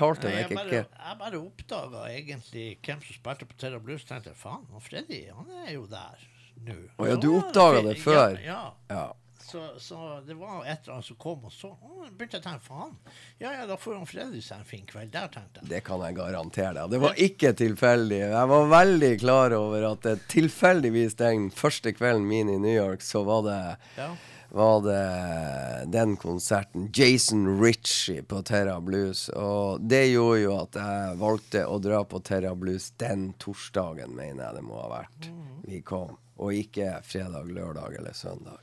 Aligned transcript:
fortalte 0.00 0.32
Nei, 0.32 0.42
jeg, 0.42 0.56
bare, 0.56 0.66
ikke 0.66 1.06
jeg 1.06 1.20
bare 1.22 1.40
oppdaga 1.44 2.04
egentlig 2.10 2.66
hvem 2.80 3.06
som 3.06 3.20
spilte 3.20 3.48
på 3.48 3.58
Terra 3.60 3.80
Blues. 3.82 4.04
tenkte 4.08 4.34
faen, 4.38 4.66
Freddy 4.84 5.24
han 5.30 5.56
er 5.66 5.74
jo 5.76 5.86
der 5.90 6.28
nå. 6.66 6.76
Å 7.00 7.08
ja, 7.08 7.16
du 7.20 7.32
oppdaga 7.38 7.82
det 7.86 7.98
før? 8.02 8.38
Ja. 8.44 8.62
Ja. 8.90 9.08
Så, 9.50 9.62
så 9.82 10.20
det 10.26 10.36
var 10.38 10.60
et 10.62 10.84
eller 10.84 10.98
annet 10.98 11.06
som 11.08 11.16
kom, 11.18 11.46
og 11.48 11.52
så 11.52 11.72
å, 11.72 12.04
begynte 12.06 12.36
jeg 12.36 12.42
å 12.42 12.44
tenke 12.44 12.66
faen. 12.68 12.92
Ja 13.40 13.54
ja, 13.56 13.64
da 13.66 13.74
får 13.80 13.96
han 13.96 14.06
Freddy 14.06 14.42
seg 14.44 14.60
en 14.60 14.68
fin 14.68 14.84
kveld 14.86 15.10
der, 15.14 15.30
tenkte 15.32 15.62
jeg. 15.62 15.70
Det 15.72 15.80
kan 15.86 16.04
jeg 16.04 16.18
garantere 16.20 16.74
deg. 16.76 16.92
Det 16.92 17.00
var 17.02 17.22
ikke 17.24 17.52
tilfeldig. 17.58 18.20
Jeg 18.30 18.50
var 18.52 18.68
veldig 18.70 19.12
klar 19.24 19.56
over 19.56 19.88
at 19.90 20.06
tilfeldigvis 20.30 21.18
den 21.18 21.48
første 21.56 21.94
kvelden 21.96 22.28
min 22.30 22.52
i 22.52 22.60
New 22.62 22.76
York, 22.76 23.02
så 23.02 23.24
var 23.26 23.46
det 23.48 23.60
Ja. 23.98 24.12
Var 24.50 24.80
det 24.84 25.90
den 25.92 26.16
konserten. 26.16 26.88
Jason 26.94 27.62
Ritchie 27.62 28.22
på 28.22 28.42
Terra 28.42 28.80
Blues. 28.80 29.28
Og 29.28 29.80
det 29.80 30.06
gjorde 30.10 30.40
jo 30.40 30.56
at 30.58 30.78
jeg 30.80 31.18
valgte 31.20 31.66
å 31.66 31.78
dra 31.82 32.02
på 32.04 32.22
Terra 32.26 32.54
Blues 32.58 32.90
den 33.00 33.30
torsdagen, 33.38 34.16
mener 34.16 34.48
jeg 34.48 34.58
det 34.58 34.64
må 34.66 34.80
ha 34.82 34.88
vært. 35.00 35.30
Vi 35.66 35.82
kom. 35.86 36.16
Og 36.40 36.56
ikke 36.56 36.98
fredag, 37.04 37.52
lørdag 37.52 38.00
eller 38.00 38.16
søndag. 38.16 38.58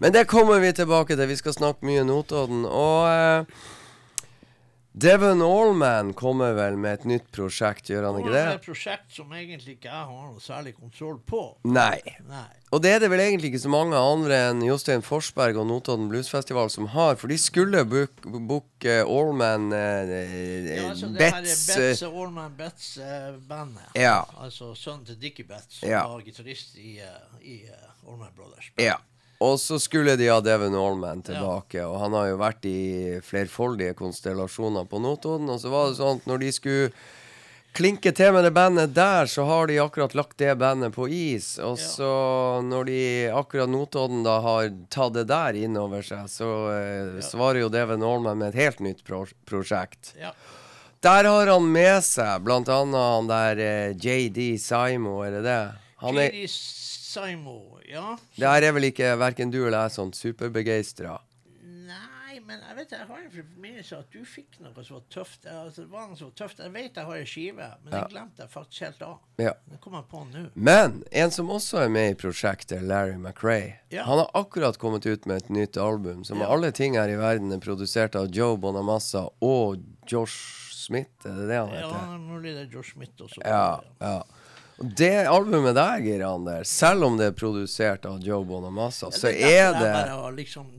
Men 0.00 0.12
det 0.12 0.28
kommer 0.30 0.62
vi 0.62 0.72
tilbake 0.72 1.16
til. 1.16 1.28
Vi 1.28 1.36
skal 1.36 1.56
snakke 1.56 1.84
mye 1.84 2.06
Notodden. 2.08 2.62
Og 2.64 3.08
eh, 3.10 3.64
Devon 4.92 5.42
Allman 5.42 6.12
kommer 6.18 6.52
vel 6.56 6.74
med 6.76 6.96
et 6.98 7.04
nytt 7.06 7.28
prosjekt, 7.30 7.86
gjør 7.92 8.08
han 8.08 8.16
ikke 8.18 8.32
Det 8.34 8.40
et 8.56 8.64
prosjekt 8.64 9.12
som 9.14 9.30
egentlig 9.30 9.76
ikke 9.76 9.86
jeg 9.86 10.06
har 10.08 10.24
noe 10.32 10.42
særlig 10.42 10.72
kontroll 10.74 11.20
på. 11.30 11.42
Nei. 11.62 12.00
Nei. 12.26 12.48
Og 12.74 12.82
det 12.82 12.90
er 12.96 13.04
det 13.04 13.10
vel 13.12 13.22
egentlig 13.22 13.52
ikke 13.52 13.62
så 13.62 13.70
mange 13.70 13.98
andre 13.98 14.40
enn 14.48 14.64
Jostein 14.66 15.02
Forsberg 15.06 15.60
og 15.62 15.68
Notodden 15.70 16.08
Bluesfestival 16.10 16.72
som 16.74 16.88
har, 16.90 17.14
for 17.22 17.30
de 17.30 17.38
skulle 17.38 17.84
booke 17.86 18.26
book, 18.50 18.86
Allman 18.86 19.70
eh, 19.74 20.10
Ja, 20.74 20.88
altså, 20.90 21.12
det 21.14 21.30
her 21.36 21.46
er 21.46 21.86
eh, 21.86 22.04
Allman 22.10 22.58
Betz-bandet. 22.58 23.94
Ja. 23.98 24.24
Altså 24.42 24.72
sønnen 24.78 25.06
til 25.06 25.18
Dickie 25.22 25.46
Betts, 25.46 25.80
som 25.80 25.90
Ja. 25.90 26.02
var 26.10 26.26
gitarist 26.26 26.74
i, 26.78 26.98
eh, 26.98 27.38
i 27.46 27.60
Allman 28.08 28.34
Brothers. 28.34 28.72
Ja. 28.78 28.98
Og 29.40 29.54
så 29.56 29.78
skulle 29.80 30.18
de 30.20 30.26
ha 30.28 30.40
Devon 30.44 30.74
Allman 30.76 31.22
tilbake, 31.24 31.80
og 31.88 31.96
han 32.02 32.12
har 32.12 32.26
jo 32.28 32.36
vært 32.42 32.66
i 32.68 33.20
flerfoldige 33.24 33.94
konstellasjoner 33.96 34.84
på 34.90 35.00
Notodden. 35.00 35.48
Og 35.54 35.62
så 35.62 35.72
var 35.72 35.88
det 35.88 35.96
sånn 35.96 36.20
at 36.20 36.28
når 36.28 36.42
de 36.44 36.50
skulle 36.52 36.90
klinke 37.72 38.10
til 38.12 38.34
med 38.34 38.44
det 38.44 38.50
bandet 38.52 38.92
der, 38.92 39.24
så 39.30 39.46
har 39.48 39.70
de 39.70 39.78
akkurat 39.80 40.12
lagt 40.18 40.36
det 40.42 40.58
bandet 40.60 40.92
på 40.92 41.06
is. 41.08 41.54
Og 41.62 41.78
Ja. 41.78 41.86
så 41.86 42.10
når 42.66 42.84
de 42.90 43.00
akkurat 43.32 43.70
Notodden 43.72 44.22
da 44.26 44.40
har 44.44 44.68
tatt 44.90 45.14
det 45.14 45.26
der 45.30 45.56
inn 45.56 45.76
over 45.80 46.02
seg, 46.02 46.28
så 46.28 46.50
eh, 46.74 47.20
svarer 47.24 47.62
jo 47.62 47.72
Devon 47.72 48.02
Allman 48.04 48.36
med 48.42 48.52
et 48.52 48.60
helt 48.60 48.80
nytt 48.84 49.04
pro 49.08 49.24
prosjekt. 49.48 50.12
Ja. 50.20 50.34
Der 51.00 51.24
har 51.24 51.46
han 51.46 51.72
med 51.72 52.02
seg 52.04 52.42
blant 52.44 52.68
annet 52.68 53.00
han 53.00 53.30
der 53.30 53.56
eh, 53.56 53.94
JD 53.96 54.58
Simo, 54.60 55.22
er 55.24 55.38
det 55.38 55.44
det? 55.48 55.60
J.D. 56.02 56.44
Simo, 56.48 57.79
ja. 57.90 58.16
der 58.38 58.62
er 58.68 58.72
vel 58.72 58.88
ikke 58.90 59.16
verken 59.20 59.50
du 59.52 59.60
eller 59.66 59.84
jeg 59.88 59.96
sånn 59.98 60.12
superbegeistra. 60.16 61.18
Nei, 61.62 62.38
men 62.46 62.60
jeg 62.62 62.76
vet 62.76 62.92
jeg 62.94 63.06
har 63.08 63.18
en 63.24 63.30
forminnelse 63.34 63.96
at 63.98 64.12
du 64.14 64.20
fikk 64.24 64.60
noe 64.62 64.84
som 64.86 64.96
var 65.00 65.04
tøft. 65.10 65.46
Altså, 65.50 65.82
det 65.82 65.90
var 65.90 66.06
noe 66.08 66.16
som 66.18 66.30
var 66.30 66.36
tøft. 66.38 66.60
Jeg 66.62 66.72
vet 66.74 66.94
jeg 67.00 67.08
har 67.08 67.16
ei 67.18 67.26
skive, 67.26 67.66
men 67.84 67.92
Ja. 67.92 67.98
jeg 68.04 68.12
glemte 68.14 68.44
jeg 68.44 68.50
faktisk 68.52 68.80
helt 68.86 69.02
av. 69.02 69.16
Ja. 69.42 69.52
Det 69.70 69.80
kom 69.82 69.94
jeg 69.98 70.04
på 70.12 70.22
nå. 70.30 70.44
Men 70.54 71.02
en 71.10 71.30
som 71.34 71.50
også 71.50 71.82
er 71.84 71.88
med 71.88 72.10
i 72.12 72.14
prosjektet, 72.14 72.82
Larry 72.86 73.16
McRae. 73.18 73.80
Ja. 73.90 74.04
Han 74.04 74.18
har 74.22 74.30
akkurat 74.34 74.78
kommet 74.78 75.06
ut 75.06 75.26
med 75.26 75.42
et 75.42 75.50
nytt 75.50 75.76
album 75.76 76.24
som 76.24 76.38
Ja. 76.38 76.46
av 76.46 76.52
alle 76.58 76.70
ting 76.72 76.94
her 76.94 77.08
i 77.08 77.16
verden 77.18 77.52
er 77.52 77.58
produsert 77.58 78.14
av 78.16 78.30
Joe 78.30 78.56
Bonamassa 78.56 79.28
og 79.42 79.82
Josh 80.06 80.68
Smith, 80.72 81.26
er 81.26 81.34
det 81.36 81.48
det 81.48 81.56
han 81.58 81.68
Ja, 81.74 81.88
heter? 81.90 82.18
mulig 82.18 82.54
det 82.54 82.68
er 82.68 82.72
Josh 82.72 82.94
Smith 82.94 83.12
også. 83.20 83.42
Ja, 83.44 83.80
ja. 84.00 84.22
Det 84.80 85.26
albumet 85.28 85.74
der, 85.76 85.98
Geir 86.00 86.22
Ander, 86.24 86.62
selv 86.64 87.04
om 87.04 87.18
det 87.20 87.26
er 87.28 87.34
produsert 87.36 88.06
av 88.08 88.22
Joe 88.24 88.44
Bonamassa, 88.48 89.10
så 89.12 89.28
er 89.28 89.74
det 89.76 89.90
liksom 90.38 90.70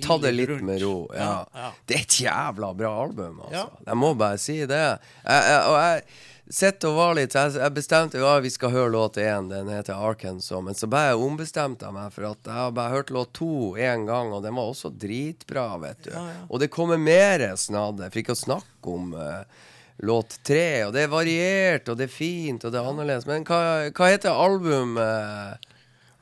Ta 0.00 0.16
det 0.22 0.32
litt 0.32 0.62
med 0.64 0.80
ro. 0.80 1.10
Ja. 1.12 1.44
ja. 1.52 1.72
Det 1.84 1.98
er 1.98 2.06
et 2.06 2.16
jævla 2.22 2.72
bra 2.78 2.94
album, 3.02 3.42
altså. 3.44 3.66
Ja. 3.66 3.84
Jeg 3.90 4.00
må 4.00 4.14
bare 4.16 4.40
si 4.40 4.56
det. 4.64 4.80
Jeg, 4.80 5.44
jeg, 5.50 5.60
og 5.68 5.76
jeg 5.82 6.56
sitter 6.56 6.92
og 6.92 6.96
var 6.96 7.14
litt 7.18 7.34
Jeg, 7.34 7.52
jeg 7.58 7.74
bestemte 7.74 8.20
ja, 8.22 8.32
vi 8.40 8.52
skal 8.54 8.72
høre 8.72 8.94
låt 8.94 9.20
én, 9.20 9.50
den 9.52 9.68
heter 9.68 10.00
Arkansas. 10.08 10.64
Men 10.64 10.78
så 10.78 10.88
bare 10.88 11.20
ombestemte 11.20 11.84
jeg 11.84 11.98
meg, 11.98 12.16
for 12.16 12.30
at 12.30 12.40
jeg 12.40 12.56
har 12.56 12.74
bare 12.80 12.96
hørt 12.96 13.12
låt 13.12 13.36
to 13.36 13.76
én 13.76 14.08
gang, 14.08 14.32
og 14.32 14.48
den 14.48 14.56
var 14.56 14.72
også 14.72 14.94
dritbra, 14.96 15.74
vet 15.84 16.06
du. 16.08 16.12
Ja, 16.14 16.24
ja. 16.32 16.42
Og 16.48 16.64
det 16.64 16.72
kommer 16.72 16.96
mer 16.96 17.50
snadder, 17.60 18.08
for 18.08 18.24
ikke 18.24 18.36
å 18.36 18.44
snakke 18.46 18.96
om 18.96 19.12
eh, 19.12 19.64
låt 19.98 20.38
tre. 20.44 20.84
Og 20.86 20.92
det 20.96 21.02
er 21.06 21.12
variert, 21.12 21.88
og 21.88 21.96
det 21.98 22.08
er 22.08 22.12
fint, 22.12 22.64
og 22.64 22.72
det 22.72 22.80
er 22.80 22.90
annerledes. 22.90 23.26
Men 23.28 23.46
hva, 23.48 23.60
hva 23.90 24.10
heter 24.12 24.30
albumet? 24.34 25.72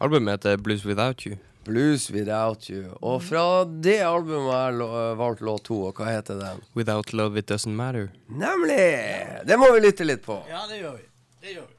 Albumet 0.03 0.39
heter 0.39 0.57
Blues 0.62 0.85
Without 0.87 1.27
You. 1.27 1.37
Blues 1.65 2.11
Without 2.12 2.69
You. 2.71 2.93
Og 3.01 3.23
fra 3.25 3.65
det 3.65 4.01
albumet 4.05 4.53
har 4.53 4.73
jeg 4.77 5.17
valgt 5.21 5.41
låt 5.47 5.65
to, 5.71 5.81
og 5.89 5.97
hva 5.97 6.11
heter 6.12 6.41
den? 6.41 6.61
Without 6.77 7.12
Love 7.17 7.39
It 7.41 7.51
Doesn't 7.51 7.75
Matter. 7.75 8.11
Nemlig! 8.29 9.47
Det 9.49 9.57
må 9.59 9.73
vi 9.73 9.81
lytte 9.87 10.05
litt 10.05 10.25
på. 10.27 10.43
Ja, 10.51 10.67
det 10.71 10.83
gjør 10.83 10.99
vi. 10.99 11.09
Det 11.41 11.56
gjør 11.56 11.65
vi. 11.65 11.73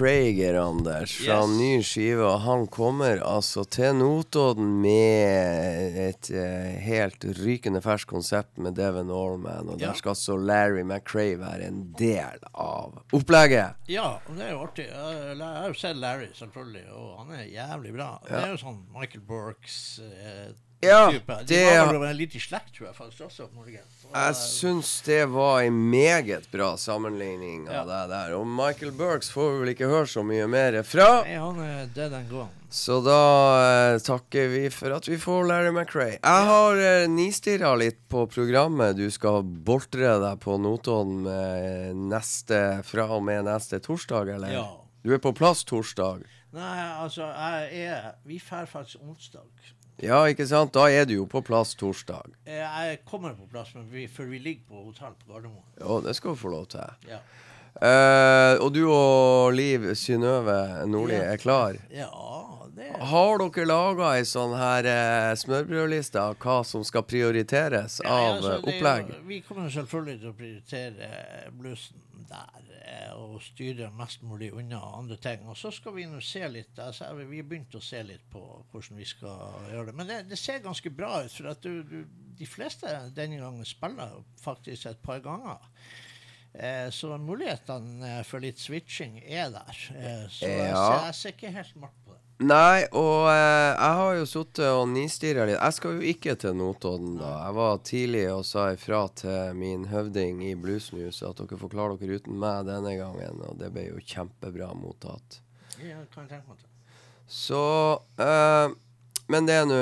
McCrager, 0.00 0.54
Anders, 0.60 1.12
fra 1.16 1.40
Yes. 1.42 1.58
ny 1.58 1.82
skive. 1.82 2.24
Og 2.24 2.40
han 2.40 2.66
kommer 2.72 3.20
altså 3.20 3.64
til 3.68 3.94
Notodden 3.98 4.80
med 4.80 5.98
et 6.08 6.30
uh, 6.32 6.80
helt 6.80 7.24
rykende 7.40 7.82
ferskt 7.84 8.08
konsept 8.08 8.56
med 8.58 8.74
Devon 8.78 9.10
Allman. 9.10 9.68
Og 9.68 9.80
Ja. 9.80 9.88
der 9.88 9.94
skal 9.94 10.10
altså 10.14 10.36
Larry 10.36 10.82
McRae 10.82 11.36
være 11.38 11.66
en 11.68 11.92
del 11.98 12.40
av 12.54 13.02
opplegget. 13.12 13.74
Ja, 13.88 14.16
og 14.26 14.36
det 14.36 14.46
er 14.46 14.50
jo 14.52 14.62
artig. 14.64 14.86
Jeg, 14.88 15.36
har 15.44 15.68
jo 15.68 15.74
sett 15.74 15.96
Larry, 15.96 16.30
selvfølgelig, 16.34 16.86
og 16.96 17.18
han 17.26 17.38
er 17.38 17.44
jævlig 17.52 17.92
bra. 17.94 18.10
Det 18.26 18.40
er 18.40 18.50
jo 18.54 18.56
sånn 18.64 18.80
Michael 18.96 19.20
Burks 19.28 20.00
uh, 20.00 20.50
Ja, 20.82 21.10
type. 21.12 21.36
De 21.44 21.54
det- 21.54 21.76
var 21.76 21.98
vel 22.00 22.16
litt 22.16 22.34
i 22.34 22.40
slekt, 22.40 22.72
tror 22.72 22.86
jeg 22.88 22.96
faktisk, 22.96 23.20
også. 23.28 23.42
Og, 23.52 23.68
Jeg 24.10 24.34
syns 24.36 24.88
det 25.06 25.20
var 25.30 25.60
en 25.62 25.76
meget 25.90 26.48
bra 26.50 26.72
sammenligning 26.76 27.68
av 27.68 27.74
Ja. 27.74 27.84
det 27.84 28.08
der. 28.10 28.32
Og 28.34 28.46
Michael 28.46 28.90
Burks 28.92 29.30
får 29.30 29.52
vi 29.52 29.58
vel 29.60 29.68
ikke 29.74 29.90
høre 29.90 30.06
så 30.10 30.24
mye 30.26 30.48
mer 30.50 30.82
fra. 30.82 31.22
Nei, 31.22 31.36
han 31.38 31.60
er 31.62 31.86
dead 31.94 32.12
and 32.12 32.28
gone. 32.30 32.48
Så 32.70 33.00
da 33.02 33.18
eh, 33.94 33.98
takker 33.98 34.48
vi 34.50 34.68
for 34.70 34.94
at 34.94 35.06
vi 35.08 35.16
får 35.18 35.46
Larry 35.46 35.70
McRae. 35.74 36.18
Jeg 36.22 36.46
har 36.50 36.76
eh, 36.78 37.06
nistirra 37.10 37.72
litt 37.78 37.98
på 38.08 38.26
programmet 38.30 38.96
du 38.98 39.08
skal 39.10 39.42
boltre 39.42 40.18
deg 40.22 40.38
på 40.42 40.58
Notodden 40.58 41.24
neste, 42.10 42.82
fra 42.86 43.08
og 43.16 43.24
med 43.26 43.44
neste 43.46 43.80
torsdag, 43.82 44.28
eller? 44.36 44.52
Ja. 44.54 44.66
Du 45.02 45.14
er 45.14 45.18
på 45.22 45.32
plass 45.34 45.64
torsdag. 45.64 46.26
Nei, 46.52 46.78
altså, 46.98 47.26
jeg 47.30 47.86
er 47.88 48.14
Vi 48.26 48.40
drar 48.42 48.66
faktisk 48.66 48.98
onsdag. 49.06 49.46
Ja, 50.02 50.22
ikke 50.32 50.46
sant? 50.48 50.72
Da 50.72 50.86
er 50.88 51.04
du 51.04 51.14
jo 51.18 51.26
på 51.28 51.42
plass 51.44 51.74
torsdag. 51.76 52.30
Eh, 52.46 52.56
Jeg 52.62 53.02
kommer 53.04 53.34
på 53.36 53.48
plass, 53.50 53.74
men 53.74 53.88
vi, 53.92 54.06
for 54.08 54.24
vi 54.24 54.38
ligger 54.38 54.64
på 54.68 54.84
hotell 54.86 55.12
på 55.20 55.32
Gardermoen. 55.34 55.64
Ja, 55.80 56.00
det 56.06 56.14
skal 56.16 56.32
du 56.32 56.40
få 56.40 56.48
lov 56.54 56.66
til. 56.72 56.80
Ja. 57.10 57.18
Eh, 57.80 58.54
og 58.64 58.72
du 58.74 58.82
og 58.90 59.52
Liv 59.54 59.84
Synnøve 59.94 60.86
Nordli 60.90 61.14
Ja. 61.14 61.32
er 61.32 61.36
klar? 61.38 61.76
ja, 61.92 62.08
det 62.74 62.88
Har 62.98 63.38
dere 63.38 63.66
laga 63.66 64.08
ei 64.16 64.22
sånn 64.26 64.56
her 64.58 64.84
eh, 64.90 65.34
smørbrødliste 65.38 66.18
av 66.18 66.34
hva 66.42 66.64
som 66.66 66.82
skal 66.84 67.02
prioriteres 67.02 68.00
Ja, 68.02 68.10
av 68.10 68.36
altså, 68.36 68.50
er 68.50 68.56
jo- 68.56 68.72
opplegg? 68.72 69.14
Vi 69.26 69.40
kommer 69.46 69.68
selvfølgelig 69.70 70.20
til 70.20 70.28
å 70.30 70.34
prioritere 70.34 71.52
blussen 71.52 71.96
der, 72.28 72.62
og 73.16 73.38
styre 73.44 73.90
mest 73.96 74.22
mulig 74.26 74.50
unna 74.56 74.80
andre 74.98 75.16
ting. 75.22 75.46
Og 75.48 75.56
så 75.58 75.70
skal 75.74 75.94
vi 75.96 76.06
nå 76.10 76.20
se 76.24 76.42
litt 76.50 76.78
altså, 76.82 77.10
Vi 77.20 77.40
har 77.40 77.48
begynt 77.50 77.74
å 77.78 77.82
se 77.84 78.02
litt 78.06 78.24
på 78.32 78.42
hvordan 78.72 78.98
vi 79.00 79.08
skal 79.08 79.56
gjøre 79.70 79.86
det. 79.90 79.96
Men 80.00 80.10
det, 80.10 80.20
det 80.30 80.38
ser 80.40 80.62
ganske 80.64 80.90
bra 80.90 81.22
ut, 81.24 81.32
for 81.34 81.50
at 81.52 81.62
du, 81.64 81.82
du, 81.86 82.04
de 82.40 82.46
fleste 82.48 82.90
denne 83.16 83.40
gangen 83.42 83.66
spiller 83.68 84.18
faktisk 84.42 84.86
et 84.90 85.02
par 85.04 85.20
ganger. 85.24 85.66
Eh, 86.52 86.88
så 86.90 87.14
mulighetene 87.22 88.08
eh, 88.16 88.22
for 88.26 88.42
litt 88.42 88.58
switching 88.58 89.20
er 89.22 89.52
der. 89.54 89.82
Eh, 89.94 90.24
så 90.34 90.48
jeg, 90.50 90.70
Ja. 90.72 90.80
ser, 90.82 91.04
jeg 91.06 91.14
ser 91.20 91.36
ikke 91.36 91.52
helt 91.54 91.76
det. 91.84 91.90
Nei, 92.40 92.86
og 92.96 93.26
eh, 93.28 93.74
jeg 93.76 93.96
har 93.98 94.14
jo 94.16 94.28
sittet 94.28 94.64
og 94.72 94.86
nistirra 94.88 95.44
litt. 95.44 95.58
Jeg 95.58 95.76
skal 95.76 95.98
jo 95.98 96.06
ikke 96.08 96.32
til 96.40 96.54
Notodden, 96.56 97.18
da. 97.20 97.34
Jeg 97.44 97.56
var 97.58 97.80
tidlig 97.84 98.22
og 98.32 98.46
sa 98.48 98.70
ifra 98.72 99.02
til 99.20 99.58
min 99.60 99.84
høvding 99.90 100.40
i 100.48 100.54
Bluesnews 100.56 101.20
at 101.26 101.42
dere 101.42 101.58
får 101.60 101.72
klare 101.74 101.98
dere 102.00 102.16
uten 102.16 102.38
meg 102.40 102.64
denne 102.70 102.94
gangen, 102.96 103.42
og 103.44 103.58
det 103.60 103.68
ble 103.74 103.90
jo 103.90 104.00
kjempebra 104.00 104.70
mottatt. 104.72 105.42
Ja, 105.84 106.00
kan 106.14 106.24
jeg 106.24 106.30
tenke 106.38 106.54
meg. 106.54 106.64
Så 107.30 107.60
eh, 108.18 108.72
Men 109.30 109.46
det 109.46 109.54
er 109.54 109.66
nå 109.68 109.76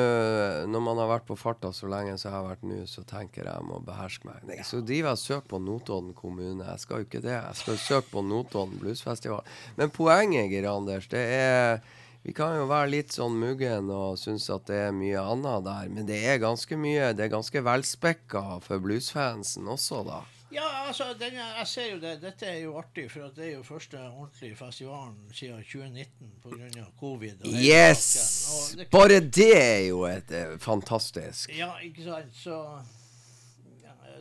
Når 0.69 0.83
man 0.85 0.99
har 1.01 1.09
vært 1.09 1.25
på 1.31 1.39
farta 1.41 1.71
så 1.73 1.89
lenge 1.89 2.19
som 2.19 2.29
jeg 2.29 2.35
har 2.35 2.45
vært 2.45 2.67
nå, 2.69 2.83
så 2.91 3.01
tenker 3.09 3.47
jeg 3.47 3.55
jeg 3.55 3.69
må 3.71 3.79
beherske 3.87 4.29
meg. 4.29 4.43
Nei, 4.51 4.59
så 4.67 4.83
driver 4.83 5.13
jeg 5.15 5.21
og 5.21 5.23
søker 5.23 5.47
på 5.55 5.63
Notodden 5.63 6.11
kommune. 6.19 6.67
Jeg 6.67 6.83
skal 6.83 7.01
jo 7.01 7.09
ikke 7.09 7.23
det. 7.23 7.39
Jeg 7.39 7.63
skal 7.63 7.81
søke 7.87 8.13
på 8.17 8.27
Notodden 8.27 8.83
bluesfestival. 8.83 9.47
Men 9.79 9.95
poenget, 9.95 10.51
Geir 10.51 10.69
Anders, 10.75 11.07
det 11.15 11.25
er 11.39 11.81
vi 12.29 12.33
kan 12.37 12.59
jo 12.59 12.67
være 12.69 12.91
litt 12.93 13.15
sånn 13.17 13.39
muggen 13.41 13.89
og 13.95 14.19
synes 14.21 14.51
at 14.53 14.67
det 14.69 14.77
er 14.89 14.93
mye 14.93 15.17
annet 15.23 15.63
der, 15.65 15.87
men 15.89 16.05
det 16.09 16.19
er 16.29 16.41
ganske 16.43 16.77
mye 16.77 17.15
Det 17.17 17.25
er 17.25 17.31
ganske 17.33 17.63
velspekka 17.65 18.43
for 18.61 18.83
bluesfansen 18.85 19.65
også, 19.73 20.03
da. 20.05 20.19
Ja, 20.53 20.65
altså, 20.89 21.11
denne, 21.21 21.45
jeg 21.59 21.67
ser 21.69 21.87
jo 21.91 21.97
det. 22.01 22.13
Dette 22.23 22.47
er 22.49 22.61
jo 22.63 22.71
artig, 22.81 23.03
for 23.13 23.27
at 23.27 23.35
det 23.37 23.47
er 23.51 23.55
jo 23.59 23.65
første 23.69 23.99
ordentlige 24.01 24.57
festivalen 24.57 25.17
siden 25.37 25.61
2019 25.61 26.31
pga. 26.45 26.85
covid. 27.01 27.43
og 27.45 27.59
Yes! 27.65 28.07
Og 28.55 28.79
det- 28.79 28.87
Bare 28.91 29.19
det 29.21 29.51
er 29.61 29.83
jo 29.89 30.05
et 30.09 30.31
eh, 30.33 30.55
fantastisk. 30.59 31.53
Ja, 31.57 31.75
ikke 31.85 32.05
sant. 32.07 32.33
Så, 32.37 32.57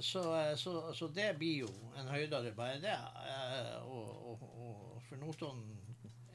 så, 0.02 0.24
så, 0.56 0.74
så 0.94 1.08
det 1.16 1.30
blir 1.40 1.60
jo 1.64 1.70
en 2.00 2.08
høydere, 2.12 2.52
bare 2.56 2.80
det. 2.84 2.98
Eh, 2.98 3.88
Og, 3.88 4.32
og, 4.32 4.44
og 4.60 5.02
for 5.10 5.16
Notodden 5.24 5.64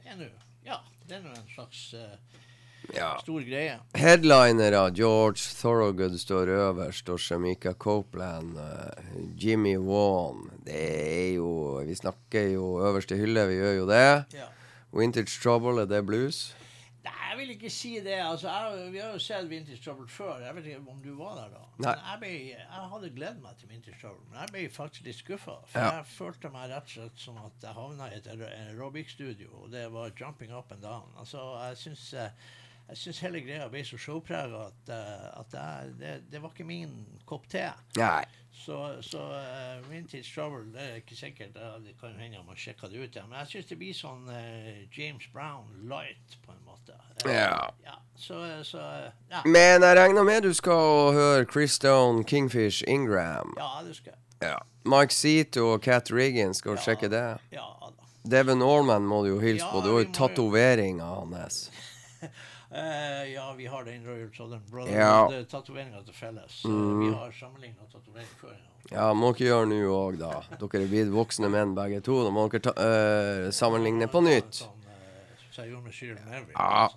er 0.05 0.17
nå 0.19 0.29
Ja, 0.65 0.79
det 1.07 1.17
er 1.19 1.23
nå 1.25 1.33
en 1.35 1.49
slags 1.53 1.93
uh, 1.97 2.15
Ja. 2.95 3.13
stor 3.21 3.41
greie. 3.47 3.77
Headlinere 3.95 4.91
George 4.95 5.39
Thorogood 5.59 6.17
står 6.19 6.51
øverst, 6.51 7.09
og 7.09 7.19
Shamika 7.19 7.73
Copeland, 7.73 8.57
uh, 8.57 9.21
Jimmy 9.39 9.75
Vaughan 9.77 10.49
Det 10.65 10.75
er 10.75 11.33
jo 11.35 11.81
Vi 11.87 11.95
snakker 11.95 12.49
jo 12.53 12.79
øverste 12.87 13.15
hylle, 13.17 13.47
vi 13.47 13.53
gjør 13.61 13.77
jo 13.77 13.87
det. 13.87 14.25
Ja. 14.33 14.49
Vintage 14.93 15.39
Trouble, 15.43 15.81
er 15.81 15.85
det 15.85 16.05
blues? 16.05 16.55
Jeg 17.33 17.39
vil 17.39 17.49
ikke 17.55 17.69
si 17.73 17.95
det. 18.05 18.13
Altså, 18.21 18.49
jeg, 18.53 18.91
vi 18.93 18.99
har 19.01 19.13
jo 19.15 19.19
sett 19.25 19.47
Vintage 19.49 19.79
Trouble 19.81 20.05
før. 20.07 20.37
Jeg 20.45 20.55
vet 20.55 20.67
ikke 20.69 20.91
om 20.93 20.99
du 21.01 21.15
var 21.17 21.35
der 21.39 21.49
da. 21.55 21.61
Men 21.79 21.87
jeg, 21.89 22.19
ble, 22.21 22.31
jeg 22.53 22.89
hadde 22.93 23.09
gledet 23.15 23.41
meg 23.41 23.57
til 23.57 23.69
Vintage 23.71 23.97
Trouble, 24.01 24.25
men 24.29 24.39
jeg 24.43 24.51
ble 24.53 24.65
faktisk 24.75 25.07
litt 25.09 25.17
skuffa. 25.17 25.55
For 25.71 25.79
Ja. 25.81 25.95
jeg 25.97 26.05
følte 26.13 26.51
meg 26.53 26.69
rett 26.69 26.83
og 26.91 26.93
slett 26.93 27.23
som 27.25 27.39
at 27.41 27.65
jeg 27.65 27.73
havna 27.79 28.11
i 28.11 28.19
et 28.19 28.27
aer- 28.35 28.53
aerobic-studio, 28.67 29.49
og 29.63 29.71
det 29.73 29.87
var 29.95 30.13
jumping 30.19 30.53
up 30.53 30.71
and 30.71 30.81
down. 30.85 31.09
Altså, 31.17 31.41
jeg 31.67 31.77
syns 31.77 32.05
jeg 32.13 32.97
syns 32.99 33.19
hele 33.23 33.39
greia 33.41 33.65
ble 33.71 33.81
så 33.87 33.97
showprega 33.97 34.65
at, 34.67 34.89
eh, 34.91 35.27
at 35.39 35.53
jeg, 35.57 35.93
det, 35.99 36.13
det 36.33 36.41
var 36.43 36.51
ikke 36.53 36.65
min 36.67 36.93
kopp 37.25 37.47
te. 37.49 37.65
Nei. 37.97 38.25
Så, 38.53 38.77
så 39.01 39.17
uh, 39.19 39.89
Vintage 39.91 40.23
Trouble 40.35 40.71
det 40.73 40.81
er 40.81 40.95
ikke 41.01 41.15
sikkert. 41.17 41.55
eh, 41.57 41.79
Det 41.83 41.95
kan 41.99 42.13
hende 42.19 42.37
jeg 42.37 42.45
må 42.45 42.53
sjekke 42.55 42.87
det 42.91 42.99
ut. 43.07 43.15
Ja. 43.15 43.23
Men 43.25 43.39
jeg 43.39 43.47
syns 43.47 43.65
det 43.71 43.77
blir 43.81 43.93
sånn 43.97 44.27
uh, 44.29 44.83
James 44.97 45.25
Brown 45.33 45.65
light, 45.89 46.37
på 46.45 46.53
en 46.53 46.61
måte. 46.67 46.93
Uh, 47.25 47.31
Ja. 47.33 47.69
ja. 47.85 47.95
Så, 48.15 48.37
så 48.63 48.77
eh, 48.79 49.09
ja. 49.31 49.41
Men 49.45 49.81
jeg 49.81 49.97
regner 49.97 50.23
med 50.23 50.43
du 50.45 50.53
skal 50.53 51.11
høre 51.17 51.45
Chris 51.51 51.71
Stone, 51.79 52.23
Kingfish, 52.23 52.83
Ingram. 52.87 53.55
ja, 53.57 53.71
det 53.87 53.95
skal 53.97 54.13
jeg. 54.13 54.19
Ja. 54.51 54.57
Mike 54.85 55.13
Zito 55.15 55.65
og 55.73 55.81
Cat 55.81 56.11
Riggin, 56.11 56.53
skal 56.53 56.75
du 56.77 56.81
sjekke 56.83 57.09
det? 57.09 57.25
Ja 57.51 57.65
da. 57.81 57.89
Devin 58.29 58.61
Orman 58.61 59.03
må 59.03 59.23
du 59.25 59.33
jo 59.33 59.39
hilse 59.39 59.65
på. 59.71 59.81
Du 59.83 59.89
har 59.95 60.03
jo- 60.05 60.11
tatoveringa 60.15 61.03
hans. 61.03 61.71
Eh, 62.73 63.33
ja, 63.33 63.53
vi 63.53 63.65
har 63.65 63.85
den 63.85 64.05
Royal 64.07 64.29
Southern 64.33 64.61
Ja. 64.61 64.65
Mm. 64.65 64.71
Brotherhood-tatoveringa 64.71 66.03
til 66.05 66.13
felles. 66.13 66.63
Mm. 66.65 66.99
Vi 66.99 67.13
har 67.13 67.31
sammenligna 67.31 67.85
tatovering 67.91 68.31
før. 68.41 68.55
Ja. 68.57 68.73
Ja, 68.91 69.13
må 69.15 69.29
dere 69.31 69.47
gjøre 69.47 69.67
nå 69.69 69.77
òg, 69.93 70.17
da. 70.19 70.31
Dere 70.59 70.81
er 70.83 70.89
blitt 70.91 71.11
voksne 71.13 71.49
menn 71.53 71.75
begge 71.77 72.01
to. 72.03 72.17
Da 72.25 72.33
må 72.33 72.47
dere 72.51 72.63
ta, 72.65 72.73
uh, 72.75 73.51
sammenligne 73.55 74.09
på 74.11 74.23
nytt. 74.25 74.63
Sånn, 74.65 74.89
eh, 74.89 75.45
som 75.45 75.63
jeg 75.63 75.71
gjorde 75.71 75.85
med 75.85 75.93
Cyril 75.93 76.19
Maverick. 76.25 76.57
Ja. 76.57 76.89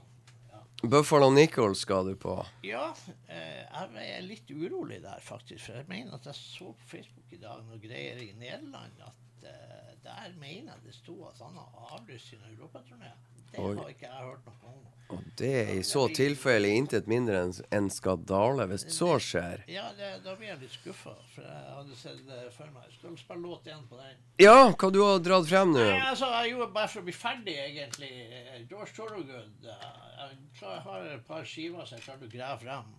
Buffalo 0.82 1.30
Nichols 1.30 1.84
skal 1.86 2.10
du 2.10 2.16
på. 2.20 2.34
Ja, 2.66 2.88
eh, 3.28 3.62
jeg 3.70 4.10
er 4.16 4.26
litt 4.26 4.50
urolig 4.50 5.00
der, 5.02 5.20
faktisk. 5.24 5.66
For 5.66 5.78
jeg 5.78 5.88
mener 5.88 6.18
at 6.18 6.26
jeg 6.26 6.36
så 6.40 6.72
på 6.72 6.90
Facebook 6.96 7.32
i 7.32 7.40
dag 7.42 7.62
noen 7.64 7.80
greier 7.80 8.20
i 8.22 8.32
Nederland 8.36 9.00
at 9.06 9.46
eh, 9.48 9.94
der 10.04 10.34
mener 10.40 10.74
jeg 10.74 10.84
det 10.84 10.94
sto 10.98 11.16
at 11.30 11.40
han 11.42 11.56
har 11.56 11.96
avlyst 11.96 12.32
sin 12.32 12.44
europaturné. 12.50 13.12
Det 13.52 13.62
Oi. 13.62 13.74
har 13.78 13.88
ikke 13.94 14.08
jeg 14.10 14.24
hørt 14.26 14.46
noe 14.46 14.54
om. 14.72 14.82
Og 15.14 15.22
det 15.38 15.50
er 15.60 15.68
i 15.78 15.82
så 15.86 16.08
tilfelle 16.10 16.66
intet 16.74 17.06
mindre 17.06 17.38
enn 17.44 17.52
en 17.76 17.84
skandale, 17.94 18.64
hvis 18.66 18.88
så 18.90 19.12
skjer. 19.22 19.60
Ja, 19.70 19.84
det, 19.94 20.08
da 20.24 20.32
blir 20.34 20.48
jeg 20.48 20.58
litt 20.64 20.72
skuffa, 20.74 21.12
for 21.30 21.44
jeg 21.46 21.74
hadde 21.76 21.98
sett 22.00 22.24
det 22.26 22.40
for 22.56 22.72
meg. 22.74 22.88
Skal 22.96 23.14
du 23.14 23.20
spille 23.20 23.44
låt 23.44 23.68
igjen 23.70 23.84
på 23.86 24.00
den? 24.00 24.16
Ja, 24.42 24.56
hva 24.74 24.90
du 24.90 24.98
har 25.04 25.22
dratt 25.22 25.46
frem 25.46 25.70
nå? 25.76 25.78
Nei, 25.78 26.00
altså, 26.10 26.26
jeg 26.40 26.56
gjorde 26.56 26.68
bare 26.74 26.90
for 26.90 27.04
å 27.04 27.06
bli 27.06 27.14
ferdig, 27.14 27.54
egentlig. 27.68 28.10
George 28.72 28.96
Thorogood. 28.98 29.70
Jeg 29.70 30.82
har 30.88 31.06
et 31.14 31.24
par 31.30 31.46
skiver 31.46 31.86
som 31.86 32.00
jeg 32.00 32.06
klarte 32.08 32.26
å 32.26 32.34
grave 32.34 32.58
frem. 32.66 32.92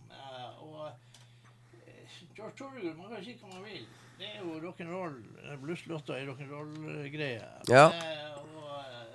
Og 0.63 0.81
eh, 0.87 2.17
George 2.37 2.55
Thorogood, 2.55 2.95
man 3.01 3.11
kan 3.17 3.25
si 3.27 3.35
hva 3.41 3.51
man 3.51 3.67
vil. 3.67 3.83
Det 4.17 4.31
er 4.31 4.39
jo 4.47 4.55
rock'n'roll. 4.63 5.19
Blueslåter 5.61 6.21
er 6.21 6.31
rock'n'roll-greie. 6.31 7.43
Ja. 7.67 7.89
Eh, 7.91 8.23
Og 8.39 8.71
eh, 8.79 9.06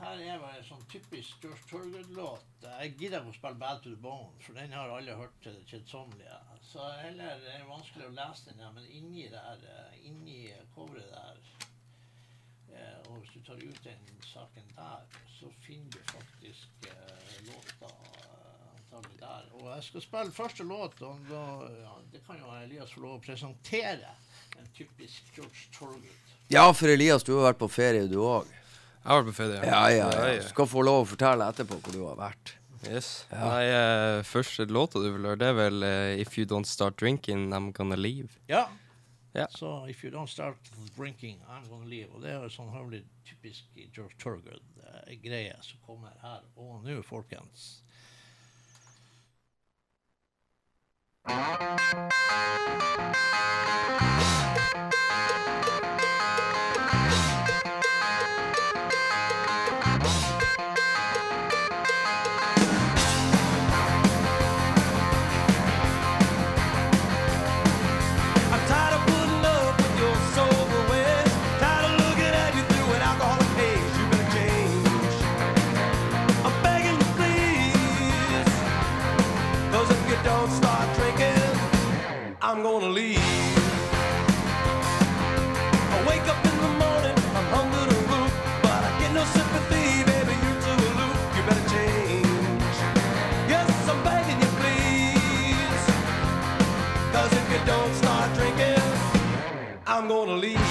her 0.00 0.20
er 0.22 0.40
bare 0.42 0.58
en 0.60 0.66
sånn 0.66 0.84
typisk 0.92 1.42
George 1.42 1.62
Thorogood-låt. 1.70 2.64
Jeg 2.64 2.94
gidder 2.98 3.22
ikke 3.22 3.32
å 3.32 3.36
spille 3.38 3.60
Bad 3.60 3.82
to 3.84 3.92
the 3.92 4.00
Bone, 4.00 4.34
for 4.44 4.58
den 4.58 4.74
har 4.76 4.92
alle 4.92 5.16
hørt 5.18 5.36
til 5.44 5.56
det 5.56 5.64
kjedsommelige. 5.70 6.38
Så 6.64 6.84
heller 7.02 7.34
er 7.34 7.42
det 7.44 7.68
vanskelig 7.68 8.08
å 8.08 8.14
lese 8.16 8.50
den, 8.50 8.64
men 8.76 8.88
inni 8.88 9.28
der, 9.32 9.64
eh, 9.74 9.98
inni 10.08 10.38
coveret 10.74 11.10
der 11.12 11.40
eh, 12.74 13.10
Og 13.10 13.20
hvis 13.20 13.34
du 13.34 13.40
tar 13.46 13.60
ut 13.62 13.84
den 13.84 14.08
saken 14.26 14.72
der, 14.76 15.04
så 15.38 15.50
finner 15.66 15.90
du 15.90 16.00
faktisk 16.12 16.88
eh, 16.90 17.36
låta 17.50 17.92
eh, 17.92 18.66
antagelig 18.78 19.20
der. 19.20 19.48
Og 19.60 19.68
jeg 19.74 19.86
skal 19.90 20.06
spille 20.08 20.36
første 20.40 20.66
låt, 20.66 21.00
og 21.02 21.30
da, 21.30 21.44
ja, 21.84 21.94
det 22.12 22.24
kan 22.26 22.42
jo 22.42 22.52
Elias 22.62 22.94
få 22.96 23.06
lov 23.06 23.20
å 23.20 23.24
presentere. 23.28 24.16
En 24.58 24.68
typisk 24.74 25.30
George 25.34 25.70
Torgood. 25.74 26.34
Ja, 26.52 26.68
for 26.72 26.90
Elias, 26.92 27.24
du 27.26 27.34
har 27.36 27.50
vært 27.50 27.62
på 27.64 27.70
ferie, 27.72 28.06
du 28.10 28.20
òg. 28.22 28.50
Jeg 29.04 29.12
har 29.12 29.18
vært 29.20 29.28
på 29.28 29.36
ferie. 29.36 29.64
Ja, 29.68 29.80
ja, 29.92 30.04
ja. 30.32 30.44
Skal 30.48 30.68
få 30.70 30.80
lov 30.88 31.02
å 31.02 31.08
fortelle 31.10 31.44
etterpå 31.52 31.76
hvor 31.76 31.92
du 31.92 32.06
har 32.06 32.16
vært. 32.16 32.54
Yes. 32.88 33.26
Ja. 33.28 33.42
Nei, 33.50 33.64
eh, 33.68 34.22
første 34.24 34.64
låta 34.72 35.00
du 35.00 35.10
vil 35.10 35.28
høre, 35.28 35.40
det 35.40 35.50
er 35.50 35.58
vel 35.58 35.84
eh, 35.84 36.20
If 36.22 36.38
You 36.38 36.48
Don't 36.48 36.68
Start 36.68 36.96
Drinking, 37.00 37.50
I'm 37.52 37.70
Gonna 37.76 37.96
Leave. 38.00 38.40
Ja. 38.48 38.64
Ja. 39.34 39.46
Så 39.50 39.86
if 39.88 40.04
you 40.04 40.10
don't 40.10 40.30
start 40.30 40.56
drinking, 40.96 41.40
I'm 41.48 41.68
gonna 41.68 41.84
leave. 41.84 42.08
Og 42.14 42.22
det 42.22 42.30
er 42.30 42.44
jo 42.44 42.48
sånn 42.54 42.70
høvelig 42.70 43.02
typisk 43.26 43.64
George 43.92 44.14
Torgood-greie 44.22 45.56
som 45.60 45.80
kommer 45.84 46.14
her 46.22 46.44
og 46.56 46.84
nå, 46.86 47.02
folkens. 47.02 47.82
I'm 51.26 51.74
I'm 100.04 100.08
gonna 100.10 100.36
leave. 100.36 100.63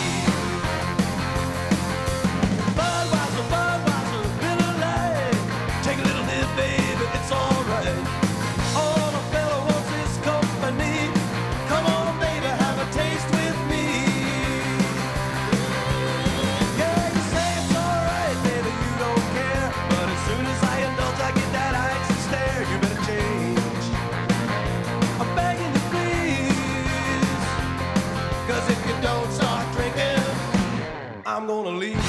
I'm 31.43 31.47
gonna 31.47 31.71
leave. 31.71 32.02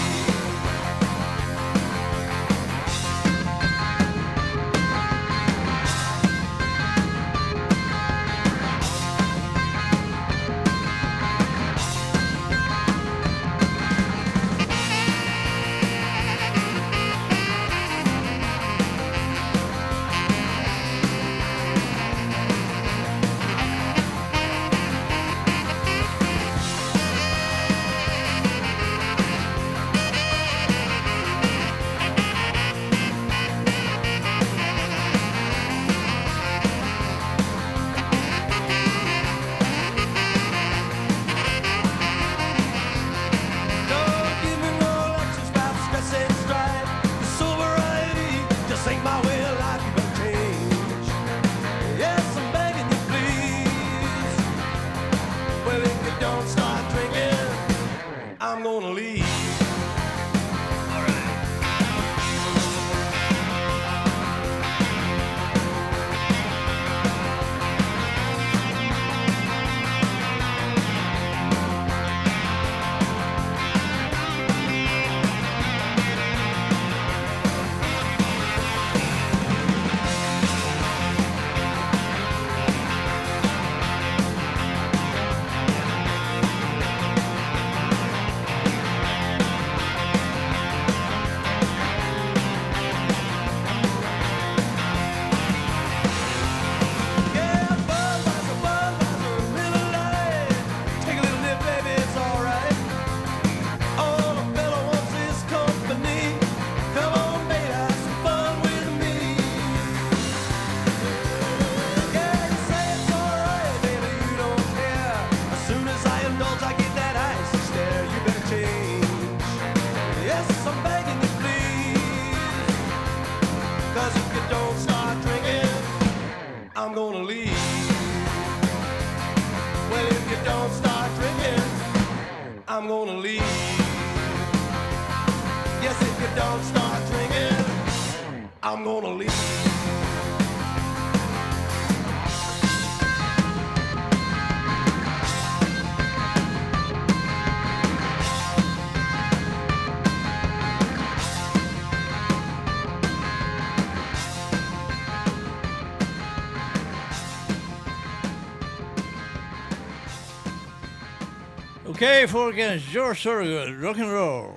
Folkens. 162.35 162.83
George 162.93 163.27
and 163.31 163.81
rock'n'roll. 163.85 164.53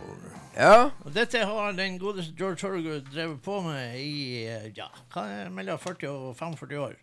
Ja, 0.58 0.90
Og 1.06 1.12
dette 1.14 1.44
har 1.46 1.74
den 1.78 2.00
godeste 2.02 2.34
George 2.38 2.58
Thorogood 2.58 3.12
drevet 3.14 3.42
på 3.46 3.60
med 3.62 4.00
i 4.02 4.46
eh, 4.50 4.72
ja, 4.78 4.88
det, 5.14 5.52
mellom 5.54 5.78
40 5.78 6.08
og 6.10 6.32
45 6.40 6.80
år. 6.82 6.96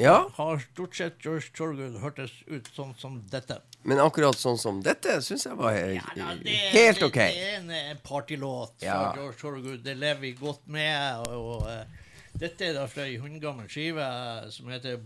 ja. 0.00 0.14
Har 0.38 0.58
stort 0.72 0.96
sett 0.96 1.18
George 1.20 1.50
Thorogood 1.56 1.98
hørtes 2.00 2.32
ut 2.48 2.70
sånn 2.72 2.94
som 2.96 3.18
dette. 3.30 3.58
Men 3.84 4.00
akkurat 4.00 4.36
sånn 4.40 4.56
som 4.58 4.80
dette 4.84 5.18
syns 5.24 5.44
jeg 5.44 5.56
var 5.60 5.72
he- 5.76 5.98
Ja, 5.98 6.06
da, 6.16 6.30
det, 6.40 6.56
helt 6.72 6.98
det- 7.00 7.06
OK. 7.10 7.14
Det 7.20 7.44
er 7.50 7.58
en 7.58 7.70
eh, 7.70 7.92
partylåt 8.02 8.78
fra 8.80 8.86
Ja. 8.86 9.12
George 9.16 9.36
Thorogood. 9.42 9.82
Det 9.84 9.94
lever 9.98 10.20
vi 10.20 10.32
godt 10.40 10.64
med. 10.66 11.28
Og, 11.28 11.68
eh, 11.68 11.84
dette 12.38 12.64
er 12.70 12.72
da 12.80 12.86
fra 12.86 13.02
ei 13.04 13.18
hundgammel 13.20 13.68
skive 13.68 14.08
som 14.52 14.68
heter 14.72 14.96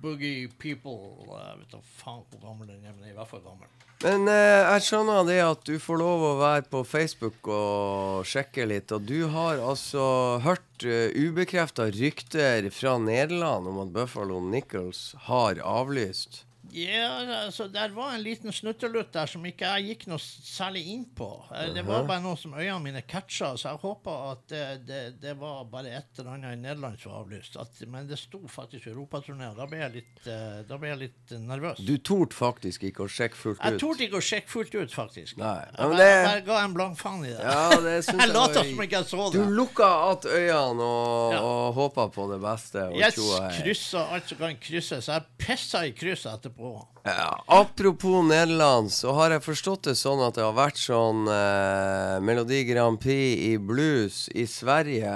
Boogie 0.00 0.46
People. 0.58 1.26
Jeg 1.26 1.58
vet 1.58 1.70
da 1.74 1.82
faen 1.98 2.22
hvor 2.30 2.40
gammel 2.46 2.68
den 2.70 2.84
er, 2.86 2.92
men 2.94 3.02
den 3.02 3.08
er 3.10 3.14
i 3.14 3.18
hvert 3.18 3.28
fall 3.34 3.42
gammel. 3.42 3.66
Men 4.00 4.30
eh, 4.32 4.64
jeg 4.64 4.84
skjønner 4.86 5.26
det 5.28 5.40
at 5.44 5.66
du 5.68 5.74
får 5.82 5.98
lov 6.00 6.22
å 6.24 6.36
være 6.40 6.64
på 6.72 6.80
Facebook 6.88 7.50
og 7.52 8.24
sjekke 8.28 8.64
litt. 8.70 8.94
Og 8.96 9.04
du 9.04 9.26
har 9.34 9.60
altså 9.60 10.04
hørt 10.40 10.86
uh, 10.88 11.12
ubekrefta 11.12 11.90
rykter 11.92 12.70
fra 12.72 12.96
Nederland 13.02 13.68
om 13.68 13.82
at 13.84 13.92
Buffalo 13.92 14.40
Nichols 14.40 15.10
har 15.28 15.60
avlyst. 15.60 16.46
Ja, 16.72 17.08
altså, 17.46 17.68
Der 17.72 17.88
var 17.94 18.14
en 18.14 18.22
liten 18.22 18.52
snuttelutt 18.52 19.12
der 19.12 19.26
som 19.26 19.44
ikke 19.46 19.66
jeg 19.78 19.86
gikk 19.90 20.06
noe 20.10 20.18
særlig 20.22 20.82
inn 20.92 21.04
på. 21.16 21.28
Eh, 21.54 21.72
Det 21.74 21.82
var 21.86 22.04
bare 22.08 22.20
noe 22.22 22.36
som 22.38 22.52
øynene 22.54 22.80
mine 22.82 23.02
catcha, 23.02 23.52
så 23.56 23.68
jeg 23.72 23.80
håper 23.82 24.24
at 24.32 24.44
det, 24.52 24.64
det, 24.86 25.00
det 25.22 25.34
var 25.40 25.64
bare 25.70 25.90
et 25.98 26.18
eller 26.20 26.30
annet 26.36 26.56
i 26.58 26.60
Nederland 26.62 26.98
som 27.02 27.12
var 27.12 27.24
avlyst. 27.24 27.56
At, 27.60 27.80
men 27.90 28.06
det 28.10 28.18
sto 28.18 28.40
faktisk 28.48 28.86
europaturné, 28.92 29.50
og 29.50 29.56
da 29.60 29.66
ble 29.66 29.80
jeg 29.82 29.94
litt, 29.98 30.20
eh, 30.26 30.60
da 30.68 30.78
ble 30.78 30.92
jeg 30.92 31.00
litt 31.06 31.34
eh, 31.36 31.42
nervøs. 31.50 31.82
Du 31.86 31.96
torde 31.98 32.34
faktisk 32.36 32.84
ikke 32.90 33.06
å 33.06 33.10
sjekke 33.10 33.36
fullt 33.40 33.64
jeg 33.64 33.74
ut. 33.78 33.80
torde 33.80 34.06
ikke 34.06 34.20
å 34.20 34.24
sjekke 34.30 34.48
fullt 34.54 34.74
ut, 34.78 34.94
faktisk. 34.94 35.36
Nei, 35.42 35.56
Jeg 35.76 35.88
men 35.88 35.96
det... 35.98 36.08
jeg, 36.10 36.28
jeg, 36.36 36.46
ga 36.50 36.60
en 36.64 36.74
blank 36.78 36.98
faen 37.00 37.24
i 37.24 37.32
det. 37.34 37.40
Ja, 37.42 37.80
det 37.82 37.96
syns 38.06 38.14
jeg 38.20 38.28
jeg 38.28 38.36
lot 38.36 38.58
som 38.60 38.84
ikke 38.86 39.00
jeg 39.00 39.10
så 39.10 39.26
det. 39.30 39.40
Du 39.40 39.54
lukka 39.60 39.90
att 40.10 40.24
øynene 40.30 40.86
og, 40.90 41.32
Ja. 41.34 41.42
håpa 41.80 42.08
på 42.14 42.28
det 42.32 42.40
beste. 42.42 42.86
Og 42.90 42.98
Jeg 43.00 43.14
kryssa 43.60 44.06
alt 44.14 44.28
som 44.28 44.38
kan 44.38 44.56
krysses. 44.60 45.08
Jeg 45.08 45.22
pissa 45.38 45.84
i 45.86 45.92
krysset 45.96 46.32
etterpå. 46.38 46.59
Ja, 47.04 47.44
apropos 47.46 48.22
Nederland, 48.28 48.90
så 48.92 49.14
har 49.16 49.32
jeg 49.32 49.42
forstått 49.46 49.86
det 49.88 49.94
sånn 49.96 50.20
at 50.26 50.36
det 50.36 50.44
har 50.44 50.52
vært 50.56 50.76
sånn 50.80 51.24
eh, 51.32 52.16
Melodi 52.20 52.60
Grand 52.68 53.00
Prix 53.00 53.40
i 53.48 53.54
blues 53.56 54.26
i 54.36 54.44
Sverige. 54.50 55.14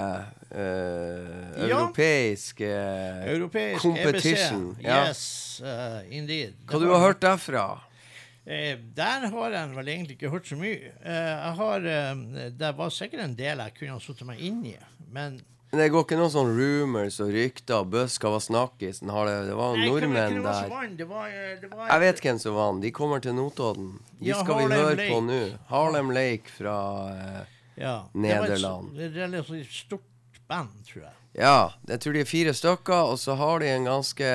Eh, 0.51 1.43
Ja. 1.55 1.85
Europeisk 1.85 2.61
eh, 2.65 3.25
Europeisk 3.35 3.83
competition. 3.83 4.71
EBC. 4.75 4.85
Ja. 4.87 5.01
Yes, 5.09 5.25
uh, 5.63 6.01
indeed. 6.11 6.57
Hva 6.67 6.81
du 6.81 6.87
har 6.89 6.95
du 6.99 7.05
hørt 7.05 7.21
derfra? 7.23 7.67
Eh, 8.47 8.77
der 8.97 9.29
har 9.33 9.55
jeg 9.57 9.71
vel 9.73 9.89
egentlig 9.89 10.19
ikke 10.19 10.31
hørt 10.33 10.49
så 10.49 10.57
mye. 10.61 10.91
Eh, 11.01 11.31
jeg 11.33 11.55
har, 11.61 11.87
eh, 11.89 12.51
det 12.53 12.73
var 12.77 12.91
sikkert 12.93 13.25
en 13.25 13.37
del 13.39 13.63
jeg 13.63 13.75
kunne 13.79 13.97
ha 13.97 14.03
satt 14.05 14.21
meg 14.29 14.41
inn 14.45 14.61
i, 14.69 14.75
men 15.15 15.39
Men 15.75 15.81
Det 15.83 15.89
går 15.91 16.05
ikke 16.05 16.17
noen 16.21 16.31
sånn 16.31 16.51
rumors 16.55 17.17
og 17.25 17.31
rykter 17.35 17.81
og 17.81 17.89
bøss 17.91 18.15
hva 18.23 18.31
var 18.37 18.43
snakkisen? 18.45 19.09
Det, 19.11 19.33
det 19.49 19.57
var 19.59 19.73
Nei, 19.75 19.89
nordmenn 19.89 20.37
hvem 20.37 20.45
var 20.45 20.69
der. 20.71 20.93
Det 21.01 21.07
var, 21.11 21.33
det 21.65 21.71
var 21.73 21.89
Jeg 21.91 22.03
vet 22.05 22.21
hvem 22.23 22.39
som 22.45 22.55
vant. 22.55 22.79
De 22.85 22.93
kommer 22.95 23.25
til 23.25 23.35
Notodden. 23.35 23.89
De 24.21 24.29
Ja, 24.29 24.37
skal 24.39 24.61
vi 24.61 24.69
Harlem 24.69 24.79
høre 24.79 24.95
Lake. 25.01 25.09
på 25.11 25.19
nå. 25.27 25.41
Harlem 25.73 26.13
Lake 26.15 26.55
fra 26.61 26.77
eh, 27.11 27.41
ja, 27.83 27.97
Nederland. 28.15 28.95
Det 28.95 29.11
var 29.19 29.27
et 29.27 29.35
det 29.35 29.43
er 29.43 29.59
et 29.65 29.75
stort 29.81 30.39
band, 30.47 30.71
tror 30.87 31.09
jeg. 31.09 31.19
Ja, 31.35 31.73
jeg 31.91 31.99
tror 31.99 32.15
de 32.15 32.21
er 32.23 32.29
fire 32.31 32.53
stykker, 32.55 33.09
og 33.11 33.17
så 33.19 33.35
har 33.35 33.59
de 33.59 33.67
en 33.67 33.89
ganske 33.89 34.27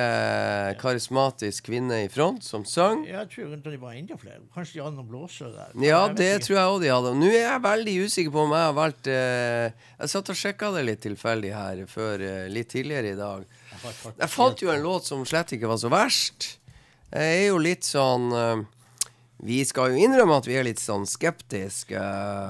karismatisk 0.82 1.70
kvinne 1.70 2.02
i 2.04 2.10
front 2.12 2.44
som 2.44 2.66
sang. 2.68 3.06
Jeg 3.08 3.24
tror 3.32 3.54
de 3.56 3.78
var 3.80 3.94
enda 3.96 4.18
flere. 4.20 4.42
Kanskje 4.52 4.76
de 4.76 4.82
hadde 4.84 4.98
noen 4.98 5.08
blåsere 5.08 5.48
der. 5.54 5.70
Ja, 5.80 6.02
det 6.12 6.28
ikke. 6.34 6.44
tror 6.44 6.58
jeg 6.58 6.74
òg 6.74 6.82
de 6.84 6.90
hadde. 6.92 7.14
Nå 7.22 7.30
er 7.30 7.38
jeg 7.46 7.62
veldig 7.64 7.94
usikker 8.04 8.34
på 8.34 8.42
om 8.44 8.52
jeg 8.52 8.66
har 8.66 8.76
valgt 8.76 9.08
eh, 9.14 9.78
Jeg 9.96 10.12
satt 10.12 10.32
og 10.34 10.40
sjekka 10.42 10.72
det 10.76 10.82
litt 10.90 11.02
tilfeldig 11.06 11.54
her 11.56 11.80
før 11.88 12.26
eh, 12.26 12.42
litt 12.52 12.68
tidligere 12.74 13.14
i 13.14 13.18
dag. 13.22 13.48
Jeg 14.20 14.28
fant 14.34 14.60
jo 14.60 14.68
en 14.74 14.84
låt 14.84 15.08
som 15.08 15.24
slett 15.24 15.56
ikke 15.56 15.72
var 15.72 15.80
så 15.80 15.88
verst. 15.92 16.50
Jeg 17.10 17.40
er 17.40 17.46
jo 17.48 17.64
litt 17.64 17.88
sånn 17.88 18.28
eh, 18.36 18.66
Vi 19.40 19.62
skal 19.64 19.94
jo 19.94 20.02
innrømme 20.04 20.36
at 20.36 20.46
vi 20.48 20.56
er 20.60 20.66
litt 20.66 20.80
sånn 20.82 21.06
skeptiske. 21.08 22.00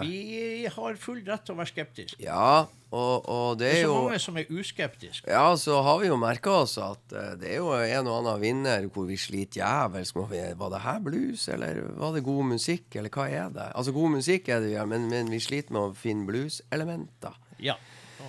Vi 0.03 0.67
har 0.75 0.97
full 0.99 1.21
rett 1.27 1.45
til 1.47 1.55
å 1.55 1.59
være 1.61 1.71
skeptiske. 1.71 2.19
Ja, 2.25 2.67
og, 2.91 3.29
og 3.31 3.59
det 3.61 3.69
Det 3.71 3.77
er 3.77 3.85
er 3.85 3.87
så 3.87 3.99
mange 4.03 4.19
som 4.25 4.41
er 4.41 4.49
uskeptiske. 4.51 5.31
Ja, 5.31 5.45
så 5.61 5.77
har 5.87 6.01
vi 6.03 6.09
jo 6.11 6.17
merka 6.19 6.57
oss 6.65 6.75
at 6.83 7.15
eh, 7.15 7.37
det 7.39 7.53
er 7.53 7.61
jo 7.61 7.71
en 7.79 8.11
og 8.11 8.17
annen 8.25 8.41
vinner 8.43 8.89
hvor 8.91 9.07
vi 9.07 9.19
sliter 9.21 9.63
jævelsk 9.63 10.19
med 10.19 10.59
Var 10.59 10.73
det 10.75 10.83
her 10.83 10.99
blues, 11.07 11.47
eller 11.55 11.79
var 12.01 12.17
det 12.17 12.25
god 12.27 12.51
musikk, 12.57 12.89
eller 12.99 13.15
hva 13.15 13.29
er 13.31 13.55
det? 13.55 13.69
Altså, 13.79 13.95
god 13.95 14.17
musikk 14.19 14.51
er 14.51 14.65
det 14.67 14.75
jo, 14.75 14.89
men, 14.91 15.07
men 15.13 15.31
vi 15.31 15.39
sliter 15.39 15.77
med 15.77 15.93
å 15.93 15.95
finne 15.95 16.27
blueselementer. 16.27 17.39
Ja. 17.63 17.77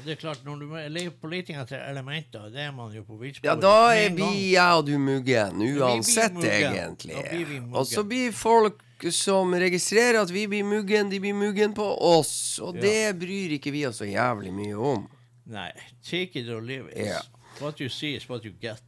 Og 0.01 0.07
det 0.07 0.15
er 0.15 0.17
klart, 0.17 0.39
når 0.45 0.55
du 0.57 0.71
er 0.73 1.09
på 1.21 1.29
til 1.29 1.77
elementer, 1.77 2.47
det 2.49 2.59
er 2.59 2.71
man 2.73 2.91
jo 2.95 3.03
på 3.05 3.19
villspor. 3.19 3.45
Ja, 3.45 3.53
da 3.55 3.93
er 3.93 4.09
vi, 4.09 4.53
jeg 4.55 4.73
og 4.79 4.87
du, 4.87 4.97
muggen. 4.97 5.61
Uansett, 5.77 6.33
muggen. 6.33 6.73
egentlig. 6.73 7.15
Muggen. 7.15 7.67
Og 7.75 7.85
så 7.85 8.01
blir 8.03 8.31
folk 8.33 8.81
som 9.13 9.53
registrerer 9.53 10.23
at 10.23 10.33
vi 10.33 10.47
blir 10.47 10.65
muggen, 10.65 11.11
de 11.11 11.19
blir 11.21 11.37
muggen 11.37 11.75
på 11.77 11.85
oss. 12.01 12.57
Og 12.59 12.75
Ja. 12.75 12.81
det 12.81 13.19
bryr 13.19 13.53
ikke 13.59 13.71
vi 13.71 13.85
oss 13.85 13.97
så 14.01 14.05
jævlig 14.09 14.51
mye 14.53 14.73
om. 14.73 15.07
Nei. 15.45 15.69
Take 16.03 16.39
it 16.39 16.49
or 16.49 16.61
leave 16.61 16.89
it. 16.89 16.97
Yeah. 16.97 17.21
What 17.59 17.79
you 17.79 17.89
see 17.89 18.15
is 18.15 18.27
what 18.29 18.43
you 18.43 18.53
get. 18.59 18.81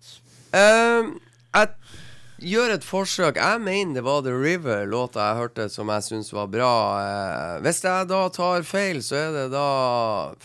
Um, 0.53 1.19
jeg 1.53 1.67
gjør 2.43 2.75
et 2.75 2.85
forsøk. 2.85 3.39
Jeg 3.39 3.61
mener 3.63 3.97
det 3.97 4.03
var 4.05 4.21
The 4.25 4.33
River, 4.35 4.85
låta 4.89 5.23
jeg 5.29 5.39
hørte 5.41 5.67
som 5.71 5.91
jeg 5.93 6.05
syns 6.07 6.33
var 6.35 6.51
bra. 6.51 6.73
Eh, 6.99 7.55
hvis 7.65 7.81
jeg 7.85 8.09
da 8.11 8.21
tar 8.35 8.67
feil, 8.67 9.01
så 9.05 9.19
er 9.21 9.31
det 9.37 9.47
da 9.55 9.65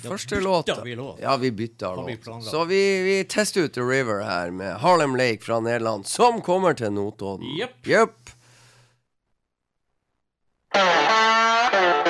første 0.04 0.40
bytter 0.40 0.82
vi 0.86 0.96
låt. 0.98 1.20
Ja, 1.24 1.36
vi 1.36 1.50
bytter 1.50 1.98
låt. 1.98 2.48
Så 2.48 2.64
vi, 2.70 2.82
vi 3.06 3.20
tester 3.28 3.68
ut 3.68 3.74
The 3.74 3.84
River 3.84 4.24
her 4.26 4.50
med 4.54 4.78
Harlem 4.84 5.16
Lake 5.18 5.44
fra 5.44 5.60
Nederland, 5.60 6.06
som 6.06 6.42
kommer 6.42 6.78
til 6.78 6.92
Notodden. 6.94 7.46
Jepp. 7.58 7.80
Yep. 7.86 8.34
See 10.78 12.07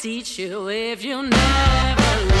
teach 0.00 0.38
you 0.38 0.70
if 0.70 1.04
you 1.04 1.22
never 1.22 2.39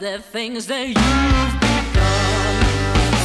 the 0.00 0.18
things 0.18 0.66
that 0.66 0.88
you've 0.88 1.54
begun. 1.60 2.56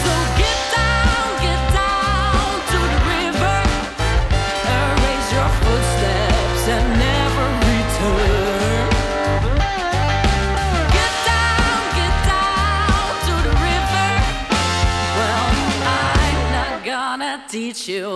So 0.03 0.13
get 0.35 0.59
down, 0.75 1.27
get 1.39 1.61
down 1.71 2.51
to 2.71 2.79
the 2.91 2.99
river, 3.15 3.57
erase 4.75 5.29
your 5.31 5.51
footsteps 5.63 6.63
and 6.75 6.85
never 6.99 7.47
return. 7.71 8.91
Get 10.91 11.13
down, 11.31 11.79
get 11.95 12.15
down 12.27 13.07
to 13.27 13.33
the 13.47 13.55
river. 13.63 14.07
Well, 15.15 15.47
I'm 15.95 16.39
not 16.51 16.83
gonna 16.83 17.35
teach 17.47 17.87
you 17.87 17.95
you 17.95 18.14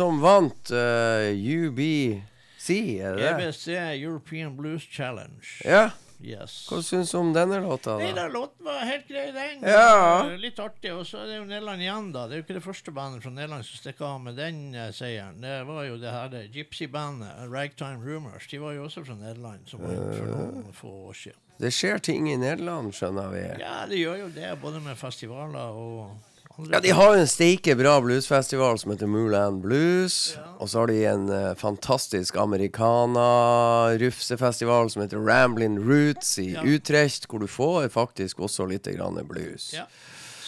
som 0.00 0.20
vant 0.22 0.70
uh, 0.72 1.28
UBC, 1.30 2.68
er 3.00 3.18
det 3.18 3.24
det? 3.24 3.32
EBC 3.34 3.66
European 4.00 4.54
Blues 4.56 4.86
Challenge. 4.88 5.44
Ja. 5.64 5.90
Yes. 6.20 6.66
Hva 6.68 6.82
syns 6.84 7.12
du 7.14 7.16
om 7.16 7.30
denne 7.32 7.62
låta? 7.64 7.94
Nei, 7.96 8.10
da? 8.12 8.26
da, 8.26 8.32
låten 8.32 8.64
var 8.64 8.82
helt 8.84 9.06
grei, 9.08 9.30
den. 9.32 9.62
Ja. 9.64 10.26
Eh, 10.26 10.36
Litt 10.40 10.58
artig. 10.60 10.92
Og 10.92 11.06
så 11.08 11.22
er 11.22 11.30
det 11.30 11.38
jo 11.38 11.46
Nederland 11.48 11.84
igjen, 11.84 12.10
da. 12.12 12.26
Det 12.28 12.36
er 12.36 12.42
jo 12.42 12.44
ikke 12.44 12.56
det 12.58 12.64
første 12.64 12.92
bandet 12.96 13.24
fra 13.24 13.32
Nederland 13.32 13.64
som 13.64 13.80
stikker 13.80 14.08
av 14.08 14.18
med 14.26 14.36
den 14.40 14.60
eh, 14.74 14.90
seieren. 14.96 15.40
Det 15.40 15.54
var 15.68 15.86
jo 15.88 15.96
det 16.00 16.12
her 16.12 16.36
Gypsy-bandet, 16.56 17.30
eh, 17.38 17.48
Ragtime 17.52 18.04
Rumors. 18.04 18.48
De 18.52 18.60
var 18.60 18.76
jo 18.76 18.84
også 18.88 19.04
fra 19.08 19.16
Nederland, 19.20 19.64
som 19.70 19.84
var 19.84 19.96
for 20.12 20.32
noen 20.34 20.76
få 20.76 20.92
år 21.08 21.20
siden. 21.22 21.40
Det 21.60 21.72
skjer 21.76 22.00
ting 22.04 22.28
i 22.28 22.36
Nederland, 22.40 22.92
skjønner 22.96 23.32
vi. 23.32 23.46
Ja, 23.60 23.78
det 23.88 24.00
gjør 24.00 24.20
jo 24.26 24.28
det, 24.36 24.52
både 24.60 24.80
med 24.84 25.00
festivaler 25.00 25.76
og 25.76 26.29
Ja, 26.70 26.80
De 26.80 26.90
har 26.90 27.14
jo 27.14 27.20
en 27.20 27.26
steike 27.30 27.76
bra 27.78 28.00
bluesfestival 28.04 28.78
som 28.78 28.90
heter 28.92 29.06
Moorland 29.10 29.62
Blues. 29.64 30.36
Og 30.60 30.68
så 30.70 30.78
har 30.82 30.86
de 30.90 30.98
en 31.08 31.28
uh, 31.32 31.54
fantastisk 31.58 32.36
americana-rufsefestival 32.36 34.90
som 34.92 35.02
heter 35.02 35.16
Ramblin' 35.16 35.78
Roots 35.80 36.38
i 36.38 36.52
Ja. 36.54 36.62
Utrecht, 36.62 37.26
hvor 37.30 37.38
du 37.40 37.46
får 37.46 37.88
faktisk 37.88 38.40
også 38.40 38.66
litt 38.68 38.86
grann 38.86 39.26
blues. 39.28 39.72
Ja. 39.74 39.84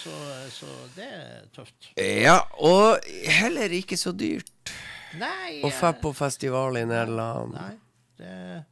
Så, 0.02 0.10
så 0.50 0.66
det 0.96 1.06
er 1.06 1.42
tøft. 1.54 1.92
Ja, 1.96 2.40
og 2.58 2.98
heller 3.28 3.70
ikke 3.70 3.96
så 3.96 4.12
dyrt 4.12 4.72
Nei 5.14 5.60
å 5.62 5.68
eh, 5.68 5.76
dra 5.78 5.92
på 6.02 6.12
festival 6.16 6.76
i 6.80 6.84
Nederland. 6.88 7.52
Nei, 7.54 7.74
det, 8.18 8.64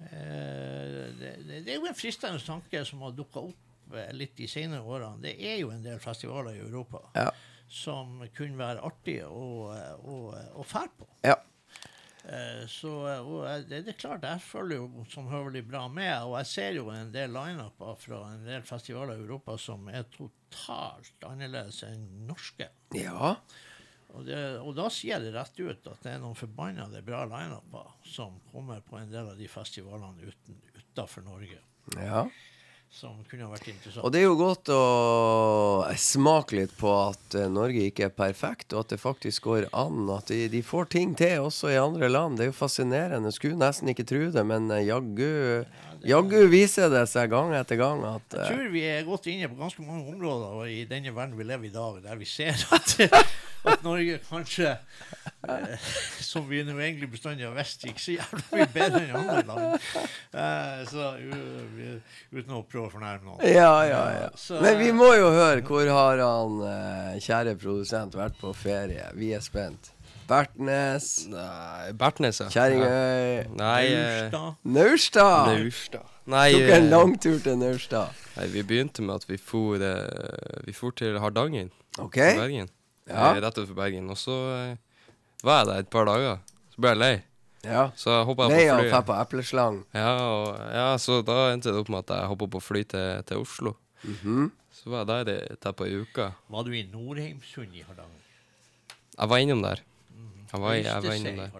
uh, 0.00 0.06
det, 1.20 1.36
det, 1.46 1.60
det 1.66 1.72
er 1.74 1.78
jo 1.78 1.86
en 1.90 1.98
fristende 1.98 2.40
tanke 2.42 2.84
som 2.88 3.02
har 3.04 3.12
dukka 3.14 3.38
opp 3.44 3.54
eh, 3.54 3.69
litt 4.16 4.36
de 4.38 4.46
senere 4.48 4.82
årene. 4.82 5.20
Det 5.22 5.36
er 5.40 5.58
jo 5.62 5.70
en 5.74 5.82
del 5.84 5.98
festivaler 6.02 6.56
i 6.58 6.64
Europa 6.64 7.00
Ja. 7.16 7.30
som 7.68 8.20
kunne 8.36 8.58
være 8.58 8.82
artige 8.82 9.26
å, 9.28 9.70
å, 10.02 10.16
å 10.60 10.64
fære 10.66 10.92
på. 10.98 11.08
ja. 11.24 11.36
Eh, 12.28 12.66
Så 12.68 12.90
og 13.24 13.46
det, 13.68 13.78
det 13.86 13.94
er 13.94 13.98
klart, 13.98 14.22
jeg 14.28 14.42
følger 14.44 14.76
jo 14.82 15.04
som 15.08 15.28
høvelig 15.32 15.62
bra 15.70 15.86
med, 15.88 16.12
og 16.28 16.34
jeg 16.42 16.46
ser 16.50 16.74
jo 16.76 16.90
en 16.92 17.10
del 17.14 17.32
lineuper 17.32 17.96
fra 18.02 18.18
en 18.34 18.44
del 18.44 18.62
festivaler 18.68 19.16
i 19.16 19.24
Europa 19.24 19.56
som 19.58 19.88
er 19.88 20.04
totalt 20.12 21.24
annerledes 21.26 21.82
enn 21.88 22.06
norske. 22.28 22.68
ja. 22.94 23.36
Og, 24.10 24.24
det, 24.26 24.36
og 24.58 24.72
da 24.74 24.88
sier 24.90 25.20
det 25.22 25.28
rett 25.36 25.54
ut 25.62 25.84
at 25.86 26.00
det 26.02 26.10
er 26.16 26.18
noen 26.18 26.34
forbannede 26.34 26.98
bra 27.06 27.20
lineuper 27.30 27.92
som 28.10 28.40
kommer 28.50 28.80
på 28.82 28.96
en 28.98 29.06
del 29.12 29.28
av 29.30 29.36
de 29.38 29.46
festivalene 29.46 30.26
uten, 30.32 30.56
utenfor 30.80 31.22
Norge, 31.22 31.60
ja. 31.94 32.24
Som 32.90 33.14
kunne 33.30 33.48
vært 33.50 33.68
interessant. 33.70 34.02
Og 34.04 34.12
det 34.12 34.20
er 34.20 34.26
jo 34.26 34.38
godt 34.38 34.70
å 34.74 34.80
smake 35.98 36.58
litt 36.58 36.72
på 36.78 36.90
at 36.90 37.36
eh, 37.38 37.48
Norge 37.50 37.86
ikke 37.86 38.08
er 38.08 38.14
perfekt, 38.14 38.74
og 38.74 38.84
at 38.84 38.94
det 38.94 39.00
faktisk 39.00 39.46
går 39.46 39.68
an. 39.70 40.08
At 40.12 40.32
de, 40.32 40.42
de 40.52 40.62
får 40.66 40.90
ting 40.96 41.14
til 41.18 41.46
også 41.46 41.70
i 41.72 41.78
andre 41.80 42.10
land. 42.10 42.38
Det 42.38 42.48
er 42.48 42.50
jo 42.50 42.58
fascinerende. 42.58 43.32
Skulle 43.34 43.60
nesten 43.60 43.92
ikke 43.92 44.08
tro 44.10 44.26
det, 44.34 44.44
men 44.46 44.68
eh, 44.74 44.88
jaggu 44.90 45.30
Jaggu 46.00 46.46
viser 46.48 46.88
det 46.88 47.02
seg 47.10 47.28
gang 47.28 47.50
etter 47.52 47.76
gang 47.76 48.00
at 48.08 48.32
Jeg 48.32 48.40
eh, 48.40 48.52
tror 48.54 48.70
vi 48.72 48.84
er 48.88 49.02
gått 49.04 49.26
inne 49.28 49.50
på 49.52 49.58
ganske 49.58 49.84
mange 49.84 50.08
områder 50.08 50.70
i 50.72 50.78
denne 50.88 51.12
verden 51.12 51.36
vi 51.36 51.44
lever 51.44 51.68
i 51.68 51.70
i 51.70 51.74
dag, 51.74 52.02
der 52.02 52.18
vi 52.18 52.26
ser 52.26 52.56
at, 52.74 52.96
at 53.64 53.82
Norge 53.84 54.18
kanskje, 54.30 54.78
eh, 55.48 55.76
som 56.20 56.46
vi 56.48 56.62
nå 56.64 56.76
egentlig 56.78 57.10
bestandig 57.12 57.44
har 57.46 57.54
visst, 57.56 57.84
ikke 57.84 58.00
så 58.00 58.16
jævlig 58.16 58.44
mye 58.52 58.66
bedre 58.74 59.02
enn 59.04 59.16
andre 59.20 59.42
land. 59.46 59.86
Eh, 60.32 60.82
så 60.90 61.12
vi- 61.20 62.00
uten 62.32 62.54
å 62.56 62.64
prøve 62.64 62.88
å 62.88 62.92
fornærme 62.94 63.24
noen. 63.24 63.40
Ja, 63.44 63.82
ja, 63.84 64.02
ja. 64.20 64.28
Så- 64.36 64.60
Men 64.62 64.78
vi 64.78 64.90
må 64.92 65.12
jo 65.18 65.30
høre. 65.30 65.62
Hvor 65.62 65.88
har 65.88 66.18
han 66.18 66.60
eh, 66.62 67.18
kjære 67.20 67.56
produsent 67.58 68.14
vært 68.14 68.38
på 68.40 68.54
ferie? 68.54 69.10
Vi 69.14 69.32
er 69.34 69.40
spent. 69.40 69.92
Bertnes, 70.30 71.26
Nei, 71.26 71.90
Bertnes, 71.98 72.38
ja. 72.38 72.46
Kjerringøy, 72.54 73.48
Nei, 73.58 73.86
eh, 73.86 74.30
Urstad. 74.30 74.56
Naustad. 74.64 75.48
Naustad. 75.58 76.06
Nei, 76.30 76.52
Tok 76.52 76.60
en 76.70 76.84
eh, 76.84 76.90
lang 76.90 77.16
tur 77.18 77.38
til 77.42 77.56
Naustad. 77.58 78.12
nei, 78.36 78.46
vi 78.46 78.62
begynte 78.62 79.02
med 79.02 79.16
at 79.16 79.24
vi 79.26 79.36
for, 79.36 79.74
eh, 79.82 80.60
vi 80.64 80.72
for 80.72 80.92
til 80.92 81.18
Hardangen. 81.18 81.72
OK? 81.98 82.16
i 82.22 82.36
Bergen. 82.38 82.70
Ja. 83.08 83.32
Eh, 83.34 83.40
Rett 83.42 83.58
utenfor 83.58 83.74
Bergen. 83.78 84.10
Og 84.10 84.16
så 84.20 84.36
eh, 84.54 84.76
var 85.42 85.60
jeg 85.64 85.66
der 85.72 85.78
et 85.84 85.90
par 85.90 86.04
dager. 86.04 86.38
Så 86.74 86.80
ble 86.82 86.88
jeg 86.94 86.98
lei. 87.00 87.14
Ja. 87.64 87.90
Så 87.96 88.22
hoppa 88.24 88.46
Lei 88.48 88.62
jeg 88.64 88.70
av 88.72 88.78
på 88.78 88.80
å 88.80 88.84
flyet. 88.86 88.92
dra 88.92 89.00
på 89.08 89.16
epleslang. 89.20 89.82
Ja, 89.92 90.12
og, 90.24 90.60
ja, 90.72 90.86
så 90.96 91.18
da 91.26 91.50
endte 91.52 91.72
det 91.74 91.80
opp 91.82 91.90
med 91.92 92.04
at 92.06 92.14
jeg 92.16 92.28
hoppa 92.32 92.46
på 92.54 92.60
fly 92.62 92.84
til, 92.88 93.22
til 93.28 93.42
Oslo. 93.42 93.74
Mhm. 94.04 94.50
Så 94.72 94.88
var 94.88 95.04
jeg 95.04 95.26
der 95.26 95.32
i- 95.34 95.56
der 95.60 95.72
på 95.76 95.84
ei 95.84 95.98
uke. 96.00 96.30
Var 96.48 96.62
du 96.64 96.70
i 96.72 96.86
Nordheimsund 96.88 97.74
i 97.76 97.82
Hardanger? 97.84 98.22
Jeg 99.18 99.28
var 99.28 99.36
innom 99.36 99.60
der. 99.62 99.82
Jeg 100.52 100.60
var, 100.60 100.72
jeg 100.72 101.02
var 101.04 101.12
innom 101.18 101.36
der. 101.36 101.50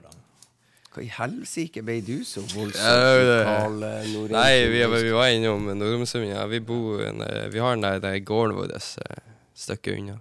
Hva 0.91 1.03
i 1.05 1.07
helsike 1.07 1.83
ble 1.85 2.01
du 2.03 2.25
så 2.25 2.41
voldsomt 2.41 3.21
lokal 3.29 3.83
eh, 3.85 4.31
Nei, 4.33 4.55
vi, 4.73 4.81
vi 5.05 5.13
var 5.13 5.29
innom 5.31 5.69
Nordmørsund. 5.79 6.25
Ja, 6.33 6.47
vi, 6.51 6.59
bor 6.61 6.97
vi 7.53 7.59
har 7.61 7.77
den 7.77 7.83
der, 7.85 8.01
der 8.01 8.17
gården 8.25 8.57
vår 8.57 8.73
et 8.75 8.89
stykke 9.55 9.99
unna. 10.01 10.17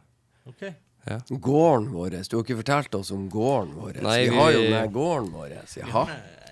Gården 1.30 1.90
vår. 1.94 2.18
Du 2.30 2.36
har 2.38 2.44
ikke 2.44 2.60
fortalt 2.62 2.96
oss 3.00 3.12
om 3.16 3.30
gården 3.32 3.74
vår. 3.78 4.02
Nei, 4.06 4.20
vi, 4.28 4.36
har 4.36 4.52
jo 4.56 4.62
med 4.66 4.76
den 4.76 4.94
gården 4.94 5.32
vår. 5.34 5.56
Jaha. 5.80 6.04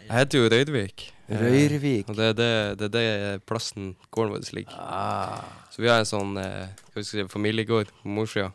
Jeg 0.07 0.15
heter 0.15 0.39
jo 0.39 0.49
Røyrvik. 0.53 1.03
Eh, 1.27 1.41
Røyrvik. 1.41 2.09
Og 2.09 2.15
det 2.15 2.29
er 2.31 2.37
det, 2.37 2.51
det, 2.79 2.89
det 2.93 3.05
plassen 3.49 3.95
gården 4.15 4.35
vår 4.35 4.47
ligger. 4.55 4.77
Ah. 4.79 5.43
Så 5.73 5.83
vi 5.83 5.91
har 5.91 5.99
en 5.99 6.07
sånn 6.07 6.37
eh, 6.39 7.03
si, 7.03 7.25
familiegård 7.31 7.91
på 8.01 8.13
morssida. 8.15 8.53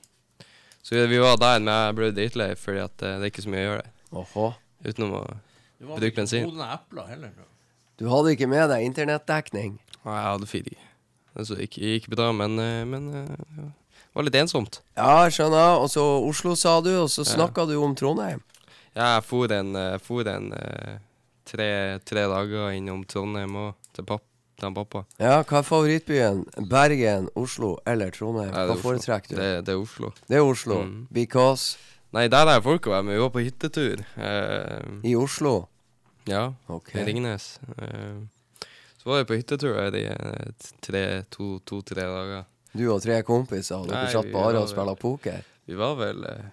Så 0.83 0.97
vi, 0.97 1.05
vi 1.13 1.21
var 1.23 1.37
der, 1.41 1.61
men 1.61 1.75
jeg 1.75 1.99
ble 1.99 2.11
dritlei 2.17 2.49
fordi 2.59 2.83
at 2.87 3.05
eh, 3.05 3.19
det 3.21 3.29
er 3.29 3.35
ikke 3.35 3.45
så 3.45 3.53
mye 3.53 3.65
å 3.65 3.69
gjøre 3.69 3.83
der. 3.85 4.57
Utenom 4.89 5.19
å 5.21 5.23
Det 5.29 5.91
var 5.91 6.09
ikke 6.09 6.23
bensin. 6.23 6.49
epler 6.49 7.13
heller 7.13 7.37
Da. 7.37 7.49
Du 8.01 8.09
hadde 8.09 8.33
ikke 8.33 8.49
med 8.51 8.71
deg 8.73 8.89
internettdekning? 8.89 9.77
Nei, 10.03 10.17
jeg 10.17 10.27
hadde 10.33 10.49
4G. 10.51 10.73
Altså, 11.37 11.55
det 11.55 11.69
gikk, 11.69 11.77
gikk 11.85 12.09
bra, 12.17 12.33
men, 12.35 12.57
men 12.89 13.05
ja. 13.13 13.69
Var 14.15 14.27
litt 14.27 14.39
ensomt. 14.41 14.81
Ja, 14.97 15.29
skjønner. 15.33 15.81
Og 15.83 15.91
så 15.93 16.03
Oslo, 16.29 16.57
sa 16.59 16.81
du, 16.85 16.93
og 17.05 17.11
så 17.13 17.25
snakka 17.27 17.67
du 17.69 17.77
om 17.81 17.95
Trondheim. 17.99 18.43
Ja, 18.93 19.15
jeg 19.17 19.25
for 19.25 19.53
en, 19.57 19.73
eh, 19.77 19.97
for 20.05 20.29
en 20.29 20.51
eh, 20.53 20.99
tre, 21.49 21.71
tre 22.05 22.27
dager 22.29 22.75
innom 22.77 23.07
Trondheim 23.09 23.57
og 23.57 23.73
til, 23.97 24.05
papp, 24.09 24.25
pappa. 24.61 25.05
Ja, 25.19 25.39
hva 25.43 25.63
er 25.63 25.67
favorittbyen? 25.67 26.45
Bergen, 26.69 27.31
Oslo 27.39 27.79
eller 27.89 28.13
Trondheim? 28.15 28.53
Nei, 28.53 28.67
Hva 28.69 28.77
er 28.77 28.85
foretrekker 28.85 29.33
du? 29.33 29.41
Det, 29.41 29.49
Det, 29.67 29.75
er 29.75 29.81
Oslo. 29.81 30.13
Det 30.29 30.39
er 30.39 30.45
Oslo. 30.45 30.83
Mm. 30.85 31.09
Because 31.11 31.79
Nei, 32.13 32.27
der 32.29 32.45
er 32.53 32.61
folk 32.61 32.85
å 32.85 32.93
være 32.93 33.07
med. 33.09 33.17
Vi 33.17 33.23
var 33.23 33.31
på 33.33 33.41
hyttetur. 33.41 34.03
Uh, 34.21 35.01
i 35.01 35.15
Oslo. 35.17 35.69
ja, 36.29 36.53
Ok. 36.69 36.91
i 36.93 37.05
Ringnes. 37.09 37.55
Uh, 37.81 38.29
så 39.01 39.09
var 39.09 39.23
vi 39.23 39.31
på 39.31 39.39
hyttetur 39.41 39.81
i 39.81 40.03
to-tre 40.61 41.25
to, 41.33 41.57
to-tre 41.65 42.05
dager. 42.05 42.45
Du 42.73 42.87
og 42.89 43.03
tre 43.05 43.21
kompiser, 43.27 43.77
og 43.83 43.91
dere 43.91 44.07
Nei, 44.07 44.13
satt 44.15 44.29
vi 44.31 44.35
bare 44.35 44.57
var 44.57 44.63
og 44.65 44.71
spilte 44.71 44.97
poker. 45.03 45.45
Vi 45.69 45.77
var 45.79 45.97
vel 46.01 46.25
eh, 46.25 46.51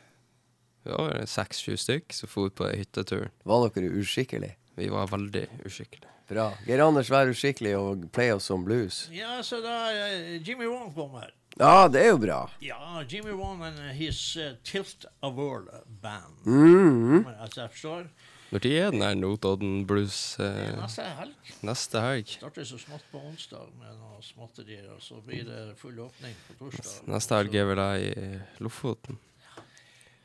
Vi 0.84 0.92
var 0.92 1.10
vel 1.14 1.28
seks-sju 1.28 1.78
stykk 1.80 2.16
som 2.16 2.32
for 2.32 2.52
på 2.52 2.68
hyttetur. 2.74 3.30
Var 3.48 3.68
dere 3.76 3.92
uskikkelig? 4.02 4.54
Vi 4.80 4.88
var 4.92 5.10
veldig 5.12 5.46
uskikkelige. 5.68 6.08
Bra. 6.30 6.52
Geir 6.68 6.84
Anders 6.86 7.10
vær 7.10 7.32
uskikkelig 7.32 7.74
og 7.80 8.04
play 8.14 8.30
oss 8.36 8.46
som 8.52 8.62
blues. 8.68 9.08
Ja, 9.16 9.40
så 9.44 9.64
da 9.64 9.78
eh, 9.92 10.36
Jimmy 10.46 10.68
Wong 10.70 10.92
kommer. 10.94 11.32
Ja, 11.58 11.88
det 11.92 12.04
er 12.06 12.12
jo 12.14 12.20
bra. 12.22 12.44
Ja, 12.64 13.02
Jimmy 13.10 13.34
Wong 13.36 13.64
and 13.66 13.80
his 13.98 14.20
uh, 14.38 14.54
Tilt 14.64 15.06
of 15.26 15.34
World 15.36 15.72
band. 16.02 16.38
Mhm. 16.46 17.24
Men, 17.26 17.36
Altså, 17.40 17.62
jeg 17.62 17.72
forstår. 17.72 18.06
Når 18.50 18.64
tid 18.66 18.76
er 18.80 18.92
den 18.92 19.04
her 19.06 19.14
Notodden 19.14 19.86
Blues 19.88 20.40
eh, 20.42 20.74
neste 20.80 21.06
helg. 21.20 21.54
neste 21.62 22.02
helg? 22.02 22.32
Starter 22.40 22.66
så 22.66 22.80
smått 22.82 23.06
på 23.12 23.22
onsdag 23.22 23.70
med 23.78 23.94
noe 24.00 24.24
småtterier, 24.26 24.88
og 24.96 25.04
så 25.06 25.22
blir 25.26 25.46
det 25.46 25.62
full 25.78 26.00
åpning 26.02 26.34
på 26.48 26.58
torsdag. 26.64 27.04
Neste 27.14 27.38
helg 27.38 27.60
er 27.62 27.70
vel 27.70 27.84
jeg 27.84 28.14
i 28.18 28.30
Lofoten. 28.66 29.20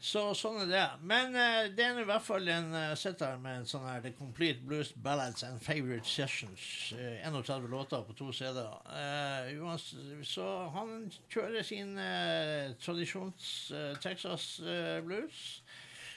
Så 0.05 0.21
sånn 0.37 0.59
er 0.67 0.69
det. 0.69 0.87
Men 1.09 1.33
eh, 1.33 1.71
det 1.73 1.85
er 1.85 2.01
i 2.03 2.05
hvert 2.05 2.25
fall 2.25 2.49
en 2.53 2.67
uh, 2.77 2.91
sitter 2.97 3.39
med 3.41 3.63
en 3.63 3.69
sånn 3.69 3.87
her 3.89 4.03
The 4.05 4.11
Complete 4.13 4.61
Blues 4.61 4.91
Ballads 5.01 5.47
and 5.49 5.63
Favorite 5.65 6.05
Sessions. 6.05 6.93
Uh, 6.93 7.23
31 7.25 7.71
låter 7.73 8.05
på 8.05 8.17
to 8.19 8.29
CD-er. 8.37 8.85
Eh, 9.01 10.25
så 10.29 10.49
han 10.75 11.09
kjører 11.33 11.65
sin 11.65 11.97
uh, 11.97 12.77
tradisjons 12.85 13.49
eh, 13.73 13.95
Texas 14.05 14.61
eh, 14.61 15.01
blues. 15.05 15.41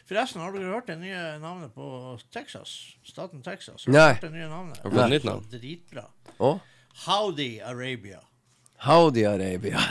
Forresten, 0.08 0.40
har 0.42 0.54
dere 0.56 0.72
hørt 0.72 0.88
det 0.88 0.96
nye 1.02 1.22
navnet 1.44 1.74
på 1.76 1.88
Texas? 2.32 2.74
Staten 3.04 3.42
Texas? 3.44 3.84
Har 3.86 3.94
Nei. 3.94 4.06
hørt 4.14 4.22
det 4.24 4.32
nye 4.38 4.48
navnet? 4.48 4.78
Har 4.84 4.90
du 4.94 4.96
fått 5.02 5.12
nytt 5.12 5.28
navn? 5.28 5.48
Dritbra. 5.52 6.06
Og? 6.40 6.60
Howdy 7.06 7.50
Arabia. 7.62 8.22
Howdy 8.88 9.26
Arabia. 9.28 9.82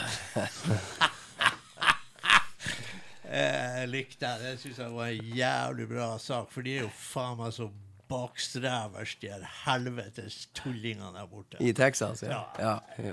Eh, 3.27 3.79
Jeg 3.81 3.87
likte 3.91 4.25
det. 4.39 4.51
Det 4.53 4.59
syns 4.61 4.77
jeg 4.79 4.93
var 4.95 5.09
en 5.11 5.31
jævlig 5.35 5.87
bra 5.89 6.05
sak, 6.21 6.47
for 6.53 6.63
de 6.63 6.77
er 6.77 6.85
jo 6.85 6.91
faen 6.95 7.35
meg 7.41 7.51
så 7.51 7.65
bakstreverst, 8.07 9.19
de 9.19 9.27
her 9.33 9.43
helvetes 9.65 10.37
tullingene 10.55 11.09
der 11.11 11.27
borte. 11.27 11.59
I 11.59 11.73
Texas, 11.75 12.23
ja. 12.23 12.45
ja. 12.55 12.77
Ja, 13.03 13.09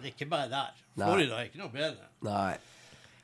det 0.00 0.08
er 0.08 0.08
ikke 0.14 0.30
bare 0.30 0.48
der. 0.48 0.72
Florida 0.96 1.36
er 1.42 1.50
ikke 1.50 1.60
noe 1.60 1.68
bedre. 1.74 2.08
Nei. 2.24 2.54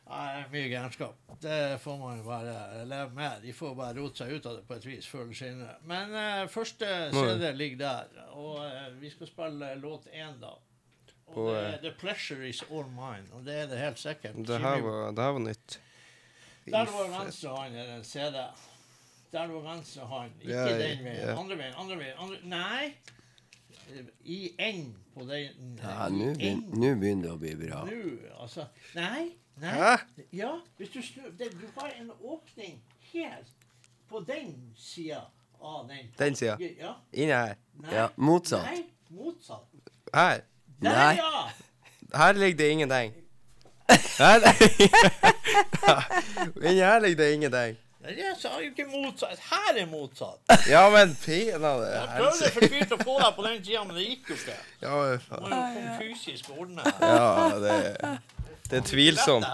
Nei, 0.05 0.45
mye 0.53 0.69
gærenskap. 0.69 1.21
Det 1.41 1.79
får 1.81 1.97
man 1.99 2.19
jo 2.19 2.27
bare 2.27 2.85
leve 2.85 3.15
med. 3.17 3.41
De 3.43 3.55
får 3.57 3.73
bare 3.79 3.97
rote 3.97 4.21
seg 4.21 4.35
ut 4.37 4.47
av 4.51 4.59
det 4.59 4.67
på 4.69 4.77
et 4.77 4.87
vis 4.87 5.09
før 5.09 5.25
eller 5.25 5.39
senere. 5.39 5.77
Men 5.89 6.13
uh, 6.13 6.45
første 6.53 6.91
CD 7.15 7.47
ligger 7.57 7.81
der, 7.81 8.29
og 8.37 8.61
uh, 8.61 8.91
vi 9.01 9.11
skal 9.13 9.31
spille 9.31 9.73
låt 9.81 10.11
én, 10.13 10.37
da. 10.43 10.53
Og 11.25 11.35
På, 11.35 11.47
det 11.49 11.57
eh, 11.63 11.71
er 11.73 11.81
The 11.81 11.95
Pleasure 11.99 12.49
Is 12.49 12.61
All 12.69 12.91
Mine, 12.93 13.25
og 13.33 13.47
det 13.47 13.55
er 13.63 13.67
det 13.71 13.79
helt 13.81 13.99
sikkert. 13.99 14.37
Det 14.37 14.59
her 14.61 14.83
var, 14.85 15.11
det 15.17 15.25
her 15.25 15.35
var 15.39 15.45
nytt. 15.47 15.81
Der 16.67 16.91
var 16.93 17.09
venstre 17.13 17.51
hånd 17.53 17.77
er 17.77 17.89
den 17.89 17.97
en 17.97 18.05
CD. 18.05 18.43
Der 19.33 19.47
var 19.47 19.65
venstre 19.71 20.03
hånd. 20.09 20.37
Ikke 20.41 20.53
Ja, 20.53 20.67
den 20.69 21.05
veien. 21.05 21.17
ja. 21.17 21.39
Andre 21.41 21.59
veien. 21.59 21.75
andre 21.79 21.97
veien. 21.99 22.19
Andre... 22.19 22.39
Nei. 22.45 22.93
I 24.25 24.53
enden 24.59 24.95
på 25.15 25.25
den 25.29 25.81
Ja, 25.83 26.09
nå 26.09 26.31
nå 26.73 26.93
begynner 27.01 27.27
det 27.27 27.33
å 27.33 27.41
bli 27.41 27.57
bra. 27.59 27.83
Nå, 27.89 27.99
altså 28.41 28.69
Nei. 28.97 29.33
Hæ? 29.63 29.97
Ja, 30.33 30.51
hvis 30.77 30.89
du 30.89 31.03
snur 31.03 31.23
det, 31.39 31.53
Du 31.53 31.81
har 31.81 31.91
en 32.01 32.11
åpning 32.21 32.83
helt 33.13 33.49
på 34.11 34.25
den 34.29 34.73
sida 34.77 35.21
av 35.63 35.89
den. 35.89 35.99
Den 36.19 36.37
sida. 36.37 36.57
Ja. 36.61 36.93
Inni 37.13 37.33
her. 37.33 37.55
Nei. 37.75 37.95
Ja, 37.95 38.09
motsatt. 38.17 38.65
Nei, 38.71 38.85
motsatt. 39.09 39.59
Her. 40.15 40.41
Der, 40.83 40.93
Nei. 40.93 41.15
ja! 41.15 41.49
Her 42.15 42.33
ligger 42.33 42.57
det 42.57 42.71
ingenting. 42.71 43.13
Her 44.19 44.41
Inni 46.69 46.81
her 46.81 46.99
ligger 47.01 47.25
det 47.25 47.33
ingenting. 47.35 47.77
Nei, 48.05 48.13
Jeg 48.19 48.35
sa 48.39 48.49
jo 48.61 48.65
ikke 48.71 48.85
motsatt. 48.93 49.39
Her 49.51 49.79
er 49.83 49.87
motsatt. 49.87 50.39
Ja, 50.69 50.91
men 50.91 51.17
pinadø. 51.25 51.85
Jeg 51.89 52.09
prøvde 52.19 52.51
fortvilt 52.53 52.93
å 52.93 52.97
få 53.01 53.15
deg 53.23 53.35
på 53.39 53.43
den 53.47 53.63
sida, 53.65 53.85
men 53.89 53.97
det 53.97 54.05
gikk 54.11 54.31
jo 54.31 54.35
ikke. 54.35 54.57
Ja, 54.83 54.91
men 55.01 55.21
faen. 55.25 55.43
Må 55.43 55.49
faen. 55.55 55.79
jo 55.79 55.83
fysisk 56.03 56.51
ordne. 56.59 56.83
ja 57.01 57.59
det, 57.65 57.73
det 58.75 58.81
er 58.81 58.87
tvilsomt. 58.89 59.45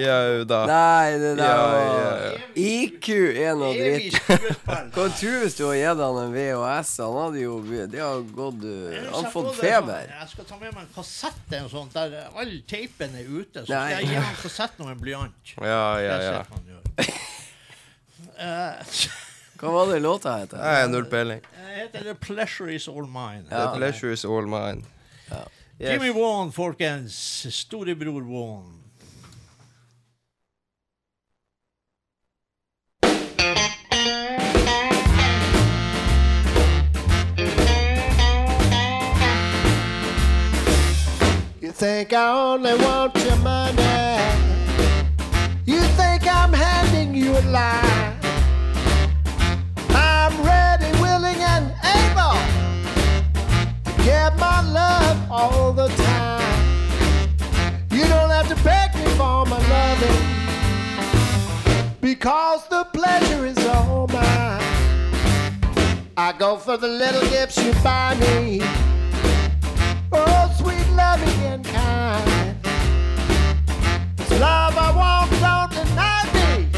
Jau 0.00 0.44
da. 0.48 0.58
Nei, 0.70 1.08
det 1.20 1.32
der 1.36 1.44
Ja, 1.44 1.56
var 1.60 1.82
ja, 1.84 2.12
ja. 2.24 2.38
IQ 2.56 3.08
er 3.36 3.58
noe 3.60 3.74
dritt. 3.76 4.16
Hva 4.64 5.04
tror 5.12 5.18
du 5.20 5.42
hvis 5.42 5.56
du 5.58 5.66
har 5.66 5.74
gitt 5.76 6.00
han 6.00 6.20
en 6.22 6.32
VHS? 6.32 6.92
Han 7.04 7.18
hadde 7.18 7.42
jo 7.42 7.58
Det 7.92 8.00
har 8.00 8.22
gått 8.32 8.64
Han 8.64 9.10
har 9.18 9.28
fått 9.34 9.50
feber. 9.60 10.08
Jeg 10.08 10.30
skal 10.32 10.48
ta 10.48 10.56
med 10.62 10.72
meg 10.72 10.86
en 10.86 10.94
kassett 10.94 11.42
eller 11.50 11.66
noe 11.66 11.74
sånt, 11.74 11.92
der 11.98 12.30
all 12.32 12.54
teipen 12.72 13.18
er 13.20 13.28
ute. 13.28 13.66
Så 13.66 13.74
Nei. 13.74 13.82
skal 13.82 13.98
jeg 13.98 14.08
gi 14.08 14.20
han 14.22 14.40
kassetten 14.40 14.86
og 14.88 14.94
en 14.94 15.02
blyant. 15.04 15.52
Ja, 15.72 15.84
ja, 16.00 16.16
ja. 16.24 16.40
Eh, 18.40 18.96
Hva 19.62 19.70
var 19.76 19.92
det 19.92 20.00
låta 20.02 20.38
het? 20.40 20.56
Jeg 20.56 20.80
har 20.80 20.88
null 20.90 21.04
peiling. 21.12 21.44
Det 21.44 21.76
heter 21.76 22.08
The 22.08 22.14
Pleasure 22.18 22.72
Is 22.74 22.88
All 22.88 23.04
Mine. 23.06 23.44
The 23.52 23.68
pleasure 23.76 24.12
is 24.16 24.24
all 24.24 24.48
mine. 24.48 24.82
Yes. 25.82 25.90
Jimmy 25.98 26.10
Wan, 26.10 26.52
folkens. 26.52 27.12
Storebror 27.50 28.24
Wan. 28.24 28.78
You 41.60 41.72
think 41.72 42.12
I 42.12 42.52
only 42.52 42.74
want 42.74 43.16
your 43.24 43.36
money. 43.36 44.18
You 45.64 45.80
think 45.98 46.26
I'm 46.26 46.52
handing 46.52 47.14
you 47.14 47.32
a 47.36 47.42
lie. 47.50 48.11
Love 54.64 55.30
all 55.30 55.72
the 55.72 55.88
time. 55.88 56.66
You 57.90 58.04
don't 58.08 58.30
have 58.30 58.48
to 58.48 58.56
beg 58.64 58.94
me 58.94 59.06
for 59.16 59.46
my 59.46 59.58
loving 59.68 60.22
because 62.00 62.66
the 62.68 62.84
pleasure 62.92 63.46
is 63.46 63.58
all 63.66 64.06
mine. 64.08 64.62
I 66.16 66.34
go 66.38 66.56
for 66.56 66.76
the 66.76 66.88
little 66.88 67.22
gifts 67.30 67.56
you 67.64 67.72
buy 67.82 68.14
me. 68.20 68.60
Oh, 70.12 70.54
sweet 70.58 70.86
loving 70.94 71.40
and 71.52 71.64
kind. 71.64 72.56
It's 74.18 74.30
love 74.38 74.76
I 74.76 74.90
want, 75.00 75.30
don't 75.46 75.72
deny 75.72 76.22
me. 76.34 76.68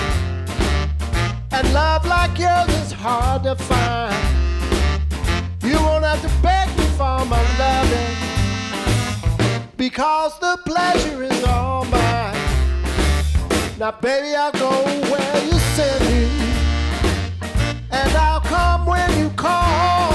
And 1.50 1.72
love 1.72 2.06
like 2.06 2.38
yours 2.38 2.68
is 2.84 2.92
hard 2.92 3.42
to 3.42 3.56
find. 3.56 4.14
You 5.62 5.76
won't 5.76 6.04
have 6.04 6.22
to 6.22 6.28
beg 6.42 6.63
for 6.96 7.24
my 7.24 7.42
loving. 7.58 8.16
Because 9.76 10.38
the 10.38 10.58
pleasure 10.64 11.24
is 11.24 11.44
all 11.44 11.84
mine. 11.86 12.36
Now, 13.78 13.90
baby, 13.90 14.34
I'll 14.36 14.52
go 14.52 14.70
where 15.10 15.44
you 15.44 15.58
send 15.74 16.00
me. 16.10 16.22
And 17.90 18.10
I'll 18.16 18.40
come 18.40 18.86
when 18.86 19.10
you 19.18 19.30
call. 19.30 20.12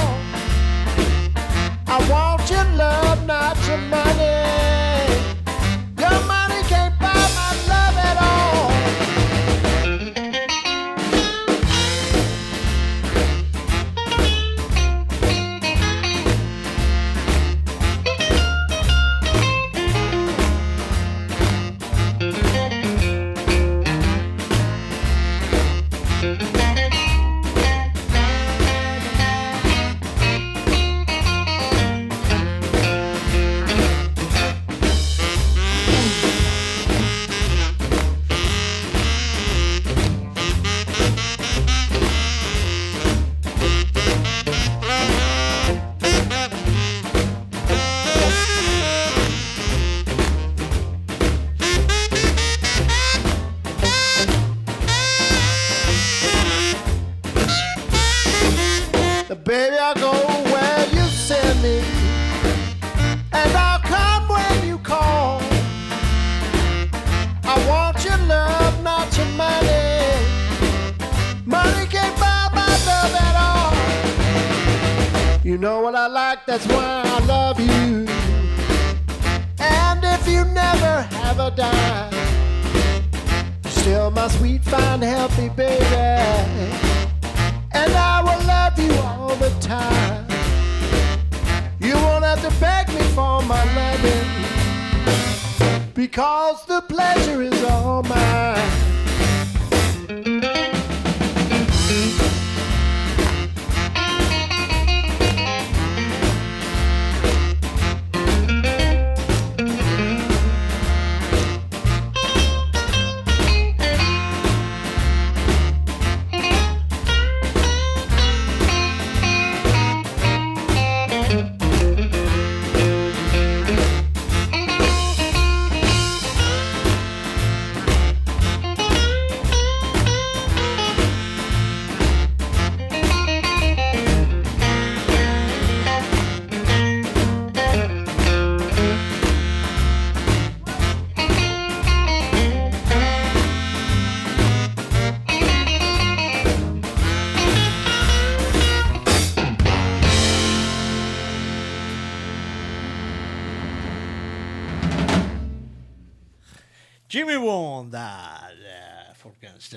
I 1.87 1.97
want 2.09 2.49
your 2.49 2.65
love, 2.75 3.25
not 3.25 3.57
your 3.67 3.77
money. 3.77 4.48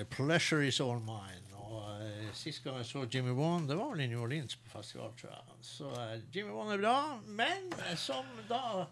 Folkens. 0.04 0.08
The 0.08 0.16
pleasure 0.16 0.62
is 0.66 0.80
all 0.80 1.00
mine. 1.00 1.38
Og 1.62 2.02
eh, 2.02 2.28
Sist 2.34 2.62
gang 2.64 2.76
jeg 2.80 2.86
så 2.86 3.06
Jimmy 3.12 3.32
Wan, 3.36 3.66
det 3.68 3.76
var 3.78 3.90
vel 3.92 4.00
i 4.04 4.06
New 4.10 4.22
Orleans 4.24 4.56
på 4.56 4.70
festival, 4.78 5.12
tror 5.20 5.30
jeg. 5.30 5.58
Så 5.62 5.90
eh, 5.90 6.20
Jimmy 6.34 6.50
Wan 6.56 6.72
er 6.74 6.80
bra, 6.82 6.96
men 7.26 7.72
eh, 7.88 7.96
som 7.96 8.24
da 8.48 8.86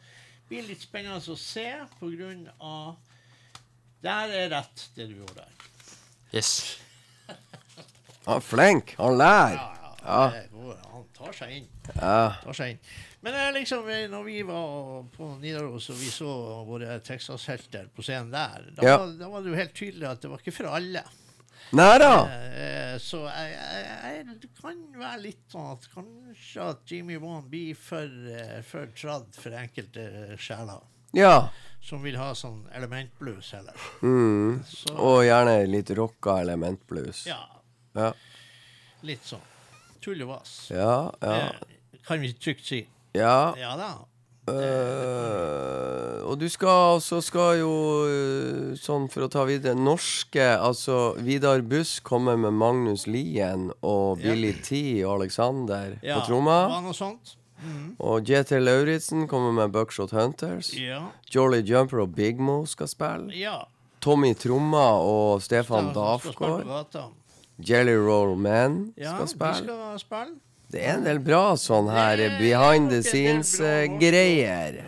blir 0.49 0.67
litt 0.67 0.83
spennende 0.83 1.21
å 1.21 1.37
se 1.39 1.67
av 2.61 2.97
Der 4.03 4.33
er 4.33 4.49
rett, 4.51 4.87
det 4.97 5.07
du 5.11 5.19
gjorde 5.21 5.35
der. 5.43 5.53
Yes. 6.33 6.79
Han 8.27 8.37
er 8.39 8.41
flink. 8.45 8.95
Han 8.99 9.19
lærer. 9.19 9.59
Ja, 9.61 9.77
Ja. 10.01 10.31
det 10.33 10.47
går. 10.53 10.77
Han 10.93 11.05
tar 11.17 11.33
seg 11.37 11.51
inn. 11.59 11.67
Ja. 11.97 12.35
tar 12.43 12.57
seg 12.57 12.71
inn. 12.73 12.79
Men 13.23 13.35
eh, 13.37 13.53
liksom, 13.53 13.89
eh, 13.89 14.07
når 14.09 14.23
vi 14.25 14.43
var 14.49 15.03
på 15.13 15.27
Nidaros 15.41 15.91
og 15.93 15.97
vi 16.01 16.09
så 16.13 16.31
våre 16.69 16.99
Texas-helter 17.05 17.91
på 17.95 18.03
scenen 18.07 18.31
der, 18.33 18.71
da, 18.77 18.85
Ja. 18.87 18.95
da 19.07 19.29
var 19.29 19.43
det 19.45 19.51
jo 19.53 19.59
helt 19.59 19.75
tydelig 19.77 20.09
at 20.09 20.23
det 20.23 20.31
var 20.33 20.41
ikke 20.41 20.55
for 20.57 20.71
alle. 20.73 21.03
Nei 21.77 21.99
da. 22.03 22.15
Eh, 22.27 22.95
så 22.99 23.21
jeg, 23.29 23.51
jeg, 23.53 24.23
jeg, 24.27 24.49
kan 24.59 24.79
være 24.99 25.21
litt 25.23 25.43
sånn 25.53 25.69
at 25.77 25.85
kanskje 25.93 26.65
at 26.73 26.81
Jimmy 26.91 27.19
Wan 27.23 27.45
blir 27.53 27.77
for, 27.79 28.09
eh, 28.33 28.63
for 28.67 28.89
tradd 28.97 29.29
for 29.37 29.55
enkelte 29.55 30.39
sjeler. 30.41 30.81
Ja. 31.15 31.51
Som 31.83 32.03
vil 32.07 32.17
ha 32.19 32.33
sånn 32.39 32.65
elementblues 32.77 33.53
heller. 33.57 33.77
Mm. 34.03 34.63
Så 34.67 34.95
Og 34.97 35.23
gjerne 35.27 35.59
litt 35.69 35.91
rocka 35.99 36.41
elementblues. 36.41 37.27
ja, 37.27 37.43
Ja. 37.95 38.13
litt 39.03 39.25
sånn. 39.25 39.45
Tull 40.01 40.23
og 40.23 40.29
vas. 40.29 40.71
Ja. 40.73 41.11
ja. 41.21 41.37
Eh, 41.53 42.01
kan 42.07 42.21
vi 42.21 42.33
trygt 42.33 42.65
si. 42.65 42.87
Ja. 43.15 43.55
Ja 43.59 43.75
da. 43.77 43.91
Uh, 44.51 46.25
og 46.31 46.39
du 46.41 46.49
skal 46.51 46.99
så 47.05 47.21
skal 47.23 47.61
jo 47.61 47.73
øh, 48.09 48.73
Sånn 48.81 49.05
for 49.13 49.27
å 49.27 49.29
ta 49.31 49.45
videre 49.47 49.77
Norske, 49.79 50.43
altså 50.59 51.13
Vidar 51.23 51.63
Buss 51.63 51.99
kommer 52.03 52.39
med 52.41 52.57
Magnus 52.59 53.07
Lien 53.07 53.69
og 53.81 54.19
Ja. 54.19 54.31
Billy 54.33 54.53
T 54.65 54.81
og 55.05 55.21
Alexander 55.21 55.99
Ja, 56.03 56.19
på 56.19 56.27
tromma. 56.31 56.59
Noe 56.83 56.97
sånt? 56.97 57.37
Og 58.01 58.25
JT 58.25 58.57
Lauritzen 58.63 59.27
kommer 59.29 59.53
med 59.53 59.73
Buckshot 59.75 60.15
Hunters. 60.17 60.73
Ja. 60.73 61.03
Jolly 61.31 61.61
Jumper 61.61 62.01
og 62.07 62.15
Big 62.17 62.41
Mo 62.41 62.63
skal 62.67 62.89
spille. 62.89 63.29
Ja. 63.37 63.59
Tommy 64.01 64.33
Tromma 64.35 64.87
og 65.05 65.43
Stefan 65.45 65.91
spille 65.93 65.99
Dafgård. 66.01 67.11
Jelly 67.61 67.99
Roll 68.01 68.39
Man 68.41 68.95
Ja, 68.97 69.19
skal 69.27 69.27
de 69.27 69.35
skal 69.35 69.99
spille. 70.01 70.41
Det 70.71 70.85
er 70.87 70.93
en 70.95 71.03
del 71.05 71.19
bra 71.19 71.57
sånn 71.59 71.89
her 71.91 72.21
er 72.23 72.37
behind 72.39 72.91
the 72.93 73.01
scenes-greier. 73.03 74.77
Her, 74.77 74.85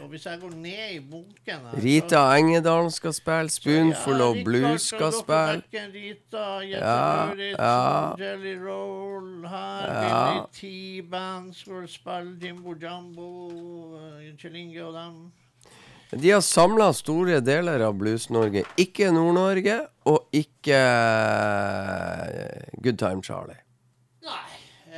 Rita 1.82 2.20
Engedalen 2.38 2.90
skal 2.94 3.12
spille. 3.16 3.50
Spoonful 3.50 4.20
of 4.22 4.36
Blues 4.46 4.82
skal 4.92 5.10
spille. 5.12 5.62
Ja, 6.78 7.32
ja. 7.58 8.14
Ja. 9.88 10.46
Eh. 16.12 16.20
De 16.22 16.30
har 16.30 16.42
samla 16.44 16.92
store 16.92 17.40
deler 17.40 17.80
av 17.80 17.94
Blues-Norge. 17.96 18.62
Ikke 18.76 19.10
Nord-Norge, 19.10 19.80
og 20.04 20.28
ikke 20.32 20.76
eh, 20.76 22.62
Good 22.84 22.98
Time 23.00 23.22
Charlie. 23.24 23.61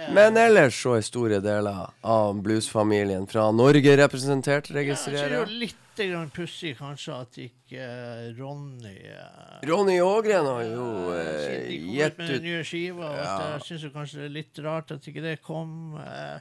Eh, 0.09 0.13
Men 0.15 0.37
ellers 0.37 0.77
så 0.83 0.97
er 0.99 1.03
store 1.07 1.41
deler 1.45 1.91
av 2.03 2.41
bluesfamilien 2.45 3.27
fra 3.31 3.51
Norge 3.53 3.97
representert, 3.97 4.69
ja, 4.69 4.73
så 4.73 4.75
er 4.75 4.75
det 4.75 4.85
registrerer 4.85 5.35
jo 5.39 5.45
jeg. 5.47 5.59
litt 5.65 5.81
grann 5.97 6.31
pussig 6.35 6.73
kanskje 6.79 7.15
at 7.21 7.37
ikke 7.39 7.79
eh, 7.79 8.33
Ronny 8.39 8.95
eh, 9.07 9.61
Ronny 9.71 10.01
Ågren 10.03 10.47
har 10.51 10.63
jo 10.67 10.87
Siden 11.15 11.59
eh, 11.63 11.91
gitt 11.95 12.13
ut 12.15 12.19
med 12.19 12.31
den 12.35 12.43
nye 12.49 12.65
skiva. 12.67 13.11
og 13.13 13.19
Ja. 13.23 13.35
Jeg 13.55 13.67
syns 13.69 13.93
kanskje 13.95 14.19
det 14.25 14.25
er 14.31 14.35
litt 14.41 14.59
rart 14.65 14.91
at 14.97 15.07
ikke 15.07 15.23
det 15.23 15.37
kom. 15.43 15.95
eh, 16.03 16.41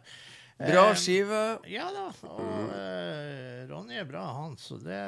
bra 0.63 0.87
eh, 0.89 0.95
skive. 0.95 1.43
Ja 1.69 1.89
da. 1.93 2.07
Og 2.29 2.41
Mm. 2.41 2.69
uh, 2.73 3.67
Ronny 3.69 3.95
er 4.01 4.05
bra, 4.09 4.25
han. 4.41 4.57
Så 4.57 4.77
det, 4.81 4.99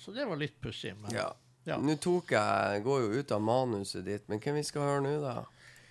så 0.00 0.12
det 0.14 0.26
var 0.28 0.36
litt 0.40 0.56
pussig. 0.60 0.94
Men 1.00 1.12
Ja. 1.14 1.28
ja. 1.66 1.76
Nå 1.78 1.96
tok 2.00 2.32
jeg 2.32 2.82
Går 2.84 3.00
jo 3.04 3.20
ut 3.20 3.32
av 3.32 3.40
manuset 3.40 4.04
ditt, 4.04 4.28
men 4.28 4.40
hvem 4.40 4.54
vi 4.60 4.62
skal 4.66 4.82
høre 4.82 5.02
nå, 5.04 5.20
da? 5.22 5.44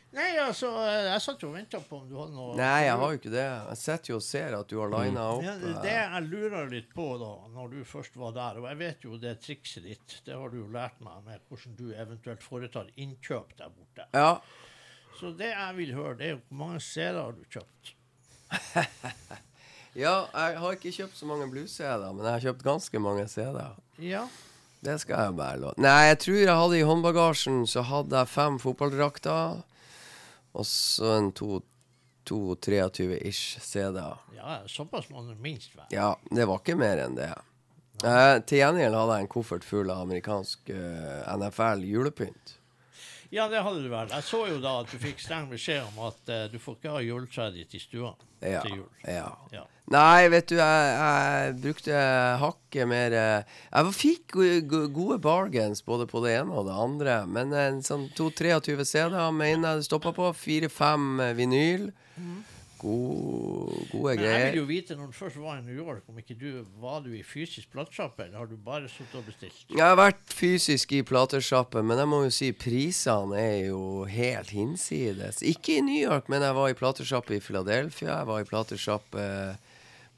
Nei, 0.10 0.30
altså, 0.42 0.72
eh, 0.82 1.04
jeg 1.12 1.22
satt 1.22 1.44
jo 1.44 1.52
og 1.52 1.58
venta 1.60 1.80
på 1.86 2.00
om 2.00 2.06
du 2.10 2.16
hadde 2.18 2.34
noe 2.34 2.56
Nei, 2.58 2.80
jeg 2.88 2.96
har 2.98 3.12
jo 3.14 3.20
ikke 3.20 3.34
det. 3.34 3.44
Jeg 3.46 3.78
sitter 3.78 4.12
jo 4.12 4.16
og 4.18 4.24
ser 4.26 4.56
at 4.58 4.72
du 4.72 4.80
har 4.80 4.90
lina 4.96 5.26
opp. 5.36 5.44
ja, 5.46 5.54
Det 5.62 5.92
eh, 5.92 6.16
jeg 6.16 6.30
lurer 6.32 6.72
litt 6.72 6.90
på, 6.96 7.06
da, 7.22 7.30
når 7.54 7.76
du 7.76 7.78
først 7.86 8.18
var 8.18 8.34
der, 8.38 8.58
og 8.58 8.66
jeg 8.72 8.80
vet 8.80 9.06
jo 9.06 9.20
det 9.22 9.36
trikset 9.46 9.86
ditt, 9.86 10.18
det 10.26 10.34
har 10.34 10.50
du 10.50 10.58
jo 10.64 10.66
lært 10.74 10.98
meg 11.06 11.22
med 11.28 11.46
hvordan 11.46 11.78
du 11.78 11.86
eventuelt 11.94 12.42
foretar 12.46 12.90
innkjøp 12.98 13.54
der 13.62 13.70
borte. 13.70 14.10
Ja. 14.18 14.34
Så 15.20 15.36
det 15.38 15.52
jeg 15.54 15.78
vil 15.78 15.94
høre, 15.94 16.18
det 16.18 16.26
er 16.26 16.36
jo 16.38 16.42
hvor 16.48 16.62
mange 16.64 16.82
CD 16.82 17.22
har 17.22 17.38
du 17.38 17.46
kjøpt? 17.54 17.94
ja, 20.06 20.16
jeg 20.26 20.60
har 20.64 20.78
ikke 20.80 20.96
kjøpt 20.96 21.22
så 21.22 21.30
mange 21.30 21.52
blues-CD-er, 21.54 22.10
men 22.16 22.26
jeg 22.26 22.34
har 22.34 22.46
kjøpt 22.50 22.66
ganske 22.66 23.02
mange 23.04 23.30
CD-er. 23.30 23.78
Ja. 24.02 24.26
Det 24.82 24.96
skal 25.04 25.26
jeg 25.28 25.36
bare 25.36 25.60
love. 25.60 25.78
Nei, 25.78 25.98
jeg 26.08 26.22
tror 26.24 26.38
jeg 26.40 26.62
hadde 26.64 26.78
i 26.80 26.86
håndbagasjen 26.88 27.66
så 27.68 27.84
hadde 27.84 28.16
jeg 28.24 28.32
fem 28.32 28.58
fotballdrakter. 28.64 29.60
Og 30.60 30.66
så 30.68 31.14
en 31.18 31.32
to, 31.36 31.62
to 32.28 32.40
23-ish 32.60 33.60
CD-er. 33.64 34.20
Ja, 34.36 34.60
såpass 34.68 35.08
må 35.14 35.24
det 35.30 35.38
minst 35.42 35.72
være. 35.78 35.88
Ja, 35.96 36.10
det 36.36 36.48
var 36.50 36.60
ikke 36.62 36.76
mer 36.80 37.00
enn 37.06 37.16
det. 37.18 37.32
Eh, 38.04 38.38
til 38.48 38.62
gjengjeld 38.62 38.96
hadde 38.96 39.16
jeg 39.18 39.26
en 39.28 39.32
koffert 39.34 39.66
full 39.68 39.90
av 39.92 40.06
amerikansk 40.06 40.70
eh, 40.72 41.26
NFL 41.36 41.84
julepynt. 41.88 42.56
Ja, 43.32 43.46
det 43.52 43.60
hadde 43.62 43.84
du 43.84 43.90
vel. 43.92 44.10
Jeg 44.10 44.26
så 44.26 44.40
jo 44.50 44.56
da 44.64 44.72
at 44.82 44.90
du 44.90 44.98
fikk 45.04 45.20
streng 45.22 45.50
beskjed 45.52 45.84
om 45.92 46.00
at 46.08 46.32
eh, 46.34 46.46
du 46.50 46.56
får 46.64 46.80
ikke 46.80 46.94
ha 46.96 47.02
juletreet 47.06 47.58
ditt 47.60 47.76
i 47.78 47.82
stua 47.84 48.14
Ja, 48.42 48.62
til 48.66 48.80
jul. 48.80 48.88
ja. 49.06 49.28
Ja. 49.54 49.66
Nei, 49.90 50.28
vet 50.30 50.52
du, 50.52 50.56
jeg, 50.60 50.90
jeg 51.00 51.54
brukte 51.64 52.02
hakket 52.44 52.86
mer 52.92 53.16
eh, 53.18 53.56
Jeg 53.72 53.94
fikk 53.98 54.36
go- 54.36 54.60
go- 54.70 54.90
gode 54.94 55.18
bargains 55.24 55.82
både 55.82 56.06
på 56.12 56.22
det 56.22 56.36
ene 56.38 56.54
og 56.54 56.68
det 56.68 56.76
andre. 56.78 57.16
Men 57.26 57.56
en 57.58 57.80
sånn 57.82 58.06
2-23 58.14 58.86
CD-er 58.86 59.32
mener 59.34 59.72
jeg 59.72 59.82
det 59.82 59.88
stoppa 59.90 60.14
på. 60.14 60.30
4-5 60.38 61.34
vinyl. 61.40 61.90
gode, 62.80 63.80
gode 63.92 64.14
Men 64.16 64.24
jeg 64.24 64.44
vil 64.54 64.60
jo 64.62 64.66
vite, 64.70 64.96
når 64.96 65.10
du 65.12 65.16
først 65.18 65.40
var 65.42 65.58
i 65.58 65.64
New 65.66 65.76
York, 65.76 66.04
om 66.08 66.20
ikke 66.22 66.38
du 66.40 66.62
var 66.80 67.02
du 67.04 67.10
i 67.18 67.24
fysisk 67.28 67.72
platesjappe, 67.74 68.24
eller 68.28 68.38
har 68.40 68.48
du 68.48 68.56
bare 68.64 68.88
sittet 68.88 69.18
og 69.20 69.26
bestilt? 69.28 69.66
Jeg 69.74 69.84
har 69.84 69.98
vært 70.00 70.22
fysisk 70.32 70.94
i 70.96 71.02
platesjappe, 71.04 71.82
men 71.84 72.00
jeg 72.00 72.08
må 72.14 72.22
jo 72.28 72.30
si 72.38 72.52
prisene 72.56 73.36
er 73.42 73.58
jo 73.72 73.82
helt 74.08 74.54
hinsides. 74.56 75.42
Ikke 75.50 75.80
i 75.80 75.84
New 75.90 75.98
York, 76.00 76.30
men 76.32 76.46
jeg 76.46 76.56
var 76.56 76.70
i 76.72 76.78
platesjappe 76.80 77.36
i 77.36 77.42
Philadelphia. 77.44 78.20
Jeg 78.22 78.30
var 78.32 78.46
i 78.46 78.48
platesjappe 78.54 79.26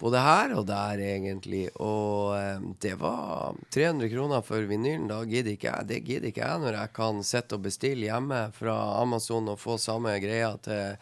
både 0.01 0.21
her 0.21 0.55
og 0.57 0.65
der, 0.69 1.01
egentlig. 1.05 1.67
Og 1.81 2.33
eh, 2.37 2.63
det 2.81 2.95
var 3.01 3.57
300 3.73 4.09
kroner 4.13 4.45
for 4.45 4.65
vinylen. 4.69 5.09
Da 5.11 5.21
gidder 5.29 5.55
ikke 5.55 5.69
jeg. 5.69 5.89
Det 5.91 5.99
gidder 6.07 6.31
ikke 6.31 6.45
jeg 6.45 6.63
når 6.63 6.79
jeg 6.79 6.93
kan 6.97 7.21
sitte 7.27 7.59
og 7.59 7.67
bestille 7.67 8.09
hjemme 8.09 8.47
fra 8.57 8.77
Amazon 9.01 9.51
og 9.53 9.61
få 9.61 9.77
samme 9.81 10.17
greia 10.23 10.55
til 10.65 10.97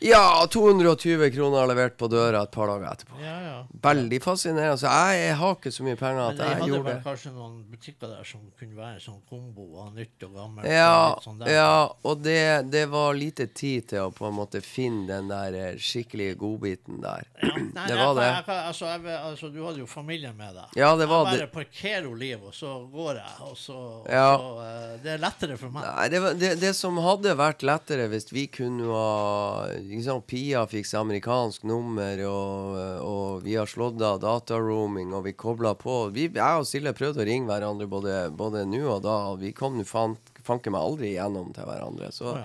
ja, 0.00 0.46
220 0.50 1.30
kroner 1.30 1.66
levert 1.66 1.96
på 1.96 2.08
døra 2.12 2.42
et 2.44 2.50
par 2.52 2.68
dager 2.68 2.90
etterpå. 2.90 3.18
Ja, 3.22 3.34
ja. 3.40 3.54
Veldig 3.84 4.18
fascinerende. 4.22 4.76
Så 4.80 4.90
jeg, 4.90 5.20
jeg 5.22 5.36
har 5.40 5.54
ikke 5.56 5.72
så 5.72 5.86
mye 5.86 5.98
penger 6.00 6.18
Men 6.18 6.26
at 6.26 6.40
de 6.40 6.48
jeg 6.48 6.60
hadde 6.60 6.80
vel 6.88 6.98
kanskje 7.04 7.32
noen 7.32 7.54
butikker 7.70 8.10
der 8.12 8.28
som 8.28 8.42
kunne 8.58 8.76
være 8.76 9.00
sånn 9.00 9.20
kombo 9.30 9.68
av 9.80 9.94
nytt 9.96 10.26
og 10.26 10.34
gammelt? 10.36 10.68
Ja, 10.68 11.14
og 11.14 11.24
sånn 11.24 11.44
ja 11.48 11.70
og 12.04 12.20
det, 12.24 12.66
det 12.72 12.84
var 12.92 13.16
lite 13.16 13.46
tid 13.46 13.88
til 13.92 14.08
å 14.08 14.10
på 14.14 14.28
en 14.28 14.36
måte 14.36 14.60
finne 14.64 15.06
den 15.08 15.30
der 15.32 15.56
eh, 15.60 15.80
skikkelige 15.80 16.36
godbiten 16.42 17.00
der. 17.04 17.24
Ja, 17.40 17.54
nei, 17.54 17.86
det 17.90 17.96
var 17.96 18.10
jeg, 18.10 18.18
det. 18.18 18.28
Jeg, 18.28 18.58
altså, 18.58 18.90
jeg, 18.90 19.18
altså, 19.30 19.52
du 19.54 19.60
hadde 19.64 19.82
jo 19.84 19.88
familien 19.88 20.36
med 20.36 20.52
deg. 20.58 20.76
Ja, 20.80 20.92
det 21.00 21.08
var 21.10 21.30
jeg 21.30 21.44
bare 21.44 21.50
parkerer 21.54 22.10
liv, 22.18 22.44
og 22.44 22.54
så 22.56 22.74
går 22.92 23.22
jeg. 23.22 23.34
Og 23.48 23.56
så, 23.56 23.78
og 24.02 24.10
så 24.10 24.52
uh, 24.60 24.92
Det 25.04 25.14
er 25.16 25.24
lettere 25.24 25.58
for 25.60 25.72
meg. 25.72 25.88
Nei, 25.88 26.06
det, 26.12 26.22
var, 26.24 26.38
det, 26.44 26.52
det 26.60 26.74
som 26.76 27.00
hadde 27.04 27.36
vært 27.38 27.64
lettere 27.64 28.08
hvis 28.12 28.28
vi 28.34 28.46
kunne 28.52 28.90
ha 28.90 29.83
liksom, 29.90 30.22
Pia 30.28 30.64
fikk 30.70 30.86
seg 30.88 31.00
amerikansk 31.04 31.64
nummer, 31.68 32.20
og, 32.28 32.78
og 33.04 33.42
vi 33.44 33.54
har 33.58 33.68
slått 33.70 34.00
av 34.04 34.20
dataroaming, 34.22 35.12
og 35.14 35.24
vi 35.28 35.32
kobla 35.38 35.74
på 35.78 36.08
vi, 36.14 36.28
Jeg 36.34 36.60
og 36.60 36.66
Silje 36.68 36.92
prøvde 36.96 37.22
å 37.24 37.28
ringe 37.28 37.50
hverandre 37.50 37.88
både, 37.90 38.18
både 38.34 38.64
nå 38.68 38.82
og 38.96 39.02
da, 39.06 39.16
og 39.32 39.40
vi 39.44 39.52
kom 39.56 39.78
nå 39.78 39.84
fan- 39.88 40.18
meg 40.74 40.80
aldri 40.80 41.14
igjennom 41.14 41.54
til 41.56 41.64
hverandre. 41.68 42.10
Så 42.12 42.34
ja. 42.36 42.44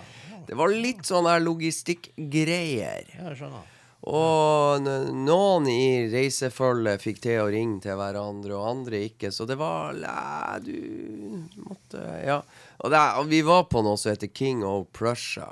Det 0.50 0.56
var 0.58 0.72
litt 0.74 1.04
sånn 1.06 1.28
her 1.30 1.42
logistikkgreier. 1.44 3.10
Ja, 3.18 3.28
jeg 3.30 3.38
skjønner. 3.42 3.68
Og 4.10 4.86
noen 5.12 5.66
i 5.68 6.08
reisefølget 6.10 7.04
fikk 7.04 7.20
til 7.26 7.42
å 7.44 7.50
ringe 7.52 7.82
til 7.84 7.98
hverandre, 8.00 8.56
og 8.56 8.70
andre 8.70 9.02
ikke. 9.10 9.30
Så 9.36 9.46
det 9.46 9.58
var 9.60 9.92
Læ, 9.94 10.60
du 10.64 11.44
måtte 11.68 12.02
Ja. 12.26 12.40
Og, 12.80 12.88
det, 12.94 13.02
og 13.20 13.28
vi 13.28 13.42
var 13.44 13.66
på 13.68 13.84
noe 13.84 14.00
som 14.00 14.14
heter 14.14 14.32
King 14.32 14.64
of 14.64 14.88
Prussia. 14.96 15.50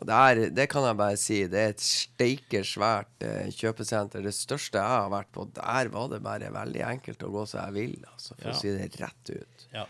Og 0.00 0.10
er, 0.16 0.40
det 0.54 0.66
kan 0.72 0.84
jeg 0.88 0.96
bare 0.98 1.16
si. 1.20 1.38
Det 1.50 1.60
er 1.60 1.72
et 1.74 1.84
steike 1.84 2.62
svært 2.66 3.24
eh, 3.26 3.48
kjøpesenter. 3.54 4.22
Det 4.24 4.34
største 4.36 4.78
jeg 4.80 4.86
har 4.96 5.10
vært 5.12 5.30
på. 5.32 5.46
Der 5.56 5.88
var 5.92 6.08
det 6.12 6.22
bare 6.24 6.50
veldig 6.54 6.84
enkelt 6.94 7.22
å 7.26 7.32
gå 7.34 7.46
som 7.50 7.62
jeg 7.66 7.76
vil, 7.78 7.96
altså, 8.12 8.34
for 8.36 8.48
Ja. 8.50 8.54
å 8.54 8.60
si 8.60 8.70
det 8.76 8.90
rett 9.00 9.34
ut. 9.34 9.66
Ja. 9.74 9.86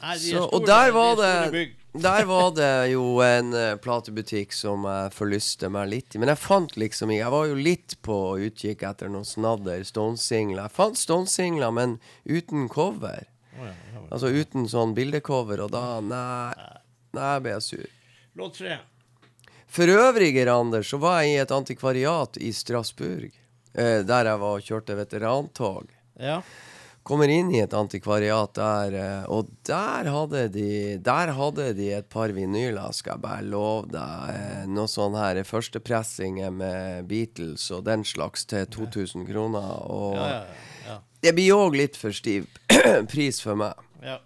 Nei, 0.00 0.14
de 0.14 0.30
Så, 0.30 0.44
store- 0.46 0.54
og 0.54 0.66
der 0.66 0.88
er 0.88 0.92
var, 0.94 1.16
de 1.16 1.50
det, 1.50 1.62
der 2.02 2.24
var 2.28 2.50
det 2.54 2.90
jo 2.92 3.06
en 3.24 3.48
uh, 3.52 3.76
platebutikk 3.82 4.52
som 4.54 4.84
jeg 4.86 5.10
forlyste 5.16 5.68
meg 5.74 5.88
litt 5.90 6.14
i. 6.14 6.18
Men 6.22 6.28
jeg 6.30 6.38
fant 6.38 6.76
liksom 6.78 7.10
ikke 7.10 7.24
Jeg 7.24 7.32
var 7.34 7.46
jo 7.50 7.54
litt 7.58 7.96
på 8.06 8.18
utkikk 8.46 8.84
etter 8.86 9.10
noen 9.10 9.26
snadder 9.26 9.82
Stone-singler. 9.88 10.68
Jeg 10.68 10.76
fant 10.76 10.96
Stone-singler, 11.00 11.72
men 11.74 11.98
uten 12.30 12.68
cover. 12.70 13.26
Oh, 13.58 13.66
ja. 13.66 14.04
Altså 14.14 14.30
uten 14.30 14.68
sånn 14.70 14.94
bildecover, 14.94 15.64
og 15.66 15.72
da 15.74 15.98
Nei. 16.00 16.54
Nei, 17.18 17.32
jeg 17.34 17.42
ble 17.42 17.60
sur. 17.64 17.86
Låt 18.38 18.54
tre. 18.60 18.78
For 19.68 19.90
øvrig, 19.92 20.32
Anders, 20.48 20.88
så 20.90 20.98
var 21.02 21.20
jeg 21.22 21.34
i 21.36 21.42
et 21.42 21.52
antikvariat 21.52 22.38
i 22.40 22.52
Strasbourg. 22.56 23.30
Eh, 23.74 24.00
der 24.08 24.24
jeg 24.32 24.40
var 24.40 24.56
og 24.56 24.64
kjørte 24.64 24.96
veterantog. 24.96 25.90
Ja. 26.18 26.40
Kommer 27.08 27.30
inn 27.32 27.48
i 27.54 27.60
et 27.62 27.72
antikvariat 27.76 28.50
der, 28.56 28.94
eh, 28.98 29.28
og 29.32 29.48
der 29.64 30.08
hadde 30.12 30.42
de 30.52 30.98
Der 30.98 31.30
hadde 31.32 31.70
de 31.76 31.86
et 31.96 32.08
par 32.12 32.28
vinyler, 32.36 32.92
skal 32.92 33.14
jeg 33.16 33.22
bare 33.22 33.44
love 33.44 33.86
deg. 33.92 34.32
Eh, 34.34 34.64
Noe 34.68 34.88
sånn 34.90 35.16
her 35.16 35.40
førstepressinger 35.44 36.50
med 36.52 37.06
Beatles 37.08 37.70
og 37.70 37.84
den 37.86 38.04
slags 38.04 38.44
til 38.48 38.66
2000 38.66 39.24
kroner. 39.30 39.70
Og 39.88 40.16
Ja, 40.16 40.28
ja, 40.28 40.44
ja. 40.88 40.98
det 41.22 41.34
blir 41.36 41.54
òg 41.56 41.76
litt 41.76 41.96
for 41.96 42.10
stiv 42.12 42.48
pris 43.12 43.40
for 43.40 43.54
meg. 43.56 43.74
ja. 44.02 44.18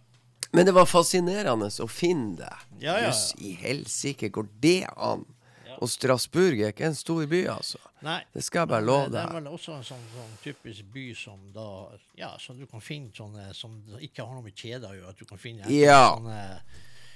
Men 0.54 0.66
det 0.66 0.74
var 0.76 0.84
fascinerende 0.84 1.70
å 1.80 1.86
finne 1.88 2.36
det. 2.36 2.50
Ja, 2.82 2.98
ja, 2.98 2.98
ja. 2.98 3.06
Jøss, 3.06 3.34
i 3.40 3.54
helsike, 3.56 4.28
går 4.28 4.48
det 4.60 4.82
an? 5.00 5.22
Og 5.82 5.90
Strasbourg 5.90 6.60
er 6.62 6.70
ikke 6.70 6.86
en 6.86 6.94
stor 6.94 7.24
by, 7.26 7.40
altså. 7.50 7.80
Nei. 8.06 8.20
Det 8.34 8.44
skal 8.46 8.62
jeg 8.62 8.70
bare 8.70 8.84
love 8.86 9.08
deg. 9.08 9.16
Det 9.16 9.22
er 9.24 9.34
vel 9.40 9.48
også 9.50 9.74
en 9.74 9.84
sånn, 9.88 10.04
sånn 10.14 10.32
typisk 10.44 10.86
by 10.94 11.06
som 11.18 11.40
da 11.54 11.66
Ja, 12.18 12.30
som 12.38 12.58
du 12.60 12.66
kan 12.70 12.80
finne 12.84 13.10
sånne 13.16 13.48
som 13.58 13.80
ikke 13.98 14.22
har 14.22 14.36
noe 14.36 14.44
med 14.46 14.54
kjeder 14.54 14.92
å 14.92 14.94
gjøre. 15.00 15.08
At 15.16 15.18
du 15.18 15.24
kan 15.26 15.38
finne 15.42 15.64
enkelte 15.66 15.80
Ja. 15.82 16.14
sånne 16.16 16.60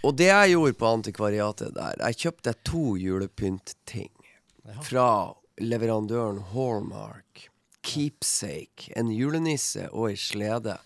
Og 0.05 0.17
det 0.17 0.27
jeg 0.29 0.51
gjorde 0.57 0.75
på 0.79 0.87
antikvariatet 0.97 1.75
der, 1.75 1.95
jeg 2.11 2.17
kjøpte 2.25 2.55
to 2.65 2.97
julepyntting 2.97 4.11
Ja. 4.67 4.81
fra 4.83 5.35
leverandøren 5.61 6.43
Hallmark. 6.53 7.49
Keepsake, 7.83 8.91
en 8.97 9.11
julenisse 9.15 9.89
og 9.93 10.11
ei 10.11 10.17
slede. 10.17 10.79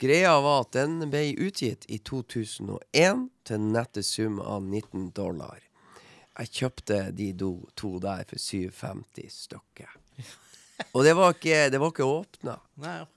Greia 0.00 0.40
var 0.40 0.60
at 0.62 0.72
den 0.72 1.10
ble 1.10 1.34
utgitt 1.36 1.84
i 1.88 1.98
2001 1.98 3.28
til 3.44 3.58
nette 3.58 4.02
sum 4.02 4.40
av 4.40 4.62
19 4.62 5.10
dollar. 5.12 5.58
Jeg 6.38 6.52
kjøpte 6.54 6.98
de 7.18 7.32
do, 7.34 7.52
to 7.76 7.96
der 8.02 8.22
for 8.28 8.38
7,50 8.38 9.30
stykket. 9.34 9.90
Og 10.94 11.02
det 11.02 11.10
var 11.18 11.32
ikke, 11.34 11.56
det 11.74 11.80
var 11.82 11.90
ikke 11.90 12.06
åpna. 12.06 12.52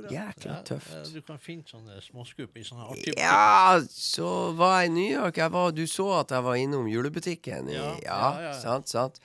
Jækla 0.10 0.56
tøft. 0.66 0.90
Ja, 0.96 1.04
Du 1.14 1.22
kan 1.28 1.38
finne 1.40 1.68
sånne 1.70 2.00
småskup 2.02 2.58
i 2.58 2.64
sånne 2.66 2.88
artige 2.90 3.14
Ja, 3.22 3.78
så 3.94 4.32
var 4.58 4.80
jeg 4.80 4.90
i 4.90 4.94
New 4.96 5.12
York. 5.20 5.38
Var, 5.54 5.76
du 5.78 5.84
så 5.88 6.08
at 6.24 6.34
jeg 6.34 6.44
var 6.48 6.58
innom 6.58 6.90
julebutikken. 6.90 7.70
I, 7.70 7.78
Ja, 7.78 8.24
ja, 8.48 8.56
sant, 8.60 8.90
sant. 8.90 9.22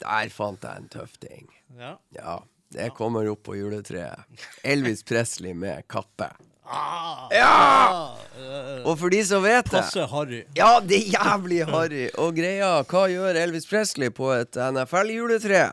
Der 0.00 0.32
fant 0.32 0.64
jeg 0.64 0.80
en 0.80 0.88
tøff 0.88 1.18
ting. 1.20 1.50
Ja. 1.76 1.98
Ja, 2.16 2.38
det 2.72 2.94
kommer 2.96 3.28
opp 3.28 3.42
på 3.50 3.58
juletreet. 3.58 4.24
Elvis 4.64 5.04
Presley 5.04 5.52
med 5.52 5.84
kappe. 5.92 6.30
Ah, 6.70 7.28
Ja! 7.34 8.14
eh, 8.38 8.86
Og 8.86 8.96
for 8.98 9.10
de 9.10 9.20
som 9.26 9.42
vet 9.42 9.64
det 9.66 9.72
Passe 9.80 10.06
harry. 10.12 10.44
Ja, 10.56 10.78
det 10.80 11.00
er 11.00 11.10
jævlig 11.18 11.64
harry. 11.66 12.04
Og 12.18 12.34
greia, 12.36 12.70
hva 12.86 13.02
gjør 13.10 13.34
Elvis 13.42 13.66
Presley 13.66 14.10
på 14.14 14.30
et 14.36 14.54
NFL-juletre? 14.56 15.64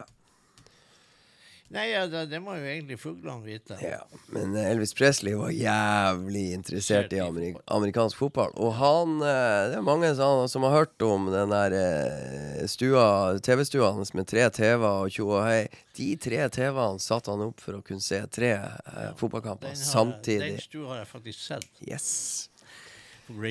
Nei, 1.69 1.89
ja, 1.91 2.05
det, 2.07 2.21
det 2.31 2.39
må 2.39 2.53
jo 2.55 2.63
egentlig 2.63 2.95
fuglene 3.01 3.43
vite. 3.43 3.75
Ja, 3.83 3.99
men 4.31 4.55
Elvis 4.55 4.93
Presley 4.95 5.35
var 5.35 5.51
jævlig 5.51 6.45
interessert 6.55 7.11
i 7.11 7.19
amerik 7.19 7.57
amerikansk 7.75 8.21
fotball. 8.21 8.53
Og 8.55 8.71
han 8.79 9.17
eh, 9.19 9.73
Det 9.73 9.79
er 9.81 9.83
mange 9.83 10.13
som, 10.15 10.63
har 10.63 10.75
hørt 10.77 11.03
om 11.03 11.27
den 11.33 11.51
der 11.51 11.75
eh, 11.75 12.63
stua, 12.71 13.35
TV-stua 13.43 13.91
hans 13.97 14.13
med 14.15 14.29
tre 14.31 14.47
TV-er 14.47 15.03
og 15.03 15.11
tjo 15.11 15.27
og 15.33 15.43
hei. 15.43 15.65
De 15.99 16.13
tre 16.23 16.45
TV-ene 16.55 17.03
satte 17.03 17.35
han 17.35 17.43
opp 17.49 17.59
for 17.63 17.81
å 17.81 17.83
kunne 17.83 18.03
se 18.05 18.21
tre 18.31 18.53
eh, 18.55 19.11
fotballkamper 19.19 19.75
samtidig. 19.75 20.53
den 20.55 20.63
stua 20.69 20.93
har 20.93 21.03
jeg 21.03 21.11
faktisk 21.11 21.43
sett. 21.49 21.67
Yes. 21.83 22.07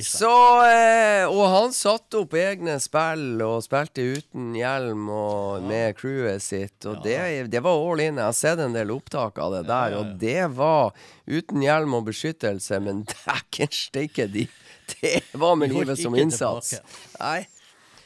Så 0.03 0.31
eh, 0.65 1.27
Og 1.29 1.43
han 1.53 1.75
satte 1.77 2.23
opp 2.23 2.35
egne 2.39 2.79
spill 2.81 3.43
og 3.45 3.59
spilte 3.67 4.05
uten 4.17 4.55
hjelm 4.57 5.09
og 5.13 5.67
med 5.69 5.97
crewet 5.99 6.45
sitt. 6.45 6.79
Og 6.89 7.03
det, 7.05 7.19
det 7.53 7.61
var 7.65 7.77
all 7.77 8.01
in. 8.01 8.17
Jeg 8.17 8.25
har 8.25 8.37
sett 8.37 8.63
en 8.65 8.77
del 8.77 8.95
opptak 8.95 9.39
av 9.43 9.53
det 9.59 9.67
der, 9.69 9.99
og 9.99 10.15
det 10.23 10.47
var 10.57 10.97
uten 11.29 11.61
hjelm 11.65 11.99
og 11.99 12.07
beskyttelse, 12.09 12.81
men 12.81 13.05
dæken 13.13 13.75
steike, 13.75 14.31
de 14.33 14.47
Det 14.87 15.21
var 15.35 15.57
med 15.59 15.73
livet 15.75 15.99
som 15.99 16.15
innsats. 16.15 16.77
Nei. 17.19 17.45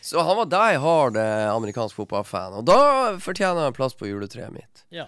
Så 0.00 0.22
han 0.24 0.36
var 0.38 0.48
die 0.48 0.78
hard 0.80 1.16
eh, 1.20 1.46
amerikansk 1.52 1.98
fotballfan, 1.98 2.56
og 2.56 2.64
da 2.64 2.78
fortjener 3.20 3.68
han 3.68 3.76
plass 3.76 3.94
på 3.94 4.08
juletreet 4.08 4.50
mitt. 4.54 4.84
Ja. 4.88 5.04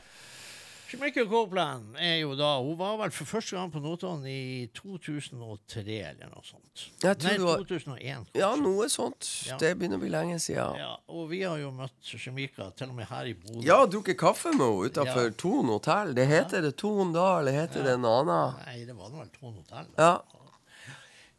Jamaica 0.92 1.24
Copeland 1.24 1.96
er 1.98 2.18
jo 2.20 2.34
da 2.36 2.58
Hun 2.60 2.76
var 2.78 2.96
vel 3.00 3.10
for 3.14 3.24
første 3.24 3.56
gang 3.56 3.70
på 3.72 3.80
Notodden 3.80 4.26
i 4.28 4.66
2003 4.76 5.96
eller 6.10 6.28
noe 6.32 6.42
sånt. 6.44 6.84
Nei, 7.02 7.14
det 7.14 7.38
var- 7.40 7.62
2001. 7.64 8.26
Ja, 8.34 8.54
noe 8.56 8.88
sånt. 8.92 9.28
Ja. 9.48 9.56
Det 9.56 9.72
begynner 9.78 9.96
å 9.96 10.00
bli 10.00 10.10
lenge 10.10 10.36
siden. 10.38 10.76
Ja, 10.76 10.96
og 11.08 11.28
vi 11.30 11.42
har 11.42 11.56
jo 11.58 11.70
møtt 11.70 12.12
Jamaica 12.26 12.70
til 12.76 12.88
og 12.88 12.94
med 12.94 13.06
her 13.06 13.24
i 13.24 13.34
Bodø. 13.34 13.62
Ja, 13.66 13.86
drukket 13.86 14.18
kaffe 14.18 14.52
med 14.52 14.60
henne 14.66 14.90
utafor 14.90 15.24
Ja. 15.24 15.30
Thon 15.36 15.66
hotell. 15.68 16.14
Det 16.14 16.28
heter 16.28 16.60
det 16.62 16.76
Thon 16.76 17.12
da, 17.12 17.38
eller 17.40 17.52
heter 17.52 17.82
det 17.82 17.94
en 17.94 18.04
annen? 18.04 18.54
Nei, 18.66 18.84
det 18.84 18.94
var 18.96 19.10
vel 19.10 19.28
Tone 19.40 19.56
Hotell. 19.56 19.86
Ja. 19.98 20.20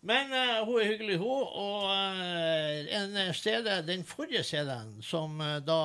Men 0.04 0.34
uh, 0.36 0.66
hun 0.68 0.82
er 0.82 0.90
hyggelig, 0.92 1.16
hun. 1.22 1.46
Og 1.48 1.86
uh, 1.88 2.80
en 2.98 3.14
eh, 3.22 3.30
CD, 3.36 3.70
den 3.88 4.04
forrige 4.04 4.44
CD-en, 4.44 4.98
som 5.04 5.40
uh, 5.40 5.62
da 5.64 5.78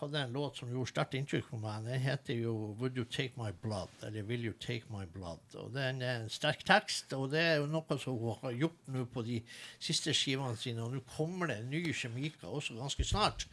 hadde 0.00 0.24
en 0.26 0.34
låt 0.36 0.60
som 0.60 0.68
gjorde 0.68 0.92
sterkt 0.92 1.16
inntrykk 1.16 1.48
på 1.48 1.60
meg, 1.62 1.86
den 1.88 2.04
heter 2.04 2.36
jo 2.36 2.52
'Would 2.76 3.00
You 3.00 3.06
Take 3.08 3.40
My 3.40 3.48
Blood', 3.64 4.04
eller 4.06 4.28
'Will 4.28 4.44
You 4.44 4.52
Take 4.60 4.92
My 4.92 5.06
Blood'. 5.14 5.56
Og 5.56 5.72
Det 5.72 5.86
er 5.86 6.20
en 6.20 6.28
sterk 6.28 6.66
tekst, 6.68 7.12
og 7.16 7.30
det 7.32 7.40
er 7.40 7.56
jo 7.62 7.66
noe 7.66 7.98
som 7.98 8.18
hun 8.18 8.36
har 8.42 8.52
gjort 8.52 8.92
nå 8.92 9.06
på 9.08 9.24
de 9.24 9.40
siste 9.80 10.12
skivene 10.12 10.56
sine. 10.56 10.84
Og 10.84 10.92
nå 10.92 11.00
kommer 11.16 11.48
det 11.48 11.62
en 11.62 11.72
ny 11.72 11.82
kjemika 11.96 12.52
også 12.52 12.76
ganske 12.76 13.04
snart. 13.08 13.48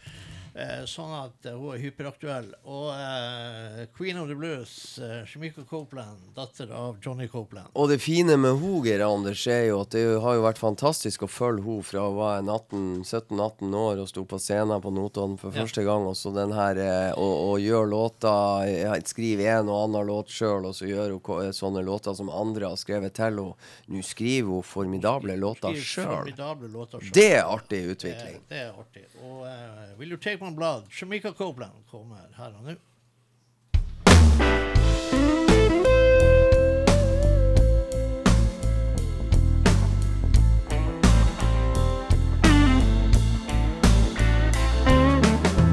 Eh, 0.54 0.86
sånn 0.89 1.12
at 1.14 1.45
eh, 1.45 1.54
hun 1.54 1.76
er 1.76 1.82
hyperaktuell. 1.84 2.47
Og 2.66 2.88
uh, 2.89 3.84
Queen 3.95 4.18
of 4.18 4.30
the 4.32 4.36
Blues, 4.38 4.72
uh, 4.97 5.22
Shemika 5.30 5.62
Copeland, 5.70 6.32
datter 6.36 6.72
av 6.74 6.97
Johnny 7.04 7.28
Copeland. 7.30 7.70
Og 7.78 7.89
det 7.91 8.00
fine 8.02 8.38
med 8.39 8.58
hun, 8.58 8.80
Geir 8.86 9.04
Anders, 9.06 9.45
er 9.47 9.68
jo 9.70 9.82
at 9.84 9.93
det 9.93 10.04
har 10.24 10.38
jo 10.39 10.45
vært 10.45 10.62
fantastisk 10.62 11.28
å 11.28 11.30
følge 11.30 11.66
hun 11.68 11.84
fra 11.86 12.08
hun 12.08 12.18
var 12.18 12.41
17-18 12.41 13.78
år 13.78 14.02
og 14.02 14.10
sto 14.10 14.26
på 14.26 14.39
scenen 14.41 14.82
på 14.82 14.93
Notodden 14.93 15.38
for 15.39 15.54
Ja. 15.54 15.62
første 15.64 15.84
gang, 15.86 16.08
og 16.10 16.18
så 16.18 16.34
den 16.34 16.54
her 16.56 16.80
og, 17.18 17.34
og 17.50 17.60
gjør 17.62 17.89
låter 17.89 19.00
Skriver 19.10 19.60
en 19.60 19.70
og 19.72 19.84
annen 19.88 20.08
låt 20.08 20.30
sjøl, 20.34 20.68
og 20.70 20.76
så 20.76 20.88
gjør 20.89 21.16
hun 21.18 21.54
sånne 21.56 21.82
låter 21.86 22.14
som 22.18 22.30
andre 22.30 22.70
har 22.70 22.78
skrevet 22.80 23.16
til 23.18 23.26
henne. 23.30 23.56
Nå 23.89 24.04
skriver 24.06 24.60
hun 24.60 24.66
formidable 24.66 25.36
låter 25.39 25.78
sjøl. 25.82 26.34
Det 27.14 27.28
er 27.38 27.45
artig 27.45 27.82
utvikling. 27.93 28.41
Det, 28.43 28.50
det 28.50 28.62
er 28.66 28.78
artig. 28.78 29.06
Og 29.24 29.45
uh, 29.45 29.97
Will 30.00 30.14
You 30.14 30.20
Take 30.22 30.39
Copeland 30.40 31.74
kommer 31.92 32.16
her 32.38 32.46
og 32.46 32.64
nå. 32.64 32.72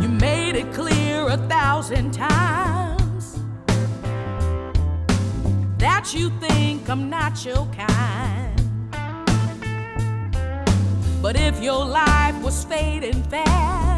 You 0.02 0.08
made 0.08 0.56
it 0.56 0.72
clear 0.74 1.28
a 1.28 1.36
thousand 1.48 2.12
times 2.12 3.38
that 5.78 6.14
you 6.14 6.30
think 6.40 6.88
I'm 6.88 7.08
not 7.10 7.44
your 7.44 7.66
kind. 7.72 8.60
But 11.22 11.36
if 11.36 11.62
your 11.62 11.84
life 11.84 12.42
was 12.44 12.64
fading 12.64 13.22
fast, 13.24 13.95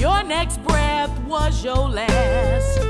your 0.00 0.22
next 0.22 0.56
breath 0.64 1.10
was 1.24 1.62
your 1.62 1.86
last. 1.90 2.80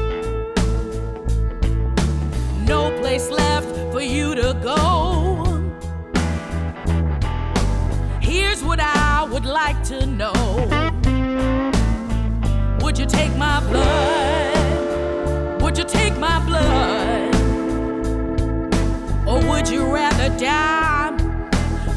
No 2.68 2.96
place 3.00 3.28
left 3.30 3.66
for 3.92 4.00
you 4.00 4.36
to 4.36 4.54
go. 4.62 5.72
Here's 8.20 8.62
what 8.62 8.78
I 8.80 9.24
would 9.24 9.44
like 9.44 9.82
to 9.84 10.06
know 10.06 10.32
Would 12.80 12.96
you 12.96 13.06
take 13.06 13.36
my 13.36 13.58
blood? 13.68 15.62
Would 15.62 15.76
you 15.78 15.84
take 15.84 16.16
my 16.16 16.38
blood? 16.46 17.34
Or 19.26 19.40
would 19.50 19.68
you 19.68 19.82
rather 19.92 20.28
die 20.38 21.10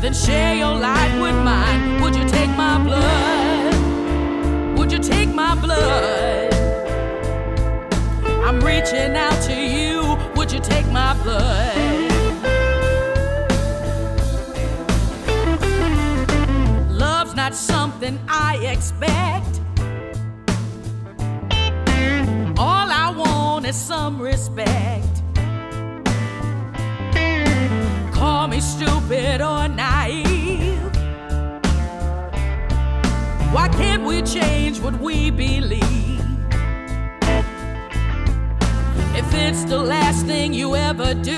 than 0.01 0.14
share 0.14 0.55
your 0.55 0.76
life 0.76 1.14
with 1.22 1.36
mine? 1.36 2.01
Would 2.01 2.16
you 2.16 2.28
take 2.28 2.49
my 2.57 2.84
blood? 2.84 3.33
Take 5.04 5.34
my 5.34 5.54
blood? 5.56 6.54
I'm 8.45 8.60
reaching 8.62 9.16
out 9.18 9.41
to 9.43 9.54
you. 9.54 10.18
Would 10.36 10.49
you 10.51 10.60
take 10.62 10.88
my 10.91 11.14
blood? 11.24 11.76
Love's 16.89 17.36
not 17.36 17.54
something 17.54 18.18
I 18.30 18.56
expect. 18.66 19.60
All 22.58 22.88
I 22.89 23.14
want 23.16 23.66
is 23.66 23.76
some 23.76 24.22
respect. 24.22 25.22
Call 28.14 28.47
me 28.47 28.62
stupid 28.62 29.41
or 29.41 29.68
naive. 29.68 30.33
Why 33.54 33.70
can't 33.70 34.04
we 34.04 34.24
change 34.24 34.80
what 34.80 34.99
we 34.99 35.30
believe? 35.30 35.84
If 39.16 39.32
it's 39.32 39.64
the 39.66 39.78
last 39.78 40.26
thing 40.26 40.54
you 40.54 40.76
ever 40.76 41.14
do, 41.14 41.38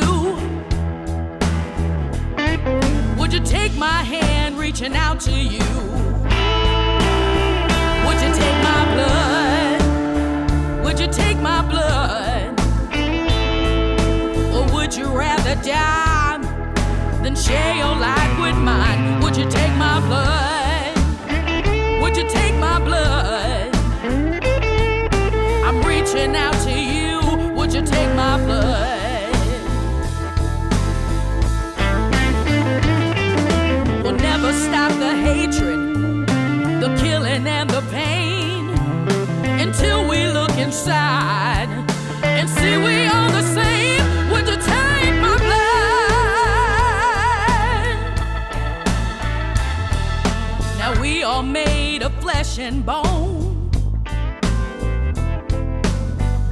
would 3.19 3.33
you 3.33 3.41
take 3.41 3.75
my 3.75 4.01
hand 4.01 4.57
reaching 4.57 4.95
out 4.95 5.19
to 5.27 5.31
you? 5.33 5.59
Would 8.05 8.19
you 8.23 8.31
take 8.33 8.57
my 8.63 8.81
blood? 8.95 10.85
Would 10.85 10.97
you 10.97 11.07
take 11.07 11.37
my 11.41 11.61
blood? 11.69 12.57
Or 14.55 14.73
would 14.73 14.95
you 14.95 15.07
rather 15.07 15.55
die 15.61 16.37
than 17.21 17.35
share 17.35 17.75
your 17.75 17.93
life 17.97 18.39
with 18.39 18.55
mine? 18.55 19.19
Would 19.19 19.35
you 19.35 19.49
take 19.49 19.75
my 19.75 19.99
blood? 20.07 20.54
And 37.47 37.69
the 37.69 37.81
pain 37.91 38.69
until 39.59 40.07
we 40.07 40.27
look 40.27 40.57
inside 40.57 41.67
and 42.23 42.49
see 42.49 42.77
we 42.77 43.05
are 43.05 43.31
the 43.31 43.41
same. 43.41 43.74
Flesh 52.35 52.59
and 52.59 52.85
bone. 52.85 53.71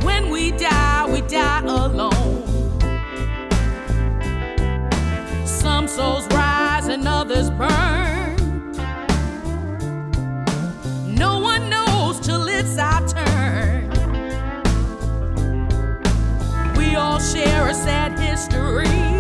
When 0.02 0.30
we 0.30 0.52
die, 0.52 1.10
we 1.12 1.22
die 1.22 1.60
alone. 1.60 2.44
Some 5.46 5.88
souls 5.90 6.26
rise 6.28 6.88
and 6.88 7.06
others 7.06 7.50
burn. 7.50 8.36
No 11.16 11.40
one 11.40 11.70
knows 11.70 12.20
till 12.22 12.48
it's 12.48 12.78
our 12.78 13.06
turn. 13.06 13.90
We 16.78 16.96
all 16.96 17.20
share 17.20 17.68
a 17.68 17.74
sad 17.74 18.18
history. 18.18 19.13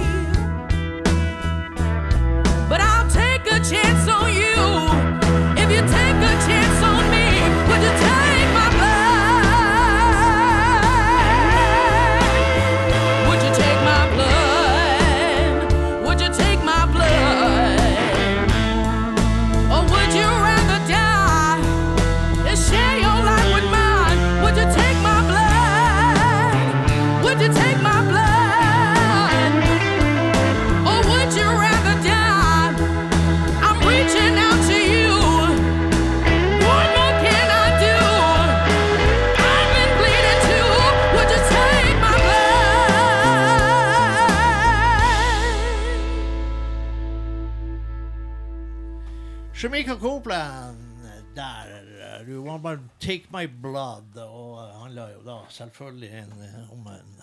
Take 53.03 53.31
my 53.35 53.45
blood. 53.47 54.17
Og 54.23 54.57
handla 54.57 54.81
handler 54.81 55.15
jo 55.17 55.23
da 55.27 55.37
selvfølgelig 55.51 56.11
en, 56.23 56.35
om 56.71 56.91
en 56.95 57.15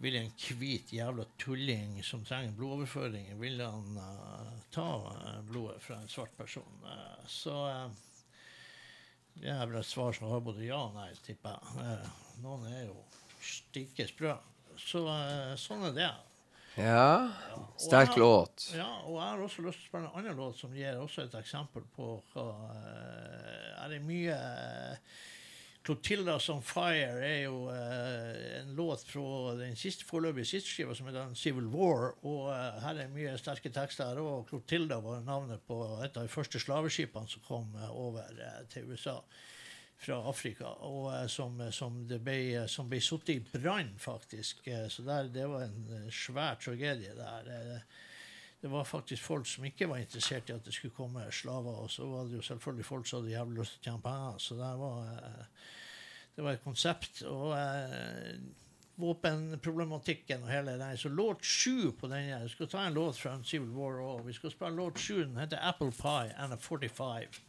Vil 0.00 0.14
en 0.16 0.30
hvit 0.56 0.94
jævla 0.96 1.26
tulling 1.38 1.98
som 2.04 2.22
trenger 2.24 2.54
blodoverføring, 2.56 3.34
vil 3.36 3.60
han 3.60 3.98
uh, 4.00 4.54
ta 4.72 4.86
eh, 5.10 5.42
blodet 5.44 5.82
fra 5.84 5.98
en 6.00 6.08
svart 6.08 6.32
person? 6.38 6.78
Uh, 6.86 7.26
så 7.28 7.56
uh, 7.68 7.90
det 9.40 9.48
er 9.48 9.60
vel 9.66 9.78
et 9.80 9.88
svar 9.88 10.12
som 10.16 10.28
har 10.28 10.42
både 10.44 10.66
ja 10.66 10.78
og 10.84 10.96
nei, 10.96 11.10
tipper 11.24 11.54
jeg. 11.54 11.84
Eh, 11.84 12.08
noen 12.44 12.66
er 12.68 12.82
jo 12.90 12.96
stikke 13.40 14.04
sprø. 14.10 14.34
Så 14.80 15.04
eh, 15.08 15.54
sånn 15.60 15.86
er 15.88 15.94
det. 15.96 16.10
Ja. 16.76 17.30
Sterk 17.80 18.14
Og 18.14 18.20
låt. 18.22 18.66
Ja, 18.76 18.88
og 19.06 19.16
jeg 19.16 19.24
har 19.24 19.42
også 19.46 19.64
lyst 19.64 19.80
til 19.80 19.86
å 19.86 19.88
spille 19.88 20.10
en 20.10 20.20
annen 20.20 20.38
låt 20.38 20.60
som 20.60 20.76
gir 20.76 21.00
også 21.00 21.24
et 21.24 21.36
eksempel 21.40 21.86
på 21.96 22.12
hva 22.32 22.46
eh, 22.74 23.49
Er 23.84 23.88
det 23.94 24.00
mye 24.02 24.36
'Clotilda's 25.80 26.50
On 26.52 26.62
Fire' 26.62 27.22
er 27.24 27.42
jo 27.44 27.62
uh, 27.72 28.60
en 28.60 28.74
låt 28.76 29.04
fra 29.08 29.54
den 29.56 29.76
siste 29.76 30.04
foreløpige 30.04 30.44
sisteskiva, 30.44 30.94
som 30.94 31.06
heter 31.06 31.34
'Civil 31.34 31.70
War'. 31.72 32.12
Og 32.22 32.50
uh, 32.50 32.82
her 32.82 33.00
er 33.00 33.08
mye 33.08 33.38
sterke 33.38 33.72
tekster 33.72 34.18
Og 34.18 34.48
'Clotilda' 34.48 35.00
var 35.00 35.24
navnet 35.24 35.60
på 35.66 35.80
et 36.04 36.16
av 36.16 36.22
de 36.22 36.28
første 36.28 36.60
slaveskipene 36.60 37.28
som 37.28 37.42
kom 37.48 37.74
uh, 37.74 37.90
over 37.96 38.20
eh, 38.20 38.66
til 38.68 38.92
USA 38.92 39.18
fra 40.00 40.20
Afrika, 40.28 40.64
og 40.86 41.10
eh, 41.12 41.26
som, 41.28 41.58
som, 41.72 42.00
det 42.08 42.20
ble, 42.24 42.64
som 42.72 42.88
ble 42.90 43.00
satt 43.04 43.32
i 43.34 43.38
brann, 43.40 43.92
faktisk. 44.00 44.62
Eh, 44.66 44.86
Så 44.88 45.04
der, 45.06 45.28
det 45.32 45.48
var 45.48 45.66
en 45.66 45.90
eh, 45.96 46.06
svær 46.12 46.56
tragedie 46.60 47.12
der. 47.16 47.82
Eh, 48.60 48.62
Det 48.62 48.68
var 48.68 48.84
faktisk 48.84 49.22
folk 49.22 49.46
som 49.46 49.64
ikke 49.64 49.88
var 49.88 49.98
interessert 49.98 50.50
i 50.50 50.52
at 50.52 50.64
det 50.64 50.74
skulle 50.74 50.94
komme 50.94 51.32
slaver, 51.32 51.82
og 51.82 51.90
så 51.90 52.06
var 52.06 52.24
det 52.24 52.36
jo 52.36 52.42
selvfølgelig 52.42 52.84
folk 52.84 53.06
som 53.06 53.22
hadde 53.22 53.32
jævlig 53.32 53.58
lyst 53.58 53.72
til 53.72 53.80
å 53.80 53.84
tjene 53.84 54.02
penger. 54.02 54.38
Så 54.38 54.54
det 54.54 54.78
var, 54.78 55.12
eh, 55.14 55.44
det 56.36 56.44
var 56.44 56.52
et 56.52 56.64
konsept. 56.64 57.22
Og 57.22 57.56
eh, 57.56 58.36
våpenproblematikken 59.00 60.42
og 60.42 60.50
hele 60.50 60.78
den. 60.78 60.96
Så 60.96 61.08
låt 61.08 61.44
sju 61.44 61.92
på 61.92 62.08
den 62.08 62.42
Vi 62.42 62.48
skal 62.48 62.68
ta 62.68 62.86
en 62.86 62.94
låt 62.94 63.16
fra 63.16 63.32
en 63.34 63.44
Civil 63.44 63.70
War 63.70 63.92
òg. 63.92 64.26
Vi 64.26 64.32
skal 64.32 64.50
spille 64.50 64.76
låt 64.76 64.98
sju. 64.98 65.24
Den 65.24 65.36
heter 65.36 65.56
'Apple 65.56 65.92
Pie 65.92 66.34
and 66.36 66.52
a 66.52 66.56
45'. 66.56 67.40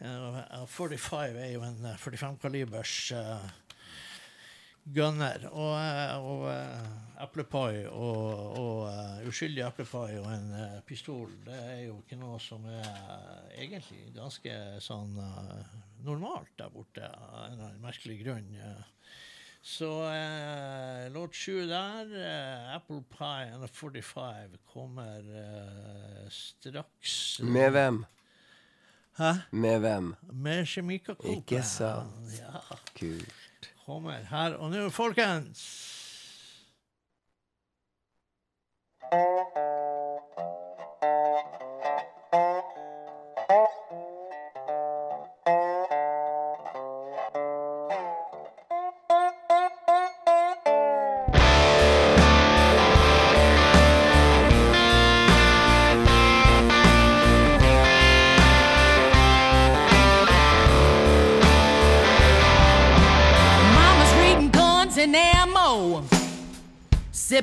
Uh, 0.00 0.66
45 0.66 1.36
er 1.36 1.52
jo 1.52 1.62
en 1.62 1.84
eh, 1.84 1.96
45-kalibers 1.96 3.12
uh, 3.12 3.50
gunner. 4.94 5.48
Og, 5.52 5.74
eh, 5.80 6.16
og 6.20 6.46
uh, 6.50 7.22
eplepai 7.24 7.86
og, 7.88 8.26
og 8.60 8.80
uh, 8.90 9.28
uskyldig 9.28 9.64
eplepai 9.66 10.18
og 10.20 10.26
en 10.34 10.50
eh, 10.54 10.80
pistol, 10.86 11.30
det 11.46 11.56
er 11.72 11.80
jo 11.86 11.98
ikke 12.02 12.18
noe 12.20 12.38
som 12.42 12.66
er 12.68 12.84
eh, 12.84 13.62
egentlig 13.64 14.02
ganske 14.16 14.58
sånn 14.84 15.16
eh, 15.22 15.78
normalt 16.06 16.52
der 16.60 16.68
borte, 16.74 17.08
av 17.08 17.46
en 17.46 17.54
eller 17.56 17.70
annen 17.70 17.82
merkelig 17.86 18.18
grunn. 18.24 18.52
eh. 18.60 18.84
Så 19.66 19.88
eh, 20.12 21.06
låt 21.10 21.34
sju 21.34 21.64
der, 21.66 22.12
eh, 22.20 22.74
Apple 22.76 23.00
Pie 23.10 23.48
and 23.54 23.64
a 23.66 23.70
45, 23.72 24.60
kommer 24.70 25.24
eh, 25.40 26.28
straks. 26.30 27.40
Med 27.42 27.72
hvem? 27.74 28.04
Hæ? 29.16 29.32
Med 29.56 29.80
hvem? 29.80 30.12
Med 30.30 30.66
kjemikakopet. 30.68 31.40
Ikke 31.40 31.62
sant. 31.64 32.30
Ja, 32.36 32.60
Kult. 33.00 33.32
Kommer 33.86 34.24
her 34.30 34.56
og 34.58 34.70
nå, 34.72 34.88
folkens. 34.90 35.95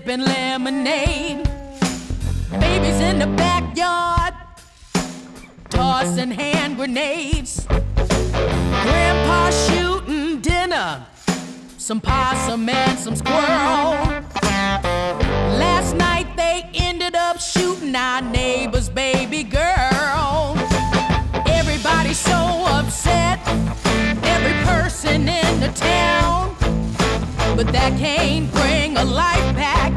Sipping 0.03 0.25
lemonade. 0.25 1.49
Babies 2.59 2.99
in 2.99 3.19
the 3.19 3.27
backyard, 3.37 4.33
tossing 5.69 6.31
hand 6.31 6.75
grenades. 6.77 7.65
Grandpa 7.65 9.49
shooting 9.49 10.41
dinner, 10.41 11.05
some 11.77 12.01
possum 12.01 12.67
and 12.69 12.99
some 12.99 13.15
squirrel. 13.15 14.23
Last 15.57 15.95
night 15.95 16.27
they 16.35 16.69
ended 16.73 17.15
up 17.15 17.39
shooting 17.39 17.95
our 17.95 18.21
neighbor's 18.21 18.89
baby 18.89 19.43
girl. 19.43 20.55
Everybody's 21.47 22.19
so 22.19 22.65
upset, 22.67 23.39
every 24.23 24.53
person 24.65 25.27
in 25.27 25.59
the 25.59 25.71
town. 25.75 26.55
But 27.55 27.71
that 27.71 27.97
can't 27.99 28.51
bring 28.51 28.97
a 28.97 29.05
life 29.05 29.55
back 29.55 29.92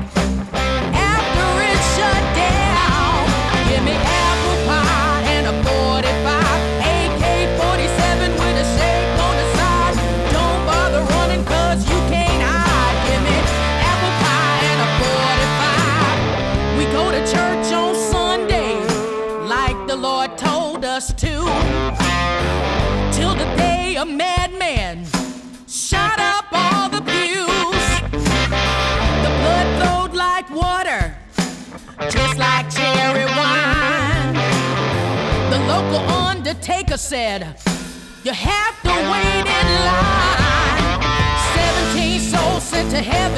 said, 37.08 37.54
You 38.24 38.32
have 38.32 38.82
to 38.82 38.88
wait 38.88 39.46
in 39.46 39.66
line. 39.86 41.00
17 41.94 42.18
souls 42.18 42.64
sent 42.64 42.90
to 42.90 43.00
heaven, 43.00 43.35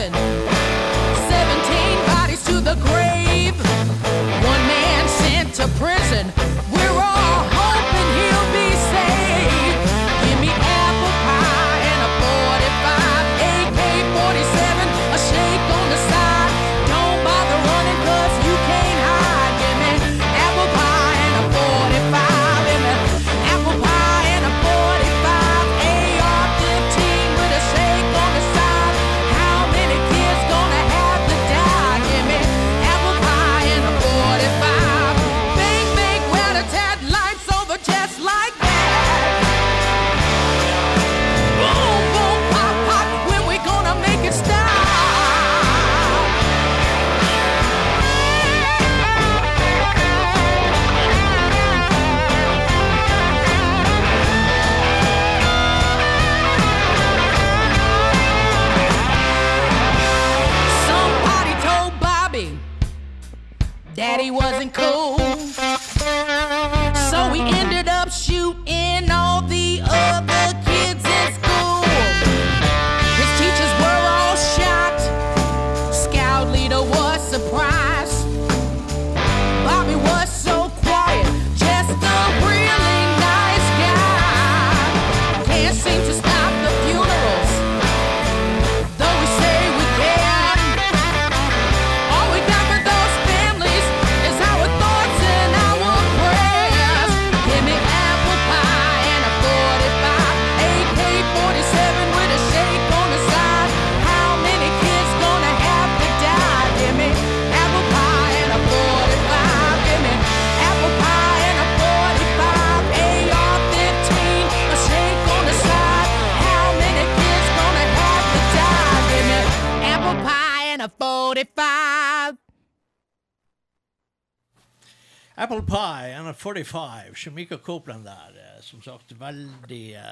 45. 126.54 127.14
Shamika 127.14 127.58
Copeland 127.58 128.04
der. 128.04 128.32
eh, 128.56 128.62
Som 128.62 128.82
sagt, 128.82 129.12
veldig 129.12 129.96
uh, 129.96 130.02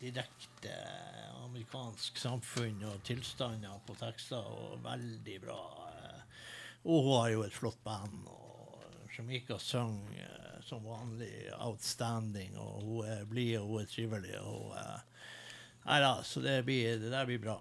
direkte 0.00 0.72
amerikansk 1.44 2.16
samfunn 2.18 2.82
og 2.88 3.02
tilstander 3.06 3.80
på 3.86 3.94
tekster, 4.00 4.42
og 4.42 4.80
veldig 4.84 5.40
bra. 5.44 5.60
eh. 5.92 6.22
Og 6.84 7.02
hun 7.04 7.20
har 7.20 7.28
jo 7.30 7.42
et 7.46 7.54
flott 7.54 7.78
band. 7.84 8.24
og 8.26 9.10
Shamika 9.12 9.58
synger 9.58 10.62
som 10.64 10.84
vanlig 10.84 11.50
outstanding, 11.58 12.56
og 12.58 12.82
hun 12.82 13.06
er 13.06 13.24
blid 13.28 13.58
og 13.58 13.66
hun 13.68 13.82
er 13.82 13.86
trivelig. 13.92 14.40
og 14.40 14.74
Nei 15.84 16.00
da, 16.00 16.22
så 16.22 16.40
det, 16.40 16.64
blir, 16.64 16.98
det 17.02 17.10
der 17.10 17.26
blir 17.26 17.38
bra. 17.42 17.60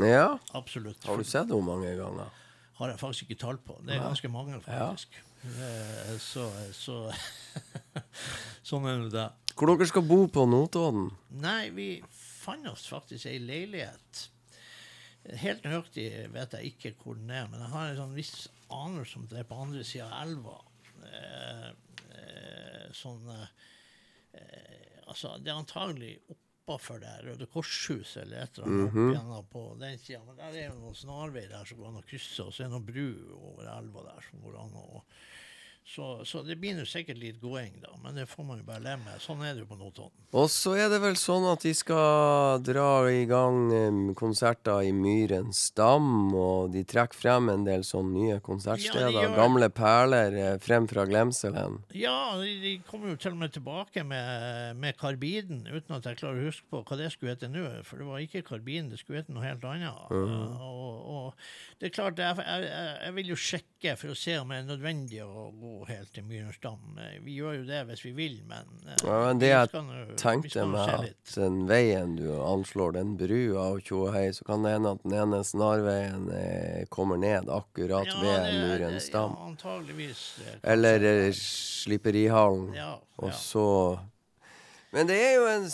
Ja. 0.00 0.38
Absolutt. 0.56 1.04
Har 1.04 1.16
du 1.16 1.24
sett 1.24 1.48
henne 1.48 1.64
mange 1.64 1.94
ganger? 1.96 2.30
har 2.78 2.92
jeg 2.92 2.98
faktisk 3.00 3.26
ikke 3.26 3.40
tall 3.42 3.56
på. 3.58 3.74
Det 3.82 3.96
er 3.96 4.04
ganske 4.04 4.28
mange, 4.30 4.60
faktisk. 4.62 5.16
Eh, 5.18 5.27
Så, 6.18 6.48
så 6.74 6.96
Sånn 8.68 8.88
er 8.90 8.98
nå 8.98 9.10
det. 9.12 9.28
Hvor 9.58 9.70
dere 9.70 9.86
skal 9.90 10.04
bo 10.06 10.18
på 10.30 10.44
Notodden? 10.50 11.08
Nei, 11.42 11.70
vi 11.74 11.88
fant 12.14 12.68
oss 12.70 12.86
faktisk 12.90 13.26
ei 13.30 13.38
leilighet. 13.42 14.24
Helt 15.42 15.64
nøyaktig 15.66 16.06
vet 16.32 16.54
jeg 16.56 16.72
ikke 16.72 16.92
hvor 17.02 17.18
den 17.18 17.32
er, 17.34 17.48
men 17.50 17.64
jeg 17.64 17.72
har 17.72 17.90
en 17.90 17.98
sånn 17.98 18.16
viss 18.16 18.48
anelse 18.72 19.18
om 19.18 19.26
det 19.28 19.40
er 19.42 19.48
på 19.48 19.58
andre 19.64 19.84
sida 19.86 20.06
av 20.08 20.28
elva. 20.28 20.56
Eh, 21.08 21.68
eh, 22.18 22.84
sånn 22.96 23.32
eh, 23.34 23.48
eh, 24.38 24.84
Altså, 25.08 25.38
det 25.40 25.48
er 25.48 25.56
antagelig 25.56 26.10
oppafor 26.68 27.00
det 27.00 27.14
Røde 27.24 27.46
Korshuset 27.48 28.22
eller 28.22 28.44
et 28.44 28.58
eller 28.58 28.68
annet 28.68 28.88
opp 28.88 28.98
igjennom 29.08 29.46
på 29.48 29.64
den 29.80 29.98
sida. 29.98 30.20
Men 30.26 30.36
der 30.36 30.52
er 30.52 30.66
jo 30.68 30.78
noen 30.82 30.96
snarvei 30.98 31.46
der 31.48 31.64
som 31.68 31.80
går 31.80 31.88
an 31.88 32.00
å 32.02 32.06
krysse, 32.08 32.44
og 32.44 32.52
så 32.52 32.64
er 32.64 32.68
det 32.68 32.74
noen 32.74 32.88
bru 32.88 33.06
over 33.38 33.70
elva 33.72 34.04
der 34.10 34.26
som 34.28 34.42
går 34.44 34.58
an 34.60 34.76
å 34.82 35.04
så, 35.88 36.20
så 36.28 36.42
det 36.44 36.58
blir 36.60 36.74
nå 36.76 36.82
sikkert 36.84 37.16
litt 37.16 37.38
gåing, 37.40 37.78
da, 37.80 37.94
men 38.04 38.14
det 38.18 38.26
får 38.28 38.44
man 38.44 38.58
jo 38.60 38.64
bare 38.66 38.82
leve 38.84 38.98
med. 39.06 39.20
Sånn 39.24 39.40
er 39.46 39.54
det 39.56 39.62
jo 39.64 39.68
på 39.70 39.78
Notodden. 39.80 40.12
Og 40.36 40.50
så 40.52 40.74
er 40.76 40.90
det 40.92 40.98
vel 41.00 41.14
sånn 41.16 41.46
at 41.48 41.62
de 41.64 41.70
skal 41.72 42.60
dra 42.60 42.88
i 43.08 43.22
gang 43.24 44.12
konserter 44.18 44.82
i 44.84 44.90
Myrens 44.92 45.62
dam, 45.72 46.28
og 46.36 46.74
de 46.74 46.82
trekker 46.84 47.16
frem 47.16 47.48
en 47.54 47.64
del 47.64 47.86
sånne 47.88 48.12
nye 48.12 48.36
konsertsteder. 48.44 49.08
Ja, 49.14 49.22
gjør- 49.24 49.36
Gamle 49.38 49.70
perler 49.72 50.36
eh, 50.36 50.58
frem 50.60 50.86
fra 50.90 51.06
glemselen. 51.08 51.78
Ja, 51.96 52.36
de, 52.36 52.52
de 52.60 52.74
kommer 52.90 53.14
jo 53.14 53.16
til 53.24 53.32
og 53.32 53.40
med 53.40 53.54
tilbake 53.56 54.04
med, 54.04 54.76
med 54.76 54.98
karbiden, 55.00 55.64
uten 55.72 55.96
at 55.96 56.04
jeg 56.10 56.20
klarer 56.20 56.42
å 56.44 56.50
huske 56.50 56.68
på 56.68 56.82
hva 56.84 57.00
det 57.00 57.08
skulle 57.14 57.32
hete 57.32 57.48
nå. 57.48 57.64
For 57.88 58.02
det 58.02 58.10
var 58.10 58.20
ikke 58.26 58.44
karbiden, 58.50 58.92
det 58.92 59.00
skulle 59.00 59.22
hete 59.22 59.32
noe 59.32 59.46
helt 59.48 59.64
annet. 59.64 60.12
Mm. 60.12 60.60
og, 60.60 61.08
og 61.08 61.80
det 61.80 61.88
er 61.88 61.96
klart, 61.96 62.20
jeg, 62.20 62.44
jeg- 62.44 62.96
jeg 63.08 63.14
vil 63.16 63.32
jo 63.32 63.40
sjekke 63.40 63.96
for 63.96 64.12
å 64.12 64.18
se 64.18 64.36
om 64.42 64.52
det 64.52 64.60
er 64.60 64.68
nødvendig 64.68 65.24
å 65.24 65.48
gå 65.56 65.74
helt 65.86 66.12
til 66.12 66.24
Myrens 66.24 66.58
dam. 66.60 66.80
Eh, 66.98 67.18
Vi 67.22 67.36
gjør 67.38 67.54
jo 67.60 67.64
det 67.68 67.86
hvis 67.86 68.02
vi 68.04 68.12
vil, 68.12 68.40
men 68.48 68.66
eh, 68.88 68.96
Ja, 69.04 69.18
men 69.26 69.38
det 69.38 69.48
jeg 69.52 69.68
nå- 69.72 70.16
tenkte 70.16 70.66
med 70.66 70.88
at 70.88 71.34
den 71.34 71.66
veien 71.68 72.16
du 72.16 72.26
anslår, 72.42 72.92
den 72.98 73.16
brua 73.16 73.68
og 73.76 73.80
Tjohei, 73.86 74.28
så 74.32 74.44
kan 74.44 74.62
det 74.62 74.72
hende 74.72 74.90
at 74.96 75.02
den 75.02 75.12
ene 75.14 75.40
snarveien 75.44 76.28
eh, 76.34 76.84
kommer 76.90 77.16
ned 77.18 77.48
akkurat 77.48 78.06
Ja, 78.06 78.20
ved 78.20 78.44
det- 78.44 78.60
Murens 78.80 79.08
dam. 79.10 79.36
Ja, 79.38 79.46
antageligvis. 79.46 80.40
Eller 80.62 81.04
eh, 81.04 81.32
Slipperihallen. 81.32 82.74
Ja, 82.74 82.98
Og 83.18 83.32
så 83.32 83.98
Men 84.90 85.06
det 85.06 85.16
er 85.20 85.34
jo 85.36 85.46
en 85.46 85.66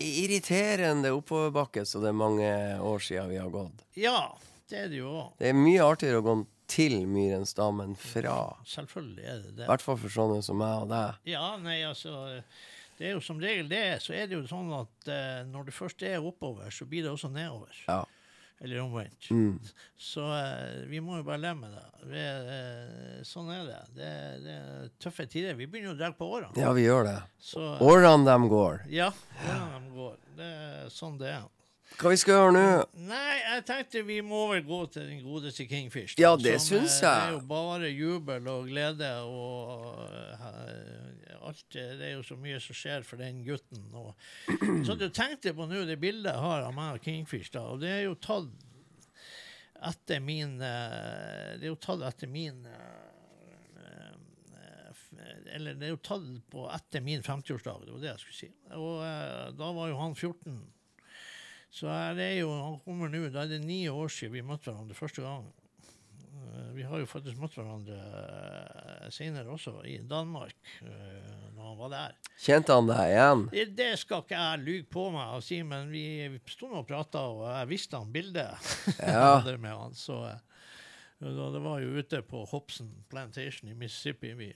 irriterende 0.00 1.10
oppoverbakke, 1.12 1.84
så 1.84 2.00
det 2.00 2.08
er 2.08 2.16
mange 2.16 2.48
år 2.80 2.98
siden 3.02 3.28
vi 3.28 3.36
har 3.36 3.50
gått. 3.50 3.82
ja, 3.94 4.34
det 4.70 4.78
er 4.78 4.88
det 4.88 4.98
jo 5.00 5.08
òg. 5.10 5.32
Det 5.38 5.48
er 5.48 5.56
mye 5.56 5.80
artigere 5.84 6.20
å 6.20 6.24
gå 6.24 6.34
til 6.68 6.94
Myrens 7.08 7.54
damen, 7.56 7.94
fra. 7.98 8.36
Selvfølgelig 8.68 9.24
er 9.24 9.38
det 9.46 9.54
det. 9.56 9.64
I 9.64 9.70
hvert 9.72 9.84
fall 9.84 9.98
for 10.02 10.12
sånne 10.12 10.42
som 10.44 10.60
meg 10.60 10.84
og 10.84 10.90
deg. 10.92 11.16
Ja, 11.32 11.46
nei, 11.62 11.80
altså 11.88 12.42
Det 12.98 13.06
er 13.08 13.16
jo 13.16 13.20
som 13.24 13.38
regel 13.40 13.68
det. 13.70 13.82
Så 14.02 14.12
er 14.14 14.26
det 14.28 14.36
jo 14.36 14.44
sånn 14.50 14.70
at 14.74 15.08
eh, 15.14 15.42
når 15.48 15.68
det 15.68 15.74
først 15.76 16.02
er 16.02 16.18
oppover, 16.20 16.70
så 16.74 16.84
blir 16.90 17.04
det 17.06 17.12
også 17.12 17.30
nedover. 17.32 17.74
Ja. 17.88 18.00
Eller 18.58 18.80
omvendt. 18.82 19.28
Mm. 19.30 19.54
Så 20.10 20.24
eh, 20.34 20.80
vi 20.90 20.98
må 20.98 21.20
jo 21.20 21.26
bare 21.28 21.38
leve 21.38 21.60
med 21.60 21.76
det. 21.76 21.84
Vi, 22.10 22.22
eh, 22.24 23.20
sånn 23.28 23.52
er 23.54 23.68
det. 23.68 23.76
det. 23.94 24.08
Det 24.42 24.56
er 24.56 24.88
tøffe 24.98 25.28
tider. 25.30 25.54
Vi 25.54 25.68
begynner 25.70 25.92
jo 25.92 25.94
å 25.94 26.00
dra 26.00 26.08
på 26.18 26.26
årene. 26.26 26.58
Ja, 26.58 26.72
vi 26.74 26.88
gjør 26.88 27.06
det. 27.06 27.20
Så 27.38 27.62
Årene 27.86 28.26
dem 28.26 28.48
går. 28.50 28.82
ja, 28.90 29.12
årene 29.46 29.78
de 29.84 29.94
går. 29.94 30.18
Det 30.40 30.50
er 30.66 30.90
sånn 30.90 31.20
det 31.22 31.30
er. 31.36 31.46
Hva 31.98 32.10
vi 32.12 32.18
skal 32.20 32.34
gjøre 32.36 32.52
nå? 32.54 32.64
Nei, 33.08 33.36
jeg 33.42 33.62
tenkte 33.66 34.02
vi 34.06 34.18
må 34.22 34.44
vel 34.52 34.60
gå 34.68 34.76
til 34.94 35.08
den 35.08 35.22
godeste 35.24 35.64
Kingfish. 35.66 36.14
da, 36.18 36.22
Ja, 36.22 36.34
det 36.38 36.52
som, 36.60 36.76
syns 36.76 36.98
jeg. 37.02 37.08
Det 37.08 37.30
er 37.30 37.32
jo 37.34 37.40
bare 37.48 37.88
jubel 37.90 38.46
og 38.52 38.68
glede 38.70 39.08
og 39.24 40.04
uh, 40.04 41.48
alt. 41.48 41.64
eh, 41.74 41.96
Det 41.98 42.06
er 42.10 42.14
jo 42.18 42.22
så 42.28 42.36
mye 42.38 42.60
som 42.62 42.76
skjer 42.78 43.02
for 43.08 43.18
den 43.18 43.40
gutten. 43.46 43.88
Og, 43.98 44.12
så 44.86 44.94
du 45.00 45.08
tenkte 45.08 45.54
på 45.56 45.66
nå 45.66 45.82
det 45.88 45.98
bildet 46.02 46.30
jeg 46.34 46.44
har 46.44 46.68
av 46.68 46.76
meg 46.76 47.00
og 47.00 47.02
Kingfish, 47.08 47.50
da, 47.56 47.64
og 47.72 47.80
det 47.82 47.90
er 47.96 48.04
jo 48.06 48.14
tatt 48.14 48.46
etter 49.88 50.18
min 50.22 50.56
eh, 50.62 51.52
Det 51.58 51.66
er 51.66 51.70
jo 51.72 51.76
tatt 51.82 52.00
etter 52.02 52.26
min 52.30 52.64
eh, 52.66 53.04
eh, 53.82 55.54
eller 55.54 55.74
det 55.78 55.86
er 55.88 55.92
jo 55.96 56.00
tatt 56.04 56.26
på 56.52 56.64
etter 56.74 57.02
min 57.02 57.22
50-årsdag, 57.26 57.84
det 57.86 57.94
var 57.96 58.02
det 58.02 58.10
jeg 58.12 58.22
skulle 58.22 58.38
si. 58.44 58.50
Og 58.78 58.98
eh, 59.06 59.46
da 59.58 59.70
var 59.74 59.88
jo 59.92 59.98
han 60.02 60.14
14. 60.18 60.58
Så 61.70 61.88
her 61.92 62.16
er 62.24 62.34
jo, 62.40 62.48
han 62.54 62.78
kommer 62.84 63.10
nå, 63.12 63.26
da 63.32 63.42
er 63.44 63.50
det 63.52 63.62
ni 63.64 63.82
år 63.92 64.08
siden 64.12 64.32
vi 64.38 64.42
møtte 64.46 64.70
hverandre 64.72 64.96
første 64.96 65.22
gang. 65.24 65.44
Eh, 66.38 66.70
Vi 66.78 66.82
har 66.86 66.98
jo 67.02 67.06
faktisk 67.10 67.36
møtt 67.42 67.54
hverandre 67.58 67.98
eh, 67.98 69.08
senere 69.12 69.50
også, 69.52 69.74
i 69.84 69.98
Danmark, 70.08 70.54
eh, 70.80 71.34
når 71.56 71.62
han 71.68 71.78
var 71.82 71.92
der. 71.92 72.16
Kjente 72.40 72.72
han 72.78 72.88
deg 72.88 73.12
igjen? 73.12 73.44
Det, 73.52 73.66
det 73.76 73.90
skal 74.00 74.22
ikke 74.24 74.38
jeg 74.40 74.62
lyge 74.64 74.86
på 74.94 75.08
meg 75.12 75.34
og 75.36 75.42
si, 75.44 75.58
men 75.66 75.90
vi, 75.92 76.04
sto 76.48 76.70
og 76.72 76.86
prata, 76.88 77.26
og 77.34 77.44
jeg 77.50 77.70
visste 77.74 78.00
han 78.00 78.12
bildet 78.14 78.70
Ja. 79.02 79.42
med 79.58 79.68
han. 79.74 79.92
Så 79.98 80.22
det 81.18 81.60
var 81.64 81.80
jo 81.82 81.96
ute 81.98 82.22
på 82.22 82.44
Hobson 82.52 82.92
Plantation 83.10 83.68
i 83.72 83.74
Mississippi 83.74 84.32
vi 84.38 84.52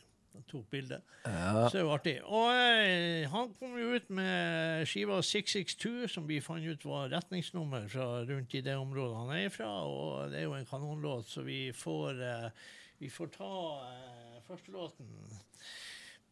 tok 0.49 0.69
bilde. 0.71 0.99
Ja. 1.25 1.69
Så 1.69 1.79
det 1.79 1.85
var 1.87 2.01
artig. 2.01 2.17
Og 2.25 2.49
eh, 2.53 3.29
han 3.31 3.53
kom 3.59 3.77
jo 3.79 3.93
ut 3.97 4.11
med 4.15 4.87
skiva 4.89 5.21
662, 5.25 6.09
som 6.15 6.27
vi 6.29 6.41
fant 6.45 6.67
ut 6.67 6.87
var 6.89 7.13
retningsnummer 7.13 7.89
fra 7.93 8.09
rundt 8.29 8.57
i 8.57 8.65
det 8.65 8.77
området 8.79 9.19
han 9.19 9.35
er 9.37 9.53
fra, 9.53 9.71
og 9.89 10.33
det 10.33 10.43
er 10.43 10.49
jo 10.49 10.57
en 10.59 10.69
kanonlåt, 10.69 11.31
så 11.31 11.45
vi 11.47 11.65
får, 11.77 12.23
eh, 12.27 12.69
vi 13.03 13.11
får 13.13 13.33
ta 13.37 13.55
eh, 13.87 14.39
første 14.49 14.75
låten 14.75 15.11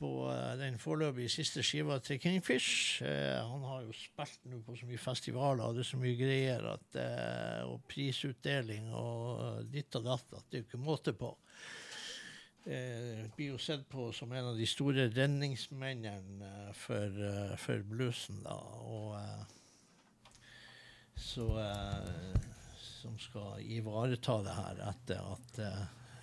på 0.00 0.10
den 0.56 0.78
foreløpig 0.80 1.26
siste 1.28 1.60
skiva 1.60 1.98
til 2.00 2.16
Kingfish. 2.22 3.02
Eh, 3.04 3.36
han 3.36 3.66
har 3.68 3.82
jo 3.84 3.92
spilt 3.92 4.46
nå 4.48 4.62
på 4.64 4.78
så 4.80 4.88
mye 4.88 5.00
festivaler 5.00 5.66
og 5.66 5.76
det 5.76 5.84
er 5.84 5.90
så 5.90 6.00
mye 6.00 6.16
greier 6.16 6.64
at, 6.72 7.00
og 7.68 7.84
prisutdeling 7.90 8.88
og 8.96 9.68
ditt 9.68 10.00
og 10.00 10.08
datt 10.08 10.38
at 10.38 10.48
det 10.48 10.56
er 10.56 10.64
jo 10.64 10.70
ikke 10.70 10.84
måte 10.88 11.12
på. 11.12 11.34
Eh, 12.64 13.24
blir 13.36 13.54
jo 13.54 13.58
sett 13.58 13.88
på 13.88 14.10
som 14.12 14.32
en 14.32 14.50
av 14.50 14.56
de 14.58 14.66
store 14.68 15.06
redningsmennene 15.08 16.48
eh, 16.68 16.72
for, 16.76 17.22
eh, 17.24 17.54
for 17.56 17.80
bluesen, 17.88 18.42
da. 18.44 18.58
Og 18.84 19.14
eh, 19.16 19.46
så 21.20 21.46
Som 23.00 23.16
skal 23.20 23.60
ivareta 23.64 24.42
det 24.44 24.54
her 24.56 24.80
etter 24.90 25.20
at 25.32 25.58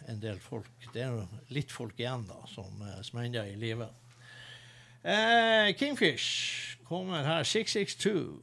en 0.09 0.19
del 0.21 0.39
folk 0.41 0.87
Det 0.93 1.01
er 1.01 1.39
litt 1.53 1.71
folk 1.73 1.97
igjen, 1.97 2.25
da, 2.29 2.37
som, 2.49 2.83
smender 3.05 3.45
er 3.45 3.53
i 3.53 3.57
live. 3.57 3.87
Kingfish 5.77 6.77
kommer 6.85 7.25
her, 7.25 7.43
662. 7.43 8.41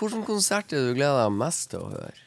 Hvilken 0.00 0.22
konsert 0.24 0.72
er 0.72 0.80
det 0.80 0.94
du 0.94 0.96
gleder 0.96 1.18
deg 1.26 1.34
mest 1.36 1.66
til 1.74 1.82
å 1.84 1.90
høre? 1.92 2.26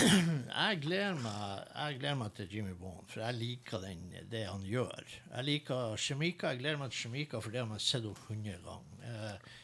Jeg 0.00 0.78
gleder 0.82 1.18
meg, 1.22 1.68
jeg 1.70 1.98
gleder 2.00 2.16
meg 2.18 2.32
til 2.34 2.48
Jimmy 2.50 2.72
Bond, 2.78 3.04
for 3.10 3.22
jeg 3.22 3.38
liker 3.38 3.82
den, 3.84 4.00
det 4.32 4.42
han 4.48 4.64
gjør. 4.66 5.06
Jeg 5.36 5.46
liker 5.46 5.94
Shemika. 6.02 6.50
Jeg 6.50 6.64
gleder 6.64 6.80
meg 6.80 6.90
til 6.90 7.04
Shemika, 7.04 7.38
for 7.38 7.54
det 7.54 7.62
har 7.62 7.68
man 7.70 7.82
sett 7.82 8.08
opp 8.10 8.18
hundre 8.26 8.56
ganger. 8.64 9.04
Eh, 9.06 9.54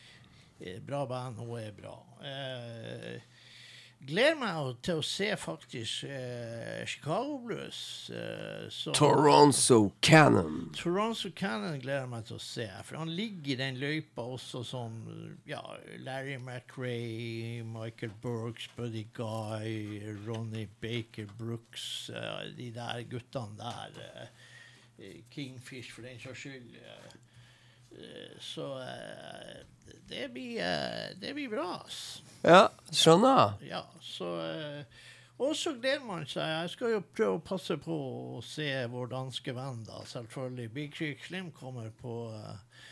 eh, 0.61 0.79
bra 0.87 1.03
band, 1.11 1.43
hun 1.43 1.59
er 1.59 1.74
bra. 1.74 1.95
Gleder 4.07 4.36
meg 4.38 4.76
til 4.86 5.00
å 5.00 5.02
se 5.02 5.26
faktisk 5.40 6.04
eh, 6.07 6.84
Chicago 6.86 7.38
Blues. 7.42 7.78
Eh, 8.14 8.68
som- 8.70 8.94
Toronto 8.94 9.92
Cannon. 10.00 10.70
Toronto 10.78 11.30
Cannon 11.34 11.80
gleder 11.82 12.04
jeg 12.04 12.11
meg 12.12 12.24
til 12.28 12.36
å 12.36 12.44
se, 12.44 12.68
for 12.84 13.00
han 13.00 13.11
ligger 13.18 13.54
i 13.54 13.59
den 13.59 13.80
løypa 13.82 14.22
også 14.36 14.62
som 14.68 14.94
ja, 15.48 15.59
Larry 16.07 16.36
McRae, 16.38 17.64
Michael 17.66 18.12
Burks, 18.22 18.68
Buddy 18.76 19.09
Guy, 19.16 20.00
Ronny 20.26 20.68
Baker 20.80 21.26
Brooks, 21.38 22.11
eh, 22.14 22.52
de 22.57 22.70
der 22.78 23.02
guttene 23.11 23.59
der. 23.59 24.02
eh, 25.00 25.20
Kingfish, 25.34 25.90
for 25.92 26.02
den 26.07 26.20
saks 26.22 26.38
skyld. 26.46 26.78
eh, 26.78 27.18
eh, 27.98 28.38
så 28.40 28.70
det 30.09 30.28
blir, 30.32 30.62
det 31.20 31.34
blir 31.34 31.48
bra, 31.50 31.82
ass. 31.84 32.22
Ja, 32.44 32.68
skjønner. 32.93 33.57
Ja, 33.66 33.82
så 34.03 34.28
eh, 34.45 34.84
Og 35.39 35.53
så 35.57 35.74
gleder 35.76 36.05
man 36.07 36.24
seg. 36.26 36.47
Jeg 36.49 36.70
skal 36.72 36.95
jo 36.95 37.01
prøve 37.12 37.37
å 37.37 37.43
passe 37.45 37.76
på 37.76 37.97
å 38.39 38.43
se 38.45 38.70
vår 38.89 39.11
danske 39.11 39.53
venn, 39.53 39.82
da. 39.84 39.99
Selvfølgelig. 40.09 40.70
Big 40.72 40.95
Creek 40.97 41.24
Slim 41.26 41.51
kommer 41.53 41.91
på, 42.01 42.14
eh, 42.32 42.87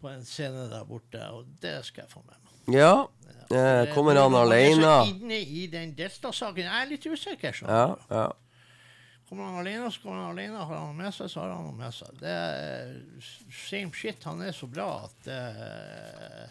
på 0.00 0.08
en 0.10 0.24
scene 0.26 0.66
der 0.72 0.82
borte, 0.88 1.20
og 1.30 1.46
det 1.62 1.76
skal 1.86 2.04
jeg 2.04 2.10
få 2.10 2.24
med 2.26 2.34
meg. 2.40 2.74
Ja. 2.74 3.06
ja 3.30 3.84
Det- 3.84 3.94
kommer 3.94 4.18
han 4.18 4.34
er 4.34 4.42
alene? 4.48 4.82
så 4.82 5.14
inne 5.14 5.38
i 5.38 5.66
den 5.70 5.94
Delta-saken. 5.94 6.64
Jeg 6.66 6.82
er 6.82 6.90
litt 6.90 7.06
usikker. 7.06 7.52
skjønner 7.52 7.70
Ja, 7.70 7.96
ja. 8.10 8.32
Kommer 9.28 9.44
han 9.44 9.58
alene, 9.66 9.90
så 9.90 10.02
kommer 10.02 10.22
han 10.24 10.38
alene. 10.38 10.58
Har 10.58 10.78
han 10.86 10.96
med 10.96 11.14
seg, 11.14 11.30
så 11.30 11.40
har 11.40 11.54
han 11.54 11.76
med 11.76 11.94
seg. 11.94 12.18
Det 12.18 12.28
er 12.30 13.00
same 13.50 13.92
shit. 13.92 14.22
Han 14.24 14.42
er 14.42 14.52
så 14.52 14.66
bra 14.70 15.04
at 15.04 15.26
eh, 15.30 16.48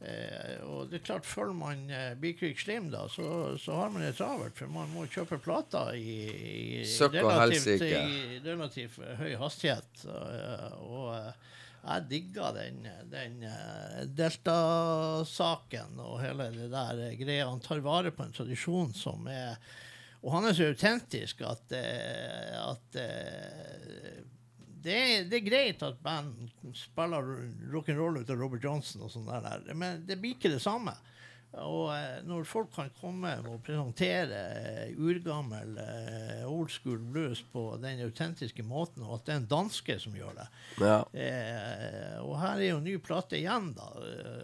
eh, 0.00 0.60
Og 0.66 0.90
det 0.90 1.00
er 1.00 1.04
klart, 1.06 1.26
følger 1.26 1.56
man 1.56 1.84
eh, 1.90 2.14
Bikvik 2.20 2.60
Slim, 2.60 2.90
da, 2.92 3.06
så, 3.08 3.56
så 3.60 3.74
har 3.80 3.90
man 3.94 4.02
det 4.04 4.14
travelt. 4.18 4.56
For 4.58 4.66
man 4.72 4.90
må 4.94 5.06
kjøpe 5.10 5.38
plater 5.42 5.94
i, 5.96 6.18
i 6.80 6.84
relativt, 7.14 7.82
i 7.86 8.40
relativt 8.44 8.98
høy 9.20 9.36
hastighet. 9.40 10.06
Og, 10.08 10.86
og 10.90 11.10
eh, 11.16 11.32
jeg 11.86 12.06
digga 12.10 12.48
den, 12.56 12.80
den 13.12 13.42
eh, 13.46 14.04
Delta-saken 14.18 16.00
og 16.02 16.20
hele 16.22 16.48
det 16.54 16.70
der 16.72 17.02
eh, 17.08 17.18
greia. 17.20 17.46
Han 17.50 17.62
tar 17.62 17.82
vare 17.84 18.10
på 18.14 18.24
en 18.26 18.34
tradisjon 18.34 18.90
som 18.96 19.28
er 19.30 19.54
Og 20.26 20.32
han 20.32 20.48
er 20.48 20.56
så 20.56 20.66
autentisk 20.72 21.42
at, 21.46 21.70
eh, 21.76 22.56
at 22.58 22.96
eh, 22.98 24.16
det, 24.86 25.00
det 25.32 25.40
er 25.40 25.48
greit 25.50 25.82
at 25.86 25.98
band 26.04 26.48
spiller 26.78 27.34
rock'n'roll 27.74 28.22
ut 28.22 28.32
av 28.32 28.40
Robert 28.40 28.64
Johnson 28.64 29.04
og 29.06 29.12
sånt 29.12 29.30
der, 29.30 29.66
men 29.74 30.06
det 30.06 30.20
blir 30.22 30.38
ikke 30.38 30.54
det 30.54 30.62
samme. 30.64 30.94
Og 31.56 31.86
eh, 31.94 32.18
når 32.26 32.44
folk 32.44 32.72
kan 32.74 32.90
komme 32.98 33.30
og 33.48 33.62
presentere 33.64 34.40
eh, 34.58 34.98
urgammel 34.98 35.78
eh, 35.80 36.42
old 36.44 36.68
school 36.74 36.98
blues 37.00 37.40
på 37.52 37.62
den 37.80 38.02
autentiske 38.04 38.64
måten, 38.66 39.04
og 39.06 39.14
at 39.14 39.24
det 39.28 39.32
er 39.32 39.40
en 39.40 39.48
danske 39.54 39.96
som 40.02 40.18
gjør 40.18 40.34
det 40.36 40.46
ja. 40.82 40.98
eh, 41.16 42.18
Og 42.20 42.34
her 42.42 42.60
er 42.60 42.68
jo 42.74 42.82
ny 42.84 42.98
plate 43.00 43.38
igjen, 43.38 43.70
da. 43.78 43.88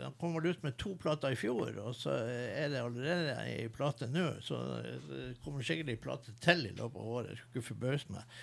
Han 0.06 0.16
kom 0.22 0.38
vel 0.38 0.54
ut 0.54 0.64
med 0.64 0.78
to 0.80 0.94
plater 1.02 1.34
i 1.34 1.40
fjor, 1.42 1.74
og 1.84 1.92
så 1.98 2.16
er 2.24 2.72
det 2.72 2.80
allerede 2.80 3.36
ei 3.44 3.68
plate 3.74 4.08
nå. 4.08 4.30
Så 4.46 4.62
det 5.10 5.36
kommer 5.44 5.66
sikkert 5.66 5.92
ei 5.92 6.00
plate 6.00 6.32
til 6.40 6.64
i 6.70 6.72
løpet 6.78 6.96
av 7.02 7.16
året. 7.18 7.36
Skulle 7.42 7.60
ikke 7.60 7.74
forbause 7.74 8.14
meg. 8.14 8.38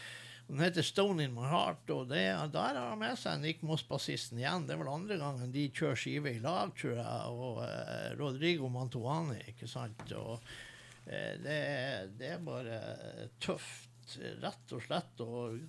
Den 0.50 0.60
heter 0.60 0.82
Stone 0.82 1.24
in 1.24 1.34
my 1.34 1.46
heart, 1.46 1.84
og 1.94 2.08
det, 2.10 2.24
der 2.54 2.74
har 2.74 2.88
han 2.90 2.98
med 2.98 3.20
seg 3.22 3.38
Nick 3.38 3.60
Moss-bassisten 3.62 4.40
igjen. 4.42 4.64
Det 4.66 4.74
er 4.74 4.80
vel 4.82 4.90
andre 4.90 5.20
gangen 5.22 5.52
de 5.54 5.68
kjører 5.70 6.00
skive 6.02 6.32
i 6.34 6.40
lag, 6.42 6.72
tror 6.80 6.96
jeg, 6.98 7.36
og 7.44 7.60
eh, 7.68 8.08
Rodrigo 8.18 8.72
Mantuani, 8.74 9.38
ikke 9.52 9.70
sant. 9.70 10.02
Og 10.18 10.40
eh, 11.06 11.36
det, 11.44 11.60
det 12.18 12.32
er 12.34 12.42
bare 12.48 12.80
tøft, 13.46 14.18
rett 14.42 14.74
og 14.74 14.82
slett. 14.88 15.22
Og 15.22 15.60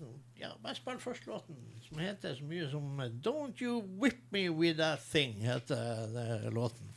ja, 0.40 0.54
bare 0.64 0.78
spill 0.78 1.02
førstelåten, 1.04 1.60
som 1.84 2.00
heter 2.00 2.40
så 2.40 2.48
mye 2.48 2.72
som 2.72 3.04
Don't 3.20 3.60
You 3.60 3.82
Whip 4.00 4.30
Me 4.32 4.46
With 4.48 4.80
That 4.80 5.04
Thing, 5.10 5.42
heter 5.44 6.08
det, 6.16 6.54
låten. 6.56 6.88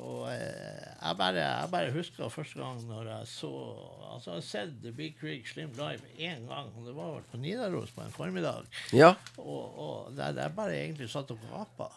Og 0.00 0.28
eh, 0.30 0.84
jeg, 1.02 1.16
bare, 1.18 1.42
jeg 1.42 1.70
bare 1.72 1.92
husker 1.94 2.32
første 2.32 2.60
gang 2.60 2.80
når 2.88 3.10
jeg 3.10 3.28
så 3.32 3.50
Altså, 4.12 4.28
jeg 4.30 4.36
har 4.36 4.46
sett 4.46 4.72
The 4.82 4.92
Big 4.92 5.14
Creek 5.20 5.46
Slim 5.48 5.72
live 5.78 6.04
én 6.20 6.44
gang, 6.48 6.68
og 6.76 6.84
det 6.84 6.92
var 6.96 7.14
vel 7.14 7.26
på 7.30 7.40
Nidaros 7.40 7.92
på 7.96 8.02
en 8.04 8.12
formiddag. 8.12 8.66
ja. 8.92 9.14
Og, 9.40 9.78
og 9.86 10.16
der 10.16 10.36
jeg 10.36 10.54
bare 10.56 10.76
egentlig 10.76 11.08
satt 11.10 11.32
og 11.32 11.40
gapa. 11.48 11.88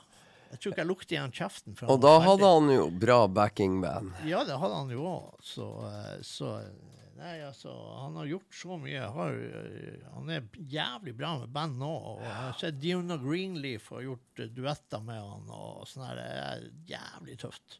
Jeg 0.52 0.62
tror 0.62 0.72
ikke 0.72 0.84
jeg 0.84 0.88
lukte 0.88 1.16
igjen 1.18 1.34
kjeften. 1.36 1.76
Og 1.84 2.00
da 2.00 2.14
hadde 2.24 2.46
ferdig. 2.46 2.52
han 2.56 2.76
jo 2.78 2.89
bra 3.04 3.18
backingband. 3.28 4.14
Ja, 4.30 4.46
det 4.48 4.56
hadde 4.62 4.78
han 4.78 4.93
jo 4.93 5.08
òg. 5.10 5.32
Så, 5.43 5.70
eh, 5.91 6.20
så 6.24 6.58
Nei, 7.16 7.38
altså, 7.48 7.72
han 8.02 8.18
har 8.20 8.26
gjort 8.28 8.56
så 8.60 8.76
mye. 8.80 9.00
Har, 9.16 9.32
eh, 9.32 10.02
han 10.14 10.32
er 10.36 10.48
jævlig 10.72 11.14
bra 11.16 11.30
med 11.39 11.52
band 11.56 11.78
nå. 11.80 11.91
Og 12.12 12.24
jeg 12.26 12.34
har 12.36 12.58
sett 12.60 12.80
Diona 12.84 13.16
Greenleaf 13.22 13.88
har 13.96 14.04
gjort 14.04 14.41
duetter 14.56 15.04
med 15.04 15.22
han, 15.24 15.46
og 15.56 15.86
sånn 15.88 16.04
her. 16.10 16.20
Det 16.20 16.26
er 16.43 16.66
jævlig 16.91 17.38
tøft. 17.39 17.80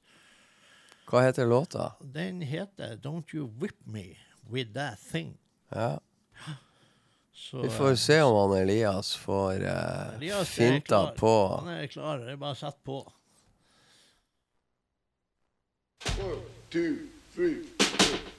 Hva 1.06 1.22
heter 1.22 1.46
låta? 1.46 1.94
Den 2.00 2.42
heter 2.42 2.96
Don't 2.96 3.36
You 3.36 3.50
Whip 3.60 3.86
Me 3.86 4.18
With 4.50 4.74
That 4.74 5.00
Thing. 5.12 5.38
Ja. 5.70 6.00
Så, 7.34 7.62
Vi 7.62 7.70
får 7.70 7.96
se 7.96 8.22
om 8.22 8.50
han 8.50 8.58
Elias 8.62 9.16
får 9.16 9.64
uh, 9.64 10.16
Elias 10.16 10.50
finta 10.50 11.12
på. 11.18 11.62
Han 11.66 11.74
er 11.74 11.88
klar. 11.88 12.18
Det 12.18 12.32
er 12.32 12.40
bare 12.42 12.56
å 12.56 12.60
sette 12.60 12.80
på. 12.84 13.02
One, 16.20 16.42
two, 16.70 16.96
three. 17.34 17.66
Now 17.80 18.35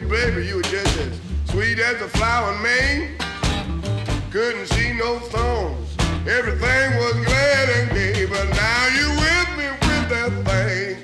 you, 0.00 0.08
baby, 0.08 0.46
you 0.46 0.56
were 0.56 0.62
just 0.62 0.96
as 0.98 1.20
sweet 1.46 1.78
as 1.78 2.00
a 2.00 2.08
flower 2.08 2.52
in. 2.66 3.16
Couldn't 4.30 4.66
see 4.68 4.92
no 4.94 5.18
thorns. 5.18 5.96
Everything 6.26 6.96
was 6.96 7.14
glad 7.26 7.68
and 7.68 7.90
gay, 7.90 8.24
but 8.26 8.48
now 8.50 8.86
you 8.96 9.08
with 9.22 9.48
me 9.58 9.68
with 9.86 10.08
that 10.08 10.32
thing. 10.46 10.96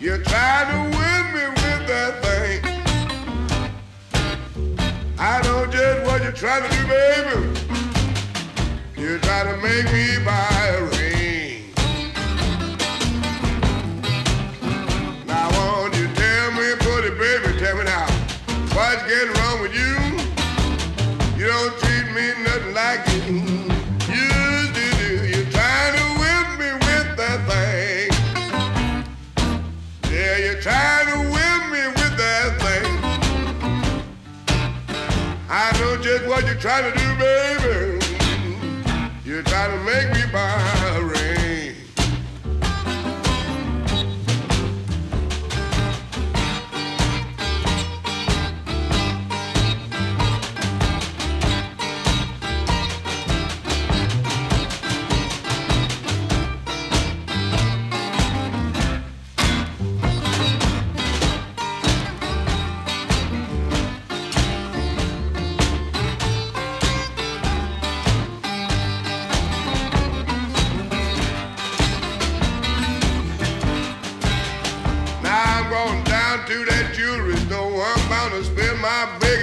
You're 0.00 0.22
trying 0.22 0.68
to 0.70 0.78
win 0.96 1.32
me 1.34 1.44
with 1.48 1.86
that 1.88 2.22
thing. 2.22 2.60
I 5.18 5.42
know 5.42 5.66
just 5.66 6.06
what 6.06 6.22
you're 6.22 6.32
trying 6.32 6.62
to 6.62 6.76
do, 6.76 6.86
baby. 6.86 7.40
You're 8.96 9.18
trying 9.18 9.48
to 9.54 9.56
make 9.60 9.92
me 9.92 10.24
buy 10.24 10.97
what 36.28 36.44
you're 36.44 36.54
trying 36.56 36.92
to 36.92 36.98
do, 36.98 37.16
baby. 37.16 38.04
You're 39.24 39.42
trying 39.42 39.70
to 39.70 39.84
make 39.84 40.12
me 40.12 40.30
buy 40.30 40.77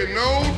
big 0.06 0.16
note. 0.16 0.53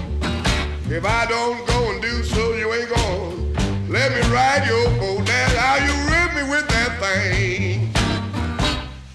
If 0.90 1.06
I 1.06 1.26
don't 1.28 1.66
go 1.68 1.92
and 1.92 2.02
do 2.02 2.24
so, 2.24 2.54
you 2.54 2.74
ain't 2.74 2.90
going 2.90 3.54
let 3.90 4.12
me 4.12 4.20
ride 4.34 4.68
your 4.68 4.90
boat. 5.00 5.26
That's 5.26 5.54
how 5.54 5.76
you 5.78 5.94
rip 6.12 6.36
me 6.36 6.44
with 6.50 6.68
that 6.68 7.00
thing. 7.00 7.94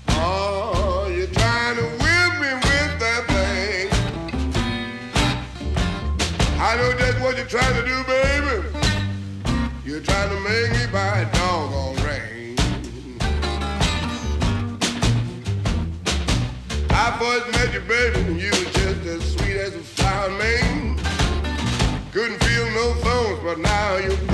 Oh, 0.08 1.12
you're 1.14 1.26
trying 1.26 1.76
to 1.76 1.82
whip 1.82 2.32
me 2.40 2.54
with 2.54 2.98
that 3.04 3.26
thing. 3.28 3.88
I 6.58 6.76
know 6.76 6.92
just 6.98 7.20
what 7.20 7.36
you're 7.36 7.46
trying 7.46 7.74
to 7.74 7.84
do, 7.86 8.02
baby. 8.04 8.62
You're 9.84 10.00
trying 10.00 10.30
to 10.30 10.40
make 10.40 10.72
me 10.72 10.86
buy 10.90 11.20
a 11.20 11.32
doggone 11.34 11.96
ring. 11.96 12.56
I 16.90 17.16
first 17.18 17.52
met 17.52 17.74
you, 17.74 17.80
baby, 17.80 18.40
you 18.40 18.61
but 23.52 23.60
now 23.60 23.96
you 23.98 24.31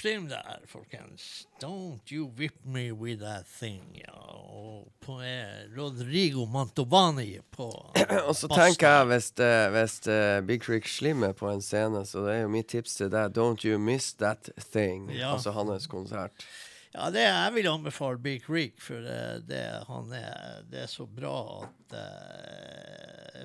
Slim 0.00 0.28
der, 0.28 0.60
folkens. 0.66 1.46
Don't 1.60 2.12
you 2.12 2.30
whip 2.38 2.54
me 2.64 2.92
with 2.92 3.20
that 3.20 3.46
thing. 3.46 3.82
Ja, 3.94 4.12
og 4.14 4.92
på 5.00 5.16
eh, 5.22 5.66
Rodrigo 5.76 6.44
Mantovani 6.46 7.40
på 7.50 7.66
Og 8.28 8.36
så 8.36 8.46
tenker 8.52 8.88
jeg, 8.88 9.08
hvis, 9.10 9.32
uh, 9.40 9.66
hvis 9.74 9.98
uh, 10.06 10.46
Big 10.46 10.62
Creek 10.62 10.86
Slim 10.86 11.26
er 11.26 11.34
på 11.34 11.50
en 11.50 11.62
scene, 11.62 12.04
så 12.06 12.22
det 12.26 12.36
er 12.36 12.40
jo 12.44 12.54
mitt 12.54 12.70
tips 12.70 12.94
til 13.00 13.10
deg 13.10 13.34
Don't 13.34 13.66
you 13.66 13.78
miss 13.78 14.12
that 14.22 14.50
thing. 14.70 15.10
Ja. 15.10 15.32
Altså 15.34 15.50
hans 15.56 15.90
konsert. 15.90 16.46
Ja, 16.94 17.10
det 17.10 17.26
jeg 17.26 17.54
vil 17.54 17.68
anbefale 17.68 18.18
Big 18.22 18.46
Creek, 18.46 18.78
for 18.80 19.02
det, 19.04 19.48
det, 19.50 19.64
han 19.90 20.12
er, 20.14 20.62
det 20.70 20.86
er 20.86 20.90
så 20.90 21.04
bra 21.06 21.36
at 21.66 21.98
eh, 21.98 22.97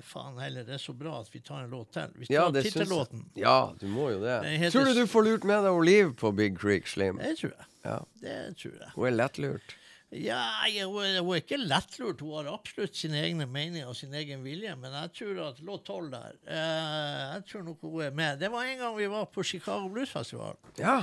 Faen 0.04 0.38
heller, 0.38 0.66
det 0.66 0.76
er 0.76 0.82
så 0.82 0.94
bra 0.96 1.18
at 1.20 1.30
vi 1.32 1.40
tar 1.44 1.64
en 1.64 1.70
låt 1.72 1.94
til. 1.96 2.10
Vi 2.20 2.28
tar 2.28 2.34
Ja, 2.34 2.48
tittellåten. 2.54 3.24
Ja, 3.38 3.58
du 3.80 3.86
må 3.90 4.10
jo 4.12 4.20
det. 4.22 4.40
Heter 4.50 4.74
Tror 4.74 4.90
du 4.90 5.00
du 5.00 5.06
får 5.10 5.24
lurt 5.28 5.46
med 5.48 5.64
deg 5.66 5.80
Liv 5.88 6.12
på 6.20 6.32
Big 6.36 6.58
Creek 6.60 6.90
Slim? 6.90 7.18
Det 7.22 7.38
tror 7.40 7.54
jeg. 7.54 7.70
Ja. 7.84 7.96
Det 8.20 8.36
tror 8.60 8.76
jeg. 8.80 8.92
Hun 8.94 9.08
er 9.10 9.16
lettlurt. 9.16 9.74
Ja, 10.14 10.40
hun 10.86 11.02
er, 11.02 11.18
ikke 11.40 11.58
lettlurt. 11.58 12.22
Hun 12.22 12.36
har 12.38 12.52
absolutt 12.52 12.96
sine 12.96 13.18
egne 13.24 13.48
meninger 13.50 13.90
og 13.90 13.96
sin 13.98 14.14
egen 14.14 14.44
vilje, 14.46 14.76
men 14.78 14.94
jeg 14.94 15.12
tror 15.18 15.40
at 15.48 15.62
låt 15.66 15.86
tolv 15.88 16.12
der 16.12 16.36
uh, 16.46 17.34
Jeg 17.34 17.42
tror 17.50 17.64
nok 17.66 17.82
hun 17.82 18.02
er 18.06 18.14
med. 18.14 18.38
Det 18.38 18.50
var 18.52 18.68
en 18.68 18.78
gang 18.78 18.96
vi 18.98 19.10
var 19.10 19.26
på 19.34 19.42
Chicago 19.42 19.88
Blues 19.90 20.12
Festival. 20.14 20.54
Ja. 20.78 21.00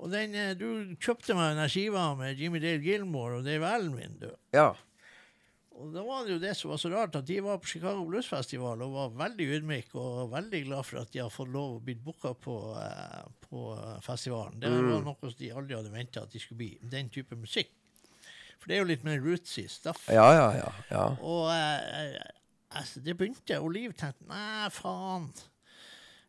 Og 0.00 0.10
den, 0.10 0.34
eh, 0.34 0.54
du 0.56 0.96
kjøpte 0.96 1.36
meg 1.36 1.58
den 1.58 1.68
skiva 1.70 2.06
med 2.16 2.38
Jimmy 2.40 2.60
Dale 2.62 2.80
Gilmore 2.80 3.40
og 3.40 3.44
Dave 3.44 3.74
min, 3.92 4.16
du. 4.20 4.30
ja. 4.56 4.72
Og 5.80 5.92
da 5.94 6.02
var 6.04 6.26
det 6.26 6.34
jo 6.34 6.40
det 6.42 6.50
som 6.58 6.70
var 6.74 6.80
så 6.82 6.90
rart, 6.92 7.14
at 7.16 7.24
de 7.28 7.38
var 7.40 7.56
på 7.62 7.70
Chicago 7.70 8.02
Blues 8.04 8.26
Festival 8.28 8.82
og 8.84 8.92
var 8.92 9.14
veldig 9.22 9.46
ydmyke 9.56 9.96
og 9.96 10.30
veldig 10.34 10.60
glad 10.66 10.84
for 10.84 11.00
at 11.00 11.12
de 11.14 11.22
har 11.22 11.30
fått 11.32 11.48
lov 11.54 11.78
å 11.78 11.82
bli 11.86 11.94
booka 11.96 12.34
på, 12.36 12.56
eh, 12.76 13.22
på 13.48 13.62
festivalen. 14.04 14.60
Det 14.60 14.68
Mm. 14.68 14.90
var 14.92 15.02
noe 15.08 15.16
som 15.30 15.38
de 15.38 15.50
aldri 15.50 15.74
hadde 15.78 15.92
venta 15.94 16.22
at 16.22 16.30
de 16.34 16.38
skulle 16.38 16.58
bli. 16.58 16.78
Den 16.82 17.08
type 17.08 17.34
musikk. 17.36 17.70
For 18.58 18.68
det 18.68 18.76
er 18.76 18.82
jo 18.82 18.90
litt 18.92 19.04
mer 19.04 19.18
rootsy 19.24 19.66
stuff. 19.68 20.04
Ja, 20.12 20.26
ja, 20.36 20.48
ja. 20.58 20.72
ja. 20.90 21.06
Og 21.24 21.48
eh, 21.48 22.20
altså, 22.76 23.00
det 23.02 23.16
begynte, 23.16 23.56
og 23.62 23.72
Liv 23.72 23.94
tenkte 23.96 24.28
nei, 24.28 24.68
faen. 24.68 25.30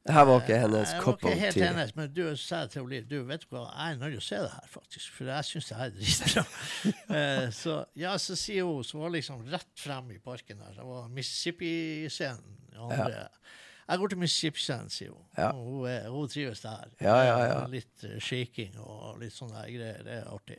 Det 0.01 0.13
her 0.15 0.23
var 0.25 0.39
ikke 0.41 0.57
hennes 0.57 0.91
cup 0.97 1.25
of 1.29 1.33
helt 1.37 1.53
tea. 1.53 1.67
hennes, 1.67 1.91
men 1.95 2.07
du 2.09 2.23
sa 2.39 2.63
til 2.71 2.87
Liv 2.89 3.03
du 3.05 3.19
vet 3.27 3.43
hva, 3.51 3.67
jeg 3.69 3.93
er 3.93 3.99
nødt 4.01 4.15
til 4.15 4.21
å 4.21 4.25
se 4.25 4.39
det 4.41 4.49
her, 4.55 4.69
faktisk. 4.73 5.11
For 5.13 5.29
jeg 5.29 5.45
syns 5.45 5.67
det 5.69 5.77
her 5.77 5.91
er 5.91 5.97
dritbra. 5.99 6.45
Eh, 7.21 7.47
så 7.53 7.75
ja, 7.99 8.15
så 8.23 8.37
sier 8.39 8.65
hun, 8.65 8.85
som 8.87 9.03
var 9.03 9.11
liksom 9.13 9.43
rett 9.51 9.69
frem 9.77 10.09
i 10.15 10.17
parken 10.23 10.63
her, 10.63 10.73
det 10.77 10.85
var 10.87 11.09
Mississippi-scenen. 11.13 12.57
andre. 12.79 13.27
Jeg 13.91 13.99
går 13.99 14.13
til 14.13 14.21
Mississippi-scenen, 14.23 14.89
sier 14.89 15.11
hun. 15.11 15.25
Ja. 15.37 15.51
Hun, 15.51 15.85
er, 15.89 16.07
hun 16.09 16.31
trives 16.31 16.63
der. 16.63 16.89
Ja, 17.03 17.17
ja, 17.27 17.37
ja. 17.51 17.59
Litt 17.69 18.07
eh, 18.07 18.17
shaking 18.23 18.79
og 18.79 19.19
litt 19.21 19.35
sånne 19.35 19.67
greier. 19.67 20.01
Det 20.07 20.17
er 20.21 20.31
artig. 20.31 20.57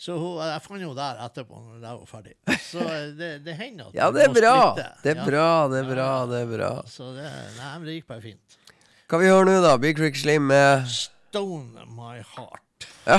Så 0.00 0.14
hun, 0.16 0.38
jeg 0.40 0.62
fant 0.64 0.78
henne 0.80 0.94
der 0.96 1.18
etterpå, 1.26 1.58
når 1.60 1.82
jeg 1.84 1.98
var 1.98 2.08
ferdig. 2.08 2.36
Så 2.64 2.84
eh, 2.86 3.10
det, 3.18 3.30
det 3.44 3.58
hender 3.58 3.90
at 3.90 3.98
Ja, 3.98 4.08
det 4.14 4.22
er 4.24 4.32
må 4.32 4.38
bra. 4.38 4.54
Det 5.02 5.12
er 5.12 5.20
bra, 5.26 5.48
det 5.68 5.82
er 5.82 5.90
bra, 5.90 6.08
det 6.30 6.40
er 6.46 6.48
bra. 6.54 6.70
Så 6.88 7.10
det, 7.18 7.26
nei, 7.58 7.72
men 7.74 7.90
det 7.90 7.98
gikk 7.98 8.08
bare 8.14 8.24
fint. 8.24 8.56
Hva 9.10 9.18
vi 9.18 9.26
gjør 9.26 9.48
nå, 9.48 9.56
da? 9.58 9.72
Big 9.82 9.98
Rick 9.98 10.14
Slim 10.14 10.44
med 10.46 10.84
Stone 10.86 11.82
My 11.96 12.20
Heart. 12.22 12.84
Ja. 13.08 13.16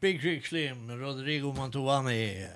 Big 0.00 0.20
Trick 0.20 0.46
Slim, 0.46 0.90
Rodrigo 1.00 1.52
Mantovani. 1.52 2.46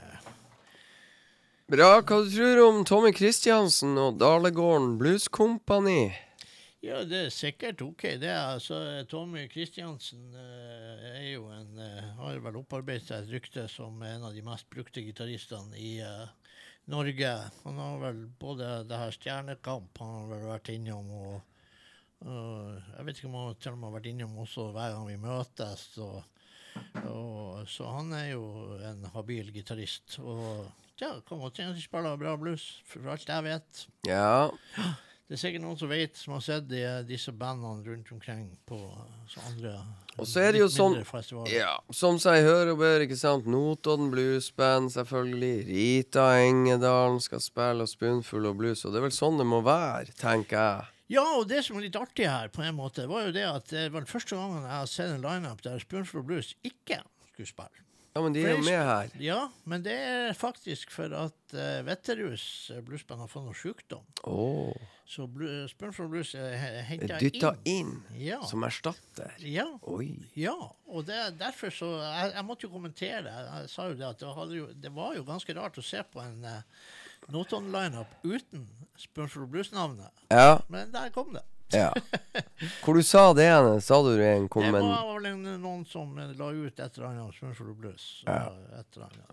Bra. 1.68 2.00
Hva 2.00 2.22
du 2.24 2.30
tror 2.32 2.60
om 2.64 2.78
Tommy 2.88 3.10
Christiansen 3.12 3.98
og 4.00 4.16
Dalegården 4.16 4.94
Blues 4.96 5.26
Company? 5.28 6.14
Ja, 6.80 7.02
det 7.04 7.20
er 7.26 7.30
sikkert 7.32 7.84
OK, 7.84 8.06
det. 8.22 8.32
altså 8.32 9.04
Tommy 9.08 9.44
Kristiansen 9.52 10.32
uh, 10.32 11.04
er 11.10 11.30
jo 11.34 11.46
en 11.52 11.76
uh, 11.76 12.10
Har 12.22 12.40
vel 12.44 12.58
opparbeidet 12.60 13.10
seg 13.10 13.22
et 13.26 13.36
rykte 13.36 13.68
som 13.72 14.00
en 14.00 14.24
av 14.24 14.32
de 14.32 14.44
mest 14.44 14.68
brukte 14.72 15.04
gitaristene 15.04 15.76
i 15.76 15.98
uh, 16.00 16.24
Norge. 16.92 17.38
Han 17.64 17.80
har 17.80 18.00
vel 18.08 18.24
både 18.40 18.76
det 18.88 19.00
her 19.00 19.16
Stjernekamp 19.16 20.00
han 20.00 20.16
har 20.22 20.30
vel 20.32 20.46
vært 20.54 20.72
innom, 20.72 21.12
og 21.12 21.42
og 22.24 22.76
jeg 22.96 23.04
vet 23.04 23.18
ikke 23.18 23.28
om 23.28 23.34
han 23.36 23.56
til 23.60 23.74
og 23.74 23.80
med 23.80 23.90
har 23.90 23.96
vært 23.98 24.06
innom 24.08 24.38
også 24.40 24.70
hver 24.72 24.94
gang 24.94 25.08
vi 25.10 25.16
møtes. 25.20 25.82
Og, 26.00 26.22
og, 27.04 27.64
så 27.70 27.88
han 27.96 28.12
er 28.16 28.32
jo 28.34 28.44
en 28.84 29.06
habil 29.14 29.50
gitarist. 29.54 30.18
Og 30.22 30.66
ja, 31.00 31.14
kan 31.26 31.40
godt 31.42 31.58
hende 31.58 31.74
han 31.74 31.82
spiller 31.82 32.20
bra 32.20 32.36
blues, 32.38 32.68
for 32.88 33.10
alt 33.10 33.28
jeg 33.28 33.46
vet. 33.48 33.86
Ja. 34.06 34.50
Det 35.24 35.38
er 35.38 35.40
sikkert 35.40 35.62
noen 35.64 35.78
som 35.80 35.88
vet, 35.88 36.18
som 36.20 36.34
har 36.36 36.42
sett 36.44 36.66
de, 36.68 36.82
disse 37.08 37.32
bandene 37.32 37.80
rundt 37.86 38.10
omkring 38.12 38.44
på 38.68 38.76
så 39.30 39.40
andre 39.48 39.72
Og 40.20 40.28
så 40.28 40.42
er 40.44 40.52
det 40.52 40.60
jo 40.60 40.68
sånn. 40.68 40.98
Ja, 41.48 41.78
som 41.96 42.20
seg 42.22 42.44
hør 42.44 42.74
og 42.74 42.82
bør, 42.82 43.06
ikke 43.06 43.18
sant. 43.18 43.48
Notodden 43.50 44.12
Bluesband, 44.12 44.92
selvfølgelig. 44.94 45.64
Rita 45.70 46.28
Engedalen 46.44 47.18
skal 47.24 47.42
spille, 47.42 47.88
og 47.88 47.90
Spoonful 47.90 48.50
og 48.52 48.60
blues. 48.60 48.84
Og 48.84 48.92
det 48.92 49.00
er 49.00 49.08
vel 49.08 49.16
sånn 49.16 49.40
det 49.40 49.48
må 49.48 49.64
være, 49.64 50.12
tenker 50.20 50.60
jeg. 50.60 50.93
Ja, 51.12 51.24
og 51.36 51.48
det 51.50 51.60
som 51.66 51.76
er 51.76 51.84
litt 51.84 51.96
artig 52.00 52.24
her, 52.30 52.48
på 52.48 52.62
en 52.64 52.76
måte, 52.78 53.04
var 53.10 53.26
jo 53.26 53.32
det 53.36 53.44
at 53.44 53.68
det 53.72 53.88
var 53.92 54.04
den 54.06 54.08
første 54.10 54.38
gangen 54.38 54.62
jeg 54.64 54.72
har 54.72 54.86
sett 54.88 55.12
en 55.12 55.24
lineup 55.24 55.60
der 55.66 55.82
Spoonful 55.82 56.24
Blues 56.24 56.54
ikke 56.64 57.02
skulle 57.32 57.50
spille. 57.50 57.80
Ja, 58.14 58.22
men 58.22 58.30
de 58.36 58.44
er 58.46 58.52
jo 58.54 58.62
med 58.62 58.78
her. 58.86 59.08
Ja, 59.18 59.38
men 59.66 59.82
det 59.82 59.94
er 59.98 60.36
faktisk 60.38 60.92
for 60.94 61.10
at 61.18 61.54
uh, 61.58 61.80
Vetterhus 61.82 62.44
eh, 62.70 62.78
bluesband 62.86 63.24
har 63.24 63.30
fått 63.32 63.42
noe 63.48 63.56
sjukdom. 63.58 64.04
Oh. 64.30 64.70
Så 65.10 65.26
blu- 65.26 65.66
Spoonful 65.68 66.06
Blues 66.12 66.30
er 66.38 66.54
henta 66.86 67.18
Dytta 67.18 67.50
inn. 67.66 67.90
inn 68.14 68.22
Ja. 68.22 68.38
som 68.46 68.62
erstatter. 68.64 69.34
Ja. 69.42 69.66
Oi. 69.90 70.12
Ja, 70.38 70.54
og 70.86 71.08
det, 71.10 71.18
er 71.24 71.34
derfor 71.42 71.74
så 71.74 71.90
jeg, 72.04 72.30
jeg 72.38 72.46
måtte 72.46 72.68
jo 72.68 72.72
kommentere 72.76 73.24
det. 73.26 73.34
Jeg 73.50 73.72
sa 73.74 73.88
jo 73.90 73.98
det 73.98 74.06
at 74.12 74.22
det, 74.22 74.60
jo, 74.62 74.70
det 74.86 74.94
var 74.94 75.18
jo 75.18 75.26
ganske 75.26 75.58
rart 75.58 75.82
å 75.82 75.84
se 75.84 76.06
på 76.14 76.22
en 76.22 76.38
uh, 76.46 76.62
Noton-lineup 77.32 78.06
uten 78.22 78.66
Spørsmål 78.98 79.48
Blues-navnet. 79.50 80.10
Ja. 80.30 80.60
Men 80.68 80.92
der 80.92 81.10
kom 81.14 81.32
det. 81.34 81.42
ja. 81.74 81.90
Hvor 82.84 82.94
du 82.94 83.02
sa 83.02 83.32
det 83.34 83.46
igjen? 83.48 83.80
Sa 83.82 84.02
du 84.04 84.12
det 84.16 84.24
i 84.28 84.36
en 84.36 84.48
Det 84.48 84.72
var 84.82 85.14
vel 85.16 85.26
en, 85.32 85.42
noen 85.62 85.84
som 85.88 86.12
eh, 86.18 86.30
la 86.38 86.50
ut 86.52 86.78
et 86.80 86.98
eller 86.98 87.08
annet 87.08 87.34
Spørsmål 87.34 87.74
Blues. 87.80 88.22
Ja. 88.26 88.52
Et 88.78 88.96
eller 88.96 89.06
annet. 89.08 89.30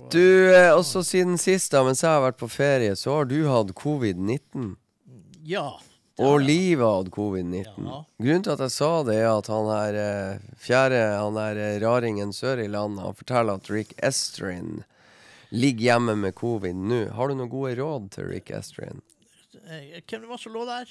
Og- 0.00 0.10
Du, 0.10 0.54
eh, 0.54 0.72
også 0.74 1.04
siden 1.06 1.38
sist, 1.38 1.70
da, 1.72 1.84
mens 1.86 2.02
jeg 2.02 2.10
har 2.10 2.24
vært 2.24 2.40
på 2.40 2.48
ferie, 2.50 2.96
så 2.98 3.18
har 3.20 3.24
du 3.30 3.36
hatt 3.46 3.70
covid-19. 3.78 4.72
Ja. 5.46 5.68
Og 6.18 6.40
livet 6.42 6.82
hatt 6.86 7.12
covid-19. 7.14 7.86
Ja. 7.86 8.00
Grunnen 8.22 8.42
til 8.46 8.52
at 8.56 8.64
jeg 8.66 8.70
sa 8.74 8.90
det, 9.06 9.16
er 9.22 9.30
at 9.36 9.46
han 9.50 9.70
her 9.70 9.94
eh, 10.00 10.42
fjerde, 10.58 10.98
han 11.20 11.38
der 11.38 11.56
eh, 11.62 11.78
raringen 11.82 12.32
sør 12.34 12.62
i 12.64 12.66
landet, 12.70 13.04
han 13.06 13.14
forteller 13.18 13.60
at 13.60 13.70
Rick 13.70 13.94
Estrin 14.02 14.82
ligger 15.54 15.84
hjemme 15.92 16.16
med 16.18 16.34
covid 16.38 16.74
nå. 16.76 17.00
Har 17.14 17.30
du 17.30 17.38
noen 17.38 17.52
gode 17.52 17.76
råd 17.78 18.10
til 18.16 18.28
Rick 18.32 18.50
Estrin? 18.54 19.00
Eh, 19.64 20.00
Hvem 20.02 20.24
det 20.26 20.30
var 20.30 20.40
som 20.42 20.54
lå 20.56 20.64
der? 20.68 20.90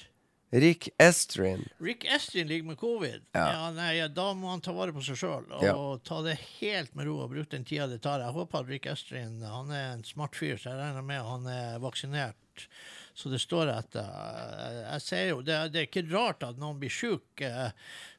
Rick 0.54 0.88
Estrin. 1.02 1.64
Rick 1.82 2.04
Estrin 2.06 2.46
ligger 2.46 2.68
med 2.68 2.78
covid. 2.78 3.24
Ja. 3.34 3.46
Ja. 3.52 3.70
nei, 3.74 4.06
Da 4.14 4.28
må 4.38 4.52
han 4.52 4.60
ta 4.62 4.70
vare 4.76 4.92
på 4.94 5.02
seg 5.02 5.18
sjøl 5.18 5.48
og 5.50 5.64
Ja. 5.66 5.74
ta 6.06 6.20
det 6.22 6.36
helt 6.60 6.94
med 6.94 7.08
ro 7.08 7.16
og 7.24 7.32
bruke 7.32 7.50
den 7.56 7.64
tida 7.66 7.88
det 7.90 8.00
tar. 8.04 8.20
Jeg 8.22 8.32
håper 8.36 8.60
at 8.60 8.68
Rick 8.70 8.86
Estrin 8.86 9.40
han 9.42 9.70
er 9.74 9.92
en 9.96 10.04
smart 10.06 10.36
fyr, 10.38 10.54
så 10.56 10.70
jeg 10.70 10.78
regner 10.78 11.02
med 11.02 11.24
han 11.26 11.46
er 11.50 11.78
vaksinert. 11.82 12.68
Så 13.14 13.30
det 13.30 13.40
står 13.42 13.68
etter. 13.72 14.06
Jeg, 14.06 14.78
jeg 14.92 15.02
ser 15.02 15.28
jo, 15.28 15.40
det, 15.42 15.58
det 15.74 15.80
er 15.80 15.86
ikke 15.88 16.06
rart 16.14 16.42
at 16.46 16.56
noen 16.58 16.78
blir 16.80 16.90
sjuk, 16.90 17.26
eh, 17.42 17.70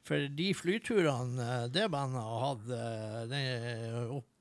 for 0.04 0.28
de 0.28 0.52
flyturene 0.56 1.40
eh, 1.64 1.66
det 1.72 1.88
bandet 1.92 2.20
har 2.20 2.44
hatt 2.44 2.70
eh, 2.72 3.98
opp 4.12 4.24
eh, 4.24 4.35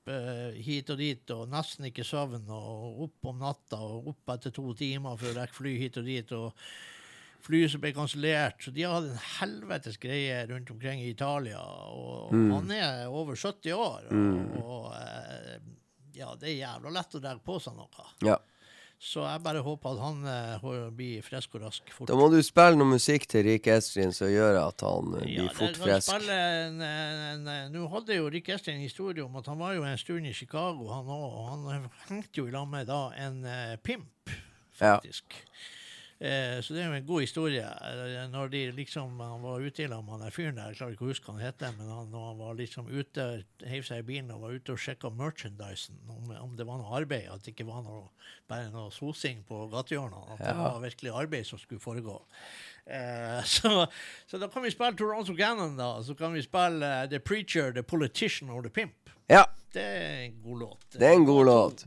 hit 0.65 0.89
og 0.93 0.99
dit, 1.01 1.31
og 1.33 1.47
nesten 1.49 1.87
ikke 1.89 2.05
søvn, 2.05 2.49
og 2.53 3.05
opp 3.07 3.31
om 3.31 3.39
natta 3.41 3.79
og 3.81 4.11
opp 4.13 4.35
etter 4.35 4.53
to 4.53 4.73
timer 4.77 5.17
for 5.17 5.31
å 5.31 5.37
rekke 5.39 5.57
fly 5.57 5.77
hit 5.81 5.97
og 6.01 6.05
dit. 6.11 6.35
og 6.37 6.67
flyet 7.45 7.71
som 7.71 7.81
ble 7.83 7.93
kansellert. 7.95 8.61
Så 8.63 8.73
de 8.73 8.85
har 8.85 8.95
hatt 8.97 9.11
en 9.11 9.23
helvetes 9.39 9.99
greie 10.01 10.39
rundt 10.49 10.71
omkring 10.73 11.03
i 11.03 11.11
Italia. 11.13 11.61
Og 11.93 12.33
han 12.33 12.71
er 12.73 13.05
over 13.05 13.37
70 13.37 13.75
år. 13.77 14.07
Og, 14.09 14.55
og 14.63 14.87
eh, 14.97 15.55
ja, 16.17 16.31
det 16.39 16.51
er 16.51 16.59
jævla 16.63 16.93
lett 16.95 17.17
å 17.17 17.23
dra 17.23 17.35
på 17.37 17.59
seg 17.61 17.77
noe. 17.77 18.09
Ja. 18.25 18.39
Så 18.99 19.21
jeg 19.25 19.41
bare 19.43 19.59
håper 19.61 19.91
at 19.91 19.99
han 20.01 20.21
uh, 20.63 20.87
blir 20.95 21.21
frisk 21.25 21.57
og 21.57 21.65
rask 21.67 21.91
fort. 21.93 22.07
Da 22.09 22.15
må 22.17 22.29
du 22.31 22.39
spille 22.45 22.79
noe 22.79 22.95
musikk 22.95 23.27
til 23.29 23.43
Rik 23.45 23.67
Estrin 23.69 24.15
som 24.15 24.31
gjør 24.31 24.57
at 24.63 24.81
han 24.87 25.17
eh, 25.19 25.27
Ja, 25.33 25.43
blir 25.43 25.57
fort 25.57 25.75
det 25.75 25.83
frisk. 25.83 26.29
Nå 27.75 27.85
hadde 27.91 28.17
jo 28.17 28.31
Rik 28.33 28.49
Estrin 28.55 28.79
en 28.79 28.87
historie 28.87 29.25
om 29.25 29.35
at 29.37 29.51
han 29.51 29.59
var 29.61 29.75
jo 29.75 29.85
en 29.85 29.99
stund 29.99 30.25
i 30.25 30.33
Chicago, 30.33 30.87
han 30.93 31.11
òg. 31.11 31.25
Og 31.27 31.47
han 31.51 31.89
hengte 32.07 32.41
jo 32.41 32.47
i 32.49 32.55
lag 32.55 32.67
med 32.71 32.87
da 32.89 33.01
en 33.27 33.41
uh, 33.45 33.75
pimp, 33.83 34.35
Ja. 34.81 34.97
Eh, 36.19 36.61
så 36.63 36.71
det 36.71 36.79
er 36.79 36.85
jo 36.87 36.95
en 36.95 37.07
god 37.07 37.21
historie. 37.25 37.63
Eh, 37.67 38.27
Når 38.31 38.47
de 38.53 38.59
liksom, 38.71 39.17
Han 39.19 39.41
var 39.43 39.59
ute 39.59 39.83
i 39.83 39.87
lag 39.91 40.03
med 40.03 40.13
han 40.15 40.21
der 40.23 40.31
fyren 40.31 40.55
der, 40.55 40.69
jeg 40.71 40.77
klarer 40.79 40.93
ikke 40.95 41.03
å 41.03 41.09
huske 41.09 41.27
hva 41.27 41.33
han 41.35 41.43
heter, 41.43 41.73
men 41.77 41.89
han, 41.91 42.07
når 42.13 42.27
han 42.29 42.37
var 42.39 42.53
liksom 42.55 42.87
ute, 42.87 43.25
heiv 43.67 43.83
seg 43.83 43.99
i 43.99 44.05
bilen 44.07 44.31
og 44.31 44.45
var 44.45 44.55
ute 44.55 44.71
og 44.71 44.79
sjekka 44.79 45.11
merchandisen, 45.11 45.97
om, 46.07 46.31
om 46.39 46.53
det 46.55 46.67
var 46.69 46.79
noe 46.79 46.95
arbeid, 47.01 47.27
at 47.33 47.43
det 47.43 47.51
ikke 47.51 47.67
var 47.67 47.83
noe, 47.83 48.05
bare 48.47 48.69
noe 48.71 48.93
sosing 48.95 49.41
på 49.49 49.65
gatehjørnene, 49.73 50.37
at 50.37 50.39
det 50.45 50.53
var 50.55 50.79
virkelig 50.85 51.11
arbeid 51.19 51.49
som 51.49 51.59
skulle 51.59 51.83
foregå. 51.83 52.15
Eh, 52.87 53.41
så, 53.57 53.83
så 54.27 54.39
da 54.39 54.47
kan 54.47 54.63
vi 54.63 54.71
spille 54.71 54.95
Toronto 54.95 55.35
Gannon, 55.35 55.75
da. 55.75 55.97
Så 56.05 56.15
kan 56.15 56.31
vi 56.33 56.45
spille 56.45 56.79
uh, 57.03 57.09
The 57.11 57.19
Preacher, 57.19 57.73
The 57.75 57.83
Politician 57.83 58.49
or 58.55 58.61
The 58.63 58.71
Pimp. 58.71 59.11
Ja, 59.27 59.43
Det 59.73 59.83
er 59.83 60.19
en 60.29 60.39
god 60.43 60.59
låt. 60.59 60.85
det 60.95 61.03
er 61.03 61.13
en 61.19 61.25
god 61.27 61.45
låt. 61.45 61.85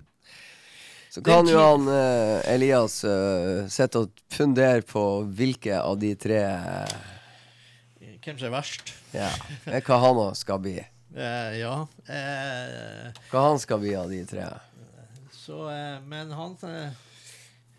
Så 1.18 1.22
kan 1.26 1.48
jo 1.50 1.58
han 1.58 1.88
eh, 1.90 2.52
Elias 2.54 3.00
uh, 3.04 3.64
sitte 3.72 4.04
og 4.04 4.20
fundere 4.30 4.84
på 4.86 5.02
hvilke 5.34 5.74
av 5.80 5.96
de 5.98 6.12
tre 6.14 6.38
eh, 6.46 6.92
Hvem 8.22 8.36
som 8.38 8.46
er 8.50 8.52
verst? 8.54 8.92
Ja, 9.16 9.30
Er 9.66 9.82
hva 9.86 9.98
han 10.02 10.18
òg 10.20 10.34
skal 10.38 10.60
bli. 10.62 10.76
Eh, 11.16 11.52
ja. 11.58 11.74
Eh, 12.06 13.08
Hva 13.32 13.44
han 13.48 13.58
skal 13.62 13.80
bli 13.82 13.94
av 13.98 14.10
de 14.12 14.20
tre. 14.28 14.44
så, 15.32 15.62
eh, 15.72 15.96
men 16.06 16.30
han 16.36 16.54
eh, 16.68 16.92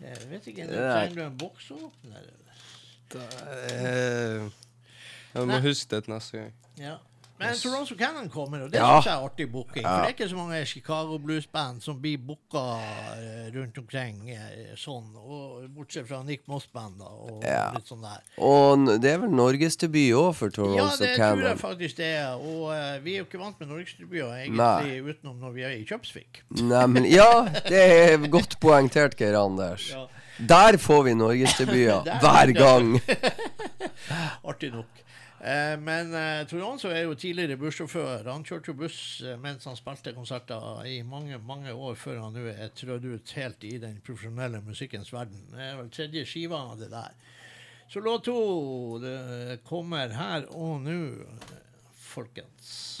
Jeg 0.02 0.28
vet 0.32 0.48
ikke, 0.50 0.66
trenger 0.66 1.14
du 1.16 1.22
en 1.28 1.38
boksåpner? 1.38 2.26
Eh, 3.14 4.50
jeg 5.32 5.46
må 5.46 5.46
Nei. 5.54 5.60
huske 5.64 5.94
det 5.94 6.04
til 6.06 6.14
neste 6.14 6.36
gang. 6.42 6.52
Ja. 6.80 6.96
Men 7.40 7.54
Toronto 7.56 7.94
Cannon 7.96 8.28
kommer, 8.28 8.62
og 8.66 8.70
det 8.70 8.78
Ja. 8.78 9.00
synes 9.00 9.06
jeg 9.08 9.14
er 9.16 9.24
artig 9.24 9.46
booking. 9.52 9.82
For 9.86 10.02
det 10.04 10.10
er 10.10 10.14
ikke 10.14 10.28
så 10.28 10.36
mange 10.36 10.58
Chicago 10.68 11.16
blues-band 11.18 11.80
som 11.82 11.96
blir 12.02 12.18
booka 12.20 12.64
eh, 13.16 13.46
rundt 13.56 13.78
omkring 13.80 14.30
eh, 14.30 14.74
sånn, 14.76 15.06
bortsett 15.74 16.06
fra 16.06 16.22
Nick 16.22 16.44
Moss-band 16.48 17.00
og 17.00 17.42
Ja. 17.48 17.70
litt 17.72 17.88
sånn 17.88 18.02
der. 18.04 18.20
Og 18.38 19.00
det 19.00 19.14
er 19.14 19.18
vel 19.24 19.30
norgesdebut 19.32 20.12
òg 20.20 20.34
for 20.36 20.50
Ja, 20.76 20.90
det 20.98 20.98
det 21.08 21.16
tror 21.16 21.42
jeg 21.48 21.58
faktisk 21.58 21.96
det 21.96 22.10
er. 22.20 22.34
Og 22.36 22.68
uh, 22.70 22.98
vi 23.04 23.14
er 23.16 23.22
jo 23.22 23.24
ikke 23.24 23.40
vant 23.40 23.58
med 23.60 23.68
norgesdebuter 23.72 24.36
egentlig, 24.36 24.56
Nei. 24.60 25.00
utenom 25.00 25.40
når 25.40 25.52
vi 25.56 25.62
er 25.62 25.70
i 25.80 25.84
Kjøpsvik. 25.88 26.42
Neimen, 26.60 27.04
ja, 27.08 27.44
det 27.68 27.80
er 28.12 28.28
godt 28.28 28.60
poengtert, 28.60 29.16
Geir 29.16 29.38
Anders. 29.40 29.90
Ja. 29.90 30.06
Der 30.40 30.76
får 30.80 31.02
vi 31.04 31.14
norgesdebuter 31.14 32.04
hver 32.22 32.52
gang. 32.56 33.00
Artig 34.44 34.72
nok. 34.72 34.86
Eh, 35.40 35.78
men 35.80 36.14
eh, 36.14 36.46
Toronto 36.48 36.90
er 36.92 37.06
jo 37.06 37.14
tidligere 37.16 37.56
bussjåfør. 37.56 38.26
Han 38.28 38.44
kjørte 38.44 38.74
jo 38.74 38.76
buss 38.82 38.98
eh, 39.24 39.38
mens 39.40 39.64
han 39.64 39.78
spilte 39.78 40.12
konserter 40.12 40.84
i 40.84 40.98
mange 41.00 41.38
mange 41.40 41.72
år 41.72 41.96
før 41.96 42.20
han 42.26 42.36
nå 42.36 42.44
er 42.52 42.74
trødd 42.76 43.06
ut 43.08 43.32
helt 43.38 43.64
i 43.64 43.78
den 43.80 44.02
profesjonelle 44.04 44.60
musikkens 44.66 45.12
verden. 45.14 45.46
Det 45.54 45.64
er 45.64 45.78
vel 45.80 45.88
tredje 45.96 46.26
skiva 46.28 46.60
av 46.74 46.76
det 46.82 46.90
der. 46.92 47.16
Så 47.90 48.04
låt 48.04 48.28
to 48.28 49.00
det 49.02 49.62
kommer 49.66 50.12
her 50.14 50.44
og 50.52 50.84
nå, 50.84 51.00
folkens. 52.12 53.00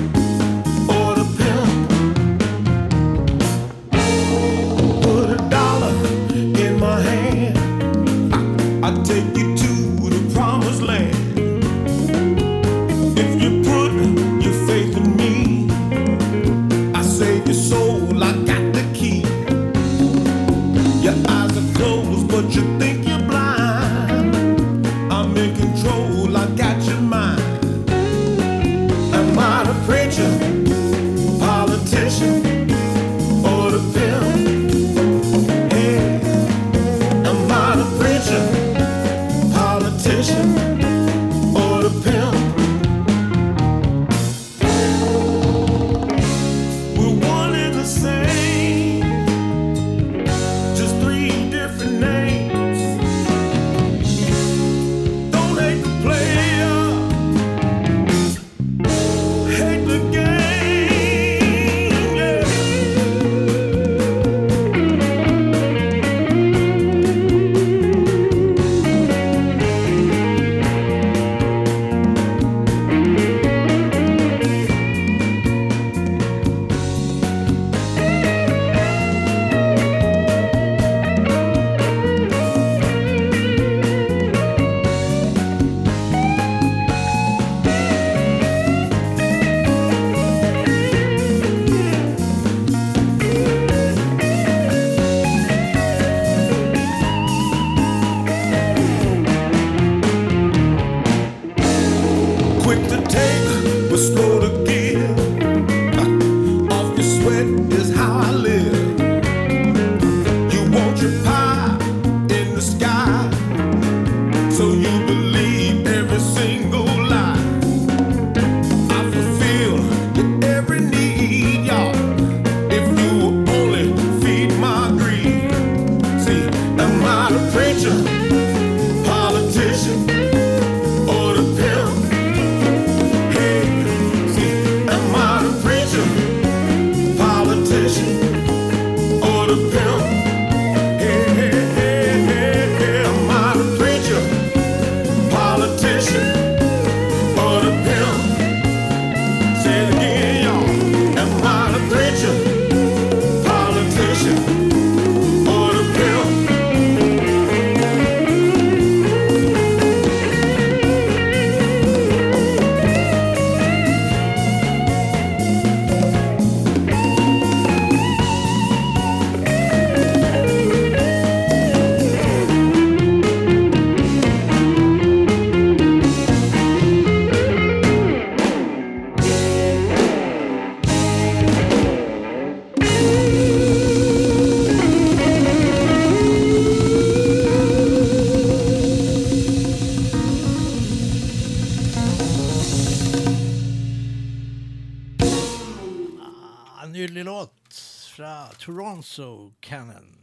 Toronto 199.01 199.53
Cannon. 199.61 200.17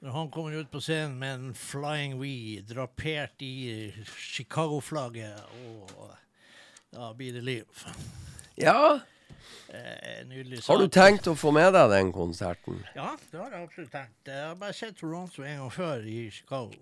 Når 0.00 0.10
han 0.10 0.30
kommer 0.30 0.52
ut 0.58 0.70
på 0.70 0.80
scenen 0.80 1.18
med 1.18 1.34
en 1.34 1.54
Flying 1.54 2.18
We 2.18 2.60
drapert 2.66 3.42
i 3.42 3.92
Chicago-flagget, 4.18 5.38
og 5.66 6.10
da 6.94 7.12
blir 7.14 7.32
det 7.32 7.44
liv. 7.44 7.84
Ja, 8.58 9.00
Eh, 9.68 10.24
nydelig 10.26 10.62
har 10.64 10.78
du 10.80 10.88
tenkt 10.88 11.26
å 11.28 11.34
få 11.36 11.50
med 11.52 11.74
deg 11.76 11.90
den 11.92 12.10
konserten? 12.12 12.78
Ja, 12.96 13.10
det 13.30 13.36
har 13.36 13.52
jeg 13.52 13.66
absolutt 13.66 13.90
tenkt. 13.92 14.16
Jeg 14.24 14.46
har 14.46 14.54
bare 14.56 14.72
sett 14.72 14.96
Toronto 14.96 15.44
en 15.44 15.58
gang 15.60 15.72
før 15.72 16.06
i 16.08 16.30
Chicago. 16.32 16.72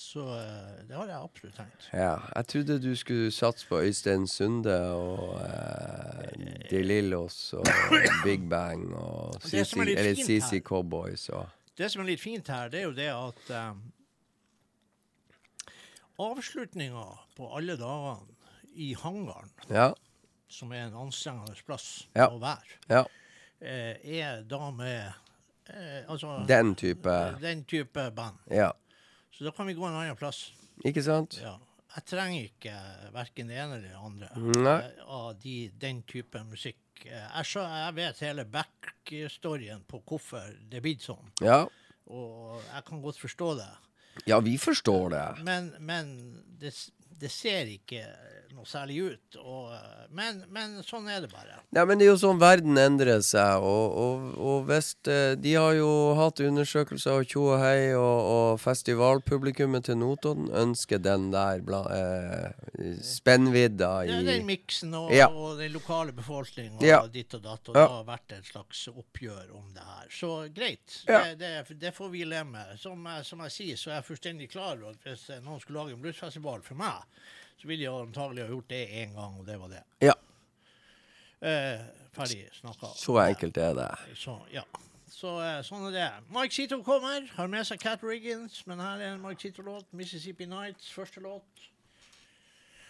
Så 0.00 0.22
eh, 0.32 0.78
det 0.88 0.96
har 0.96 1.10
jeg 1.10 1.16
absolutt 1.20 1.56
tenkt. 1.60 1.86
Ja, 1.92 2.14
jeg 2.36 2.46
trodde 2.48 2.78
du 2.80 2.94
skulle 2.96 3.28
satse 3.36 3.66
på 3.68 3.82
Øystein 3.84 4.24
Sunde 4.30 4.76
og 4.96 5.34
eh, 5.44 6.30
De 6.70 6.80
Lillos 6.86 7.36
og 7.58 7.68
Big 8.24 8.46
Bang 8.48 8.86
og 8.96 9.36
CC, 9.44 10.62
Cowboys 10.64 11.28
og 11.28 11.46
Det 11.76 11.90
som 11.92 12.00
er 12.02 12.08
litt 12.14 12.22
fint 12.24 12.48
her, 12.48 12.72
det 12.72 12.80
er 12.80 12.88
jo 12.88 12.96
det 12.96 13.10
at 13.12 13.52
um, 13.68 13.82
avslutninga 16.30 17.04
på 17.36 17.52
alle 17.56 17.76
dagene 17.80 18.50
i 18.80 18.92
hangaren, 19.04 19.52
Ja, 19.68 19.90
som 20.48 20.72
er 20.72 20.86
en 20.88 20.96
anstrengende 21.04 21.60
plass 21.66 22.06
Ja. 22.16 22.30
å 22.32 22.40
være, 22.40 22.78
ja. 22.90 23.04
eh, 23.60 23.96
er 24.20 24.42
da 24.48 24.70
med 24.70 25.12
eh, 25.68 26.04
altså, 26.08 26.38
Den 26.48 26.74
type 26.74 27.16
den 27.44 27.64
type 27.64 28.10
band. 28.16 28.40
Ja, 28.50 28.72
Så 29.40 29.46
da 29.48 29.54
kan 29.56 29.64
vi 29.70 29.72
gå 29.74 29.86
en 29.88 29.94
annen 29.96 30.16
plass. 30.20 30.50
ikke 30.84 31.00
sant? 31.02 31.38
Ja. 31.40 31.54
Jeg 31.96 32.04
trenger 32.06 32.42
ikke 32.44 32.72
verken 33.14 33.48
det 33.48 33.56
ene 33.58 33.78
eller 33.78 33.88
det 33.88 33.96
andre 33.98 34.28
Nei. 34.60 34.74
eh, 34.84 35.00
av 35.10 35.30
de, 35.42 35.54
den 35.80 36.02
type 36.06 36.42
musikk. 36.46 36.76
Eh, 37.06 37.24
Jeg, 37.38 37.46
så, 37.48 37.64
jeg 37.64 37.94
vet 37.96 38.20
hele 38.20 38.44
back-storyen 38.44 39.82
på 39.88 40.02
hvorfor 40.06 40.52
det 40.70 40.78
er 40.78 40.84
blitt 40.84 41.02
sånn, 41.02 41.32
Ja. 41.42 41.64
og 42.06 42.60
jeg 42.74 42.84
kan 42.86 43.00
godt 43.02 43.18
forstå 43.18 43.48
det. 43.58 43.70
ja, 44.26 44.38
vi 44.44 44.56
forstår 44.58 45.10
det. 45.16 45.24
Men, 45.48 45.72
men 45.80 46.12
det, 46.60 46.74
det 47.18 47.30
ser 47.32 47.64
ikke 47.72 48.04
noe 48.52 48.66
særlig 48.68 49.00
ut. 49.14 49.36
Og, 49.40 49.72
eh, 49.74 49.99
men, 50.10 50.42
men 50.50 50.72
sånn 50.82 51.06
er 51.08 51.20
det 51.22 51.30
bare. 51.32 51.58
Ja, 51.76 51.84
men 51.86 51.98
det 52.00 52.06
er 52.06 52.10
jo 52.12 52.18
sånn 52.18 52.40
verden 52.40 52.76
endrer 52.80 53.20
seg, 53.22 53.62
og, 53.62 53.92
og, 54.04 54.24
og 54.42 54.64
hvis 54.66 54.88
eh, 55.06 55.36
De 55.38 55.52
har 55.54 55.72
jo 55.78 55.90
hatt 56.18 56.40
undersøkelser 56.42 57.20
og 57.22 57.28
tjo 57.30 57.44
og 57.54 57.60
hei, 57.62 57.92
og, 57.94 58.18
og 58.34 58.60
festivalpublikummet 58.62 59.86
til 59.86 59.98
Notodden 60.00 60.48
ønsker 60.50 60.98
den 61.02 61.28
der 61.34 61.62
bla, 61.62 61.84
eh, 61.94 62.98
spennvidda 63.06 63.90
Det 64.08 64.16
er 64.18 64.26
den 64.32 64.46
miksen 64.48 64.94
og, 64.98 65.12
Ja. 65.14 65.28
og 65.30 65.58
den 65.58 65.72
lokale 65.72 66.12
befolkningen 66.12 66.78
og 66.80 66.86
Ja. 66.86 67.00
ditt 67.06 67.34
og 67.34 67.42
datt. 67.42 67.68
Og 67.68 67.76
Ja. 67.76 67.86
det 67.86 67.90
har 67.96 68.04
vært 68.04 68.32
et 68.38 68.44
slags 68.52 68.88
oppgjør 68.88 69.54
om 69.54 69.72
det 69.74 69.82
her. 69.84 70.06
Så 70.10 70.32
greit. 70.54 71.04
Ja. 71.08 71.24
Det, 71.24 71.38
det, 71.38 71.78
det 71.80 71.94
får 71.94 72.10
vi 72.10 72.24
leve 72.24 72.50
med. 72.50 72.78
Som, 72.78 73.06
som 73.22 73.38
jeg 73.46 73.50
sier, 73.50 73.76
så 73.76 73.90
er 73.90 73.94
jeg 74.00 74.08
fullstendig 74.10 74.50
klar 74.50 74.74
over 74.76 74.90
at 74.90 75.04
hvis 75.06 75.28
noen 75.44 75.60
skulle 75.60 75.78
lage 75.84 75.94
en 75.94 76.02
bluesfestival 76.02 76.62
for 76.62 76.74
meg, 76.74 77.02
så 77.60 77.68
ville 77.68 77.84
jeg 77.84 77.92
antagelig 77.92 78.42
ha 78.46 78.48
gjort 78.54 78.68
det 78.72 78.82
én 79.02 79.12
gang, 79.14 79.38
og 79.40 79.46
det 79.46 79.58
var 79.60 79.68
det. 79.76 79.82
Ja, 80.08 80.16
Eh, 81.42 81.80
ferdig 82.12 82.48
snakka. 82.52 82.90
så 82.96 83.14
enkelt 83.22 83.56
er 83.56 83.74
det. 83.74 83.88
Så, 84.16 84.34
ja. 84.52 84.62
Så 85.08 85.38
eh, 85.40 85.62
sånn 85.64 85.86
er 85.88 85.92
det. 85.94 86.08
Mike 86.28 86.52
Zito 86.52 86.82
kommer, 86.84 87.24
har 87.36 87.46
med 87.48 87.64
seg 87.66 87.80
Cat 87.80 88.02
Riggins, 88.04 88.60
men 88.66 88.78
her 88.78 89.00
er 89.00 89.14
en 89.14 89.22
Mike 89.22 89.40
Zito-låt. 89.40 89.86
'Mississippi 89.92 90.44
Nights', 90.46 90.92
første 90.92 91.20
låt. 91.20 91.64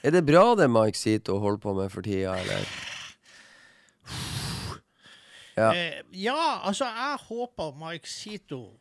Er 0.03 0.11
det 0.11 0.25
bra 0.27 0.55
det 0.55 0.67
Mike 0.71 0.99
Zito 0.99 1.39
holder 1.39 1.59
på 1.63 1.75
med 1.75 1.91
for 1.93 2.03
tida, 2.03 2.35
eller? 2.41 2.67
Ja. 5.57 5.71
Eh, 5.75 6.03
ja, 6.13 6.61
altså, 6.67 6.85
jeg 6.85 7.19
håper 7.29 7.75
Mike 7.91 8.09
Zito, 8.09 8.79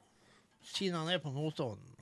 siden 0.63 0.95
han 0.95 1.09
er 1.09 1.17
på 1.19 1.29
Notodden, 1.33 1.95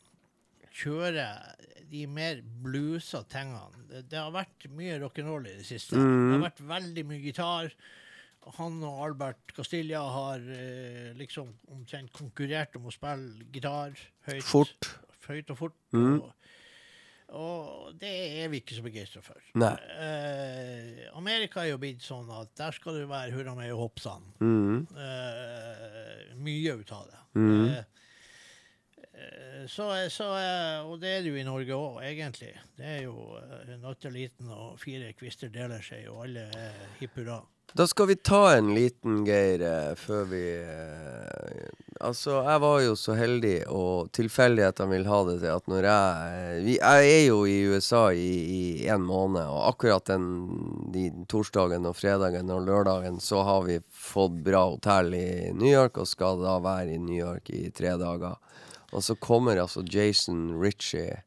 kjører 0.73 1.55
de 1.91 2.03
mer 2.11 2.41
bluesa 2.63 3.23
tingene. 3.29 3.85
Det, 3.89 4.03
det 4.11 4.19
har 4.19 4.33
vært 4.35 4.67
mye 4.75 4.97
rock'n'roll 5.03 5.47
i 5.49 5.55
det 5.59 5.67
siste. 5.67 5.95
Det 5.99 6.35
har 6.35 6.45
vært 6.47 6.63
veldig 6.69 7.05
mye 7.09 7.23
gitar. 7.23 7.71
Han 8.57 8.79
og 8.87 9.03
Albert 9.03 9.51
Castilla 9.55 10.05
har 10.13 10.43
eh, 10.53 11.11
liksom 11.19 11.49
omtrent 11.73 12.13
konkurrert 12.15 12.77
om 12.79 12.87
å 12.87 12.95
spille 12.95 13.47
gitar 13.53 13.97
høyt. 14.29 14.45
Fort. 14.47 14.91
Høyt 15.27 15.51
og 15.51 15.59
fort. 15.59 15.75
Og, 15.91 16.29
og 17.35 17.97
det 17.99 18.13
er 18.39 18.47
vi 18.53 18.61
ikke 18.61 18.77
så 18.77 18.85
begeistra 18.85 19.19
for. 19.25 19.41
Eh, 19.59 21.03
Amerika 21.19 21.65
er 21.65 21.73
jo 21.73 21.81
blitt 21.81 22.05
sånn 22.05 22.29
at 22.31 22.53
der 22.55 22.75
skal 22.75 23.01
du 23.01 23.03
være 23.09 23.35
hurra 23.35 23.55
meg 23.57 23.73
og 23.75 23.89
hoppsann. 23.89 24.29
Mm. 24.39 24.87
Eh, 24.95 26.35
mye 26.39 26.77
ut 26.79 26.95
av 26.95 27.09
det. 27.11 27.21
Eh, 27.41 27.77
eh, 27.81 27.96
så, 29.67 29.89
så, 30.09 30.29
eh, 30.37 30.87
og 30.87 30.99
det 31.01 31.11
er 31.11 31.21
det 31.25 31.33
jo 31.33 31.39
i 31.39 31.45
Norge 31.47 31.75
òg, 31.75 31.99
egentlig. 32.05 32.53
Det 32.77 32.87
er 32.87 33.01
jo 33.07 33.15
uh, 33.35 33.75
Natteliten 33.81 34.49
og 34.53 34.79
fire 34.81 35.11
kvister 35.17 35.51
deler 35.53 35.83
seg, 35.83 36.07
og 36.11 36.25
alle 36.27 36.47
er 36.55 36.81
hipp 37.01 37.17
hurra. 37.19 37.41
Da 37.73 37.87
skal 37.87 38.07
vi 38.07 38.15
ta 38.15 38.55
en 38.55 38.75
liten, 38.75 39.25
Geir, 39.27 39.61
eh, 39.61 39.95
før 39.95 40.23
vi 40.31 40.43
eh, 40.63 41.67
Altså, 41.99 42.43
jeg 42.45 42.61
var 42.61 42.81
jo 42.85 42.93
så 42.95 43.15
heldig, 43.17 43.55
og 43.73 44.11
tilfeldighetene 44.13 44.93
vil 44.93 45.07
ha 45.09 45.17
det 45.27 45.35
til 45.41 45.51
at 45.51 45.67
når 45.67 45.87
jeg 45.89 46.37
eh, 46.37 46.59
vi, 46.63 46.75
Jeg 46.77 47.09
er 47.11 47.23
jo 47.25 47.39
i 47.49 47.57
USA 47.67 48.03
i, 48.13 48.85
én 48.87 49.03
måned, 49.03 49.43
og 49.43 49.73
akkurat 49.73 50.07
den 50.07 50.29
de 50.93 51.09
torsdagen 51.29 51.89
og 51.89 51.97
fredagen 51.97 52.53
og 52.53 52.63
lørdagen 52.69 53.19
så 53.19 53.43
har 53.43 53.65
vi 53.67 53.81
fått 53.91 54.39
bra 54.45 54.63
hotell 54.69 55.11
i 55.17 55.51
New 55.51 55.69
York, 55.69 55.97
og 55.97 56.07
skal 56.07 56.39
da 56.45 56.59
være 56.63 56.95
i 56.95 57.01
New 57.01 57.17
York 57.17 57.51
i 57.51 57.67
tre 57.75 57.97
dager. 57.99 58.37
Og 58.97 59.03
så 59.05 59.13
kommer 59.21 59.59
altså 59.61 59.83
Jason 59.93 60.55
Ritchie 60.57 61.19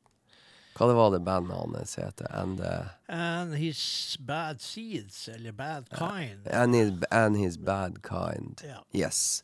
Hva 0.74 0.88
det 0.90 0.94
var 0.96 1.10
det 1.14 1.20
bandet 1.26 1.54
hans 1.76 1.92
heter? 2.00 2.26
And, 2.34 2.60
uh, 2.64 2.88
And 3.12 3.54
his 3.60 4.16
bad 4.26 4.60
seeds, 4.64 5.28
eller 5.28 5.52
bad 5.52 5.86
kind. 5.94 6.46
and, 6.50 6.74
his, 6.74 6.92
and 7.10 7.36
his 7.36 7.58
bad 7.58 8.00
kind. 8.02 8.58
Yeah. 8.64 8.80
Yes. 8.96 9.42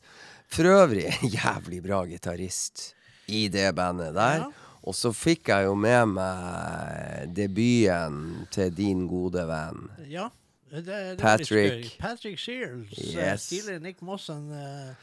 For 0.49 0.63
øvrig 0.65 1.11
jævlig 1.37 1.83
bra 1.85 2.01
gitarist 2.09 2.93
i 3.27 3.47
det 3.53 3.69
bandet 3.75 4.15
der. 4.15 4.41
Ja. 4.47 4.49
Og 4.87 4.95
så 4.95 5.11
fikk 5.13 5.49
jeg 5.51 5.65
jo 5.67 5.75
med 5.75 6.05
meg 6.15 7.33
debuten 7.35 8.47
til 8.55 8.71
din 8.77 9.05
gode 9.11 9.43
venn. 9.49 9.89
Ja. 10.09 10.29
Det, 10.71 10.83
det 10.87 11.17
Patrick. 11.19 11.93
Patrick 11.99 12.39
Sears. 12.39 12.91
eh, 12.97 13.13
Yes. 13.15 13.47
Tidligere 13.51 13.79
Nick 13.83 14.01
Mossen. 14.01 14.49
eh, 14.51 14.95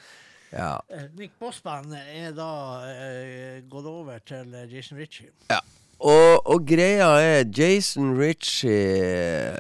Ja. 0.55 0.79
eh, 0.89 1.09
Nick 1.19 1.35
Boss-band 1.43 1.95
er 1.99 2.35
da 2.37 2.51
eh, 2.87 3.63
gått 3.71 3.89
over 3.91 4.21
til 4.27 4.55
eh, 4.55 4.69
Jason 4.71 4.99
Ritchie. 5.01 5.33
Og, 6.05 6.41
og 6.51 6.65
greia 6.69 7.07
er 7.23 7.45
Jason 7.55 8.13
Ritchie 8.19 9.55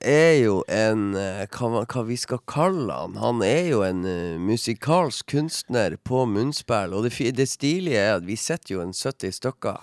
er 0.00 0.36
jo 0.40 0.60
en 0.70 1.10
eh, 1.18 1.42
hva, 1.50 1.82
hva 1.84 2.04
vi 2.08 2.16
skal 2.18 2.40
kalle 2.48 2.94
han. 2.94 3.18
Han 3.20 3.42
er 3.44 3.68
jo 3.72 3.82
en 3.84 4.04
eh, 4.08 4.38
musikalsk 4.40 5.28
kunstner 5.34 5.98
på 6.06 6.24
munnspill. 6.30 6.94
Og 6.96 7.06
det, 7.06 7.14
det 7.36 7.48
stilige 7.50 8.00
er 8.00 8.16
at 8.20 8.26
vi 8.28 8.38
sitter 8.40 8.78
jo 8.78 8.84
en 8.84 8.94
70 8.96 9.36
stykker 9.40 9.82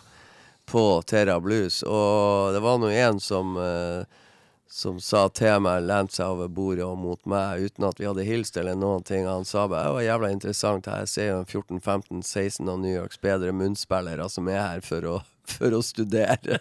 på 0.68 0.85
Terra 1.07 1.38
Blues. 1.44 1.84
Og 1.88 2.56
det 2.56 2.64
var 2.65 2.80
nå 2.81 2.89
en 2.91 3.22
som 3.23 3.56
eh, 3.61 4.23
som 4.69 4.99
sa 4.99 5.27
til 5.31 5.61
meg, 5.64 5.85
lente 5.88 6.18
seg 6.18 6.34
over 6.35 6.52
bordet 6.52 6.85
og 6.85 6.98
mot 6.99 7.22
meg 7.30 7.64
uten 7.68 7.88
at 7.88 8.02
vi 8.02 8.07
hadde 8.10 8.26
hilst 8.27 8.60
eller 8.60 8.76
noen 8.76 9.06
ting. 9.07 9.27
Han 9.27 9.48
sa 9.48 9.65
bare 9.68 9.88
det 9.88 9.95
var 9.95 10.06
jævla 10.07 10.34
interessant. 10.34 10.91
Jeg 10.91 11.11
ser 11.11 11.31
jo 11.31 11.39
en 11.41 11.48
14-15-16 11.80 12.68
av 12.68 12.84
New 12.84 12.94
Yorks 12.94 13.22
bedre 13.23 13.56
munnspillere 13.56 14.27
som 14.30 14.49
er 14.52 14.60
her 14.60 14.84
for 14.85 15.07
å, 15.07 15.15
for 15.56 15.72
å 15.72 15.80
studere. 15.85 16.60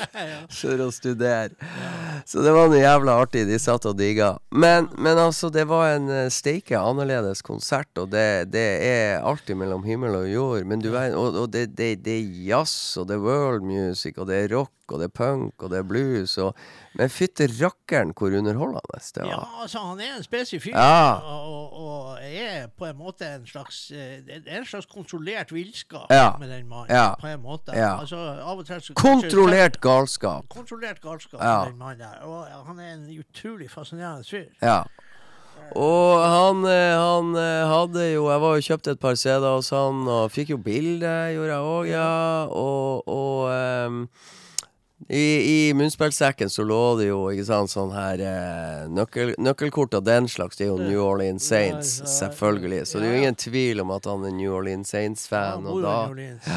for 0.60 0.84
å 0.86 0.88
studere. 0.94 1.68
Så 2.28 2.46
det 2.46 2.54
var 2.54 2.70
noe 2.70 2.80
jævla 2.80 3.18
artig. 3.24 3.44
De 3.50 3.58
satt 3.60 3.90
og 3.90 3.98
digga. 3.98 4.36
Men, 4.54 4.88
men 4.94 5.18
altså, 5.18 5.50
det 5.50 5.66
var 5.68 5.96
en 5.96 6.08
eh, 6.14 6.30
steike 6.32 6.78
annerledes 6.78 7.42
konsert, 7.42 7.90
og 7.98 8.12
det, 8.14 8.52
det 8.54 8.66
er 8.86 9.26
alltid 9.26 9.58
mellom 9.58 9.82
himmel 9.88 10.22
og 10.22 10.30
jord. 10.30 10.66
Men 10.70 10.84
du 10.84 10.92
og, 10.94 11.34
og 11.34 11.50
det, 11.52 11.72
det, 11.78 11.96
det 12.06 12.20
er 12.20 12.42
jazz, 12.52 12.94
og 13.00 13.10
det 13.10 13.18
er 13.18 13.26
world 13.26 13.66
music, 13.66 14.14
og 14.16 14.30
det 14.30 14.44
er 14.44 14.52
rock, 14.54 14.74
og 14.88 15.02
det 15.02 15.10
er 15.10 15.16
punk, 15.18 15.56
og 15.58 15.72
det 15.74 15.82
er 15.82 15.88
blues. 15.88 16.38
Og, 16.40 16.54
men 16.98 17.10
fytte 17.14 17.46
rakkeren 17.60 18.10
hvor 18.18 18.34
underholdende 18.34 18.80
det 19.14 19.22
var. 19.22 19.30
Ja, 19.30 19.38
altså, 19.62 19.78
han 19.86 20.00
er 20.02 20.16
en 20.16 20.24
spesifikk 20.26 20.74
fyr, 20.74 20.78
Ja. 20.78 21.14
og, 21.22 21.72
og 21.78 22.18
er 22.22 22.66
på 22.78 22.88
en 22.90 22.96
måte 22.98 23.28
en 23.36 23.46
slags 23.46 23.90
eh, 23.94 24.18
Det 24.26 24.40
er 24.46 24.58
en 24.58 24.66
slags 24.66 24.86
kontrollert 24.90 25.52
villskap 25.54 26.10
Ja. 26.10 26.32
med 26.40 26.50
den 26.50 26.68
mannen, 26.68 26.90
Ja. 26.90 27.14
på 27.20 27.26
en 27.30 27.42
måte. 27.42 27.72
Ja. 27.76 27.96
Altså, 28.00 28.16
av 28.18 28.58
og 28.58 28.66
til 28.66 28.80
så 28.82 28.94
Kontrollert 28.98 29.80
galskap. 29.80 30.48
Kontrollert 30.48 31.00
galskap 31.00 31.40
med 31.40 31.72
den 31.72 31.78
mannen 31.78 31.98
der. 32.02 32.24
Og 32.26 32.66
han 32.66 32.78
er 32.80 32.92
en 32.94 33.06
utrolig 33.18 33.70
fascinerende 33.70 34.24
fyr. 34.26 34.50
Ja. 34.62 34.82
Og 35.76 36.22
han, 36.24 36.64
eh, 36.64 36.96
han 36.96 37.34
eh, 37.36 37.66
hadde 37.68 38.04
jo 38.14 38.28
Jeg 38.30 38.40
var 38.40 38.54
jo 38.56 38.62
kjøpt 38.64 38.88
et 38.88 39.00
par 39.00 39.14
CD-er 39.20 39.56
hos 39.58 39.70
han, 39.70 40.06
og 40.08 40.30
fikk 40.32 40.50
jo 40.54 40.58
bilde, 40.64 41.10
gjorde 41.34 41.52
jeg 41.52 41.72
òg, 41.74 41.88
ja. 41.90 42.46
Og, 42.48 43.08
og 43.08 43.50
ehm, 43.52 44.08
I, 45.08 45.68
I 45.68 45.74
munnspillsekken 45.74 46.50
så 46.52 46.64
lå 46.68 46.80
det 46.98 47.06
jo 47.08 47.22
ikke 47.32 47.46
sant, 47.48 47.72
sånn 47.72 47.94
her 47.96 48.20
eh, 48.20 48.82
nøkkel, 48.92 49.32
nøkkelkort 49.40 49.96
av 49.96 50.04
den 50.04 50.28
slags. 50.28 50.60
Det 50.60 50.66
er 50.66 50.72
jo 50.74 50.76
New 50.82 51.00
Orleans 51.00 51.48
Saints, 51.48 51.94
Ja, 52.02 52.04
ja, 52.04 52.12
selvfølgelig. 52.18 52.82
Så 52.90 53.00
det 53.00 53.08
er 53.08 53.14
jo 53.14 53.22
ingen 53.22 53.38
tvil 53.40 53.80
om 53.80 53.94
at 53.96 54.08
han 54.10 54.26
er 54.28 54.34
New 54.36 54.52
Orleans 54.52 54.92
Saints-fan. 54.92 55.64
Og 55.64 55.80
da 55.80 55.94
Orleans. 56.10 56.50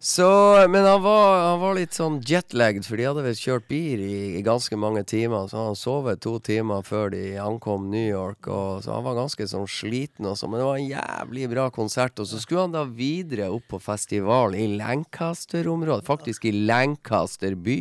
Så, 0.00 0.28
men 0.70 0.84
han 0.84 1.02
var, 1.02 1.40
han 1.42 1.58
var 1.58 1.74
litt 1.74 1.96
sånn 1.96 2.20
jetlagged, 2.22 2.84
for 2.86 3.00
de 3.00 3.06
hadde 3.08 3.22
vel 3.24 3.34
kjørt 3.34 3.64
bil 3.66 4.02
i, 4.06 4.18
i 4.38 4.42
ganske 4.46 4.76
mange 4.78 5.02
timer. 5.10 5.48
Så 5.50 5.58
han 5.58 5.78
sovet 5.78 6.22
to 6.22 6.36
timer 6.38 6.84
før 6.86 7.10
de 7.10 7.22
ankom 7.42 7.88
New 7.90 8.06
York, 8.06 8.46
og, 8.46 8.84
så 8.84 8.94
han 8.94 9.06
var 9.08 9.18
ganske 9.18 9.48
sånn 9.50 9.66
sliten. 9.66 10.28
Og 10.30 10.38
så, 10.38 10.46
men 10.46 10.62
det 10.62 10.68
var 10.68 10.78
en 10.78 10.92
jævlig 10.92 11.50
bra 11.50 11.66
konsert. 11.74 12.22
Og 12.22 12.30
så 12.30 12.38
skulle 12.38 12.68
han 12.68 12.76
da 12.76 12.84
videre 12.86 13.50
opp 13.50 13.66
på 13.74 13.82
festival 13.82 14.54
i 14.54 14.68
Lancaster-området, 14.78 16.06
faktisk 16.06 16.46
i 16.46 16.54
Lancaster 16.60 17.58
by. 17.58 17.80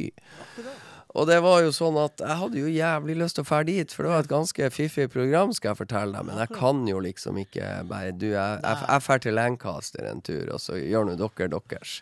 Og 1.17 1.25
det 1.25 1.39
var 1.41 1.63
jo 1.65 1.71
sånn 1.73 1.95
at 1.97 2.21
jeg 2.21 2.37
hadde 2.39 2.59
jo 2.61 2.69
jævlig 2.69 3.15
lyst 3.17 3.39
til 3.39 3.45
å 3.45 3.47
dra 3.49 3.59
dit, 3.65 3.93
for 3.93 4.05
det 4.05 4.11
var 4.11 4.25
et 4.25 4.29
ganske 4.29 4.67
fiffig 4.75 5.07
program, 5.09 5.53
skal 5.55 5.71
jeg 5.71 5.79
fortelle 5.79 6.13
deg. 6.13 6.27
Men 6.29 6.41
jeg 6.43 6.51
kan 6.53 6.83
jo 6.85 6.99
liksom 7.01 7.39
ikke 7.41 7.69
bare 7.89 8.11
Du, 8.13 8.27
jeg, 8.35 8.59
drar 8.61 9.23
til 9.23 9.33
Lancaster 9.37 10.05
en 10.11 10.21
tur, 10.21 10.51
og 10.53 10.61
så 10.61 10.77
gjør 10.77 11.09
nå 11.09 11.15
dere 11.17 11.49
deres. 11.49 12.01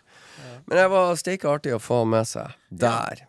Men 0.66 0.82
det 0.82 0.88
var 0.92 1.16
steike 1.16 1.48
artig 1.48 1.72
å 1.76 1.80
få 1.80 2.02
med 2.08 2.28
seg 2.28 2.52
der. 2.68 3.24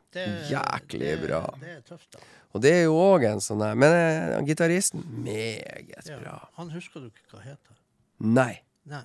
Jæklig 0.51 1.15
bra. 1.23 1.45
Det 1.61 1.77
er 1.77 1.81
tøft, 1.87 2.09
da. 2.17 2.25
Og 2.55 2.63
det 2.63 2.71
er 2.73 2.85
jo 2.87 2.95
òg 2.97 3.25
en 3.27 3.41
sånn 3.43 3.59
der 3.61 3.75
Men 3.77 3.93
eh, 3.93 4.37
gitaristen 4.47 5.03
meget 5.23 6.07
bra. 6.23 6.39
Han 6.57 6.71
husker 6.73 7.03
du 7.03 7.09
ikke 7.11 7.35
hva 7.35 7.43
heter. 7.43 7.75
Nei. 8.23 8.53
Nei, 8.89 9.03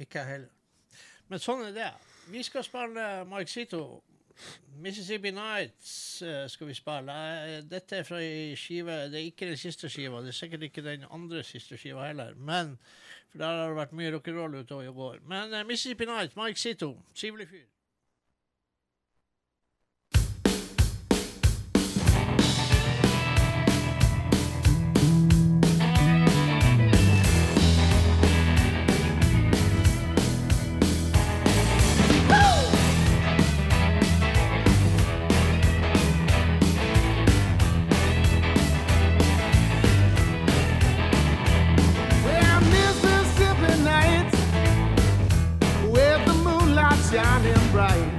ikke 0.00 0.22
jeg 0.22 0.30
heller. 0.32 0.52
Men 1.28 1.42
sånn 1.42 1.66
er 1.68 1.74
det. 1.76 1.90
Vi 2.32 2.42
skal 2.46 2.64
spille 2.64 3.08
Mike 3.28 3.50
Zito. 3.52 3.82
Mississippi 4.78 5.30
Nights 5.34 6.22
eh, 6.22 6.44
skal 6.48 6.68
vi 6.68 6.74
spille. 6.74 7.14
Dette 7.70 7.96
er 7.98 8.06
fra 8.06 8.20
ei 8.22 8.54
skive 8.56 8.94
Det 9.10 9.18
er 9.20 9.30
ikke 9.30 9.48
den 9.50 9.56
siste 9.58 9.90
skiva. 9.90 10.20
Det 10.22 10.32
er 10.32 10.38
sikkert 10.38 10.68
ikke 10.68 10.84
den 10.86 11.06
andre 11.10 11.42
siste 11.42 11.76
skiva 11.76 12.06
heller. 12.06 12.34
Men 12.34 12.76
For 13.30 13.38
der 13.38 13.46
har 13.46 13.68
det 13.68 13.76
vært 13.76 13.96
mye 13.98 14.12
rock'n'roll 14.14 14.60
ute 14.60 14.78
og 14.78 14.94
går. 14.94 15.18
Men 15.26 15.54
eh, 15.54 15.66
Mississippi 15.66 16.06
Nights, 16.06 16.36
Mike 16.36 16.60
Sito. 16.60 16.94
Trivelig 17.14 17.48
fyr. 17.48 17.66
shining 47.10 47.72
bright. 47.72 48.17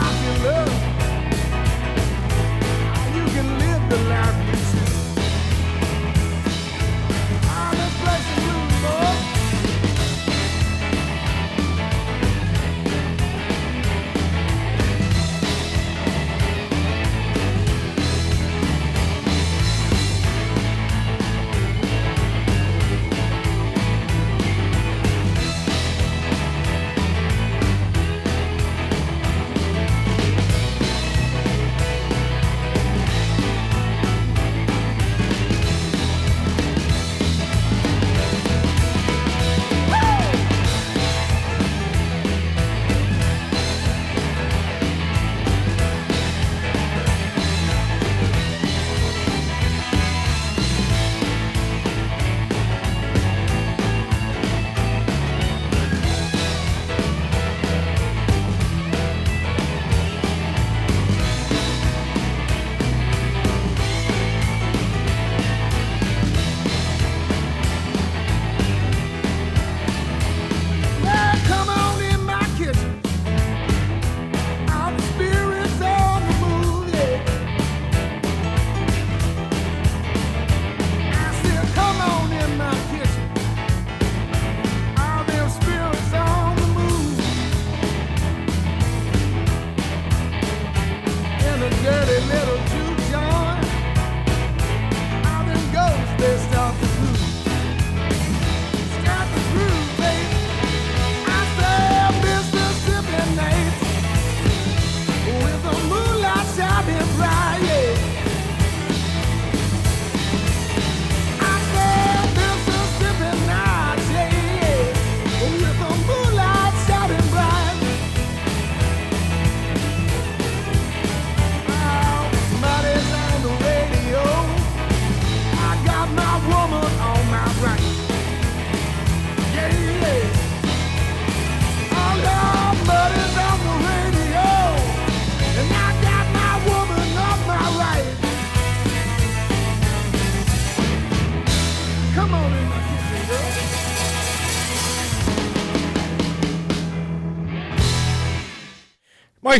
not 0.00 0.44
love. 0.44 0.95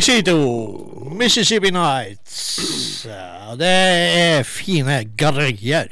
Cito, 0.03 1.09
Mississippi 1.11 1.71
Nights. 1.71 3.07
Det 3.57 3.71
er 3.71 4.43
fine 4.43 5.01
greier. 5.17 5.87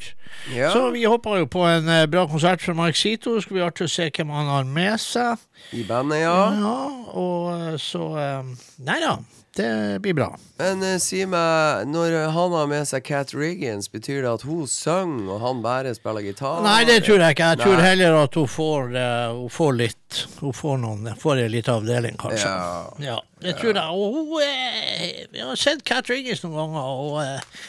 Ja. 0.53 0.69
Så 0.71 0.89
vi 0.93 1.05
håper 1.09 1.39
jo 1.41 1.47
på 1.49 1.63
en 1.65 1.89
eh, 1.89 2.05
bra 2.05 2.27
konsert 2.29 2.61
fra 2.61 2.75
Mike 2.77 2.97
Cito. 2.99 3.39
Skal 3.41 3.57
bli 3.57 3.63
artig 3.65 3.87
å 3.87 3.91
se 3.91 4.09
hvem 4.13 4.33
han 4.35 4.51
har 4.51 4.67
med 4.69 4.99
seg. 5.01 5.41
I 5.73 5.81
bandet, 5.87 6.21
ja. 6.21 6.35
Ja, 6.59 6.75
og 7.17 7.47
eh, 7.55 7.79
så 7.81 8.11
eh, 8.21 8.51
Nei 8.85 8.99
da, 9.01 9.15
det 9.55 9.99
blir 10.03 10.13
bra. 10.17 10.27
Men 10.59 10.83
eh, 10.83 10.97
si 10.99 11.21
meg, 11.29 11.85
når 11.87 12.15
han 12.35 12.55
har 12.55 12.67
med 12.67 12.87
seg 12.89 13.05
Cat 13.07 13.31
Riggins, 13.35 13.87
betyr 13.91 14.25
det 14.25 14.33
at 14.33 14.43
hun 14.47 14.65
synger, 14.67 15.29
og 15.35 15.39
han 15.43 15.61
bare 15.63 15.93
spiller 15.95 16.25
gitar? 16.25 16.59
Nei, 16.65 16.81
det 16.87 17.01
tror 17.05 17.23
jeg 17.23 17.37
ikke. 17.37 17.51
Jeg 17.53 17.61
tror 17.63 17.77
Nei. 17.79 17.85
heller 17.87 18.17
at 18.19 18.35
hun 18.39 18.51
får, 18.51 18.91
eh, 18.99 19.37
hun 19.37 19.53
får 19.53 19.79
litt 19.79 20.19
Hun 20.39 20.53
får 20.55 20.77
noen 20.79 21.07
Får 21.19 21.41
en 21.43 21.49
liten 21.51 21.73
avdeling, 21.79 22.19
kanskje. 22.19 22.51
Ja. 22.51 23.07
Ja, 23.07 23.17
det 23.43 23.55
tror 23.61 23.73
jeg. 23.73 23.87
Og 23.95 24.19
hun 24.19 24.43
eh, 24.43 25.25
Jeg 25.31 25.47
har 25.47 25.59
sett 25.59 25.87
Cat 25.87 26.11
Riggins 26.11 26.43
noen 26.43 26.59
ganger, 26.59 26.93
og 27.07 27.17
eh, 27.23 27.65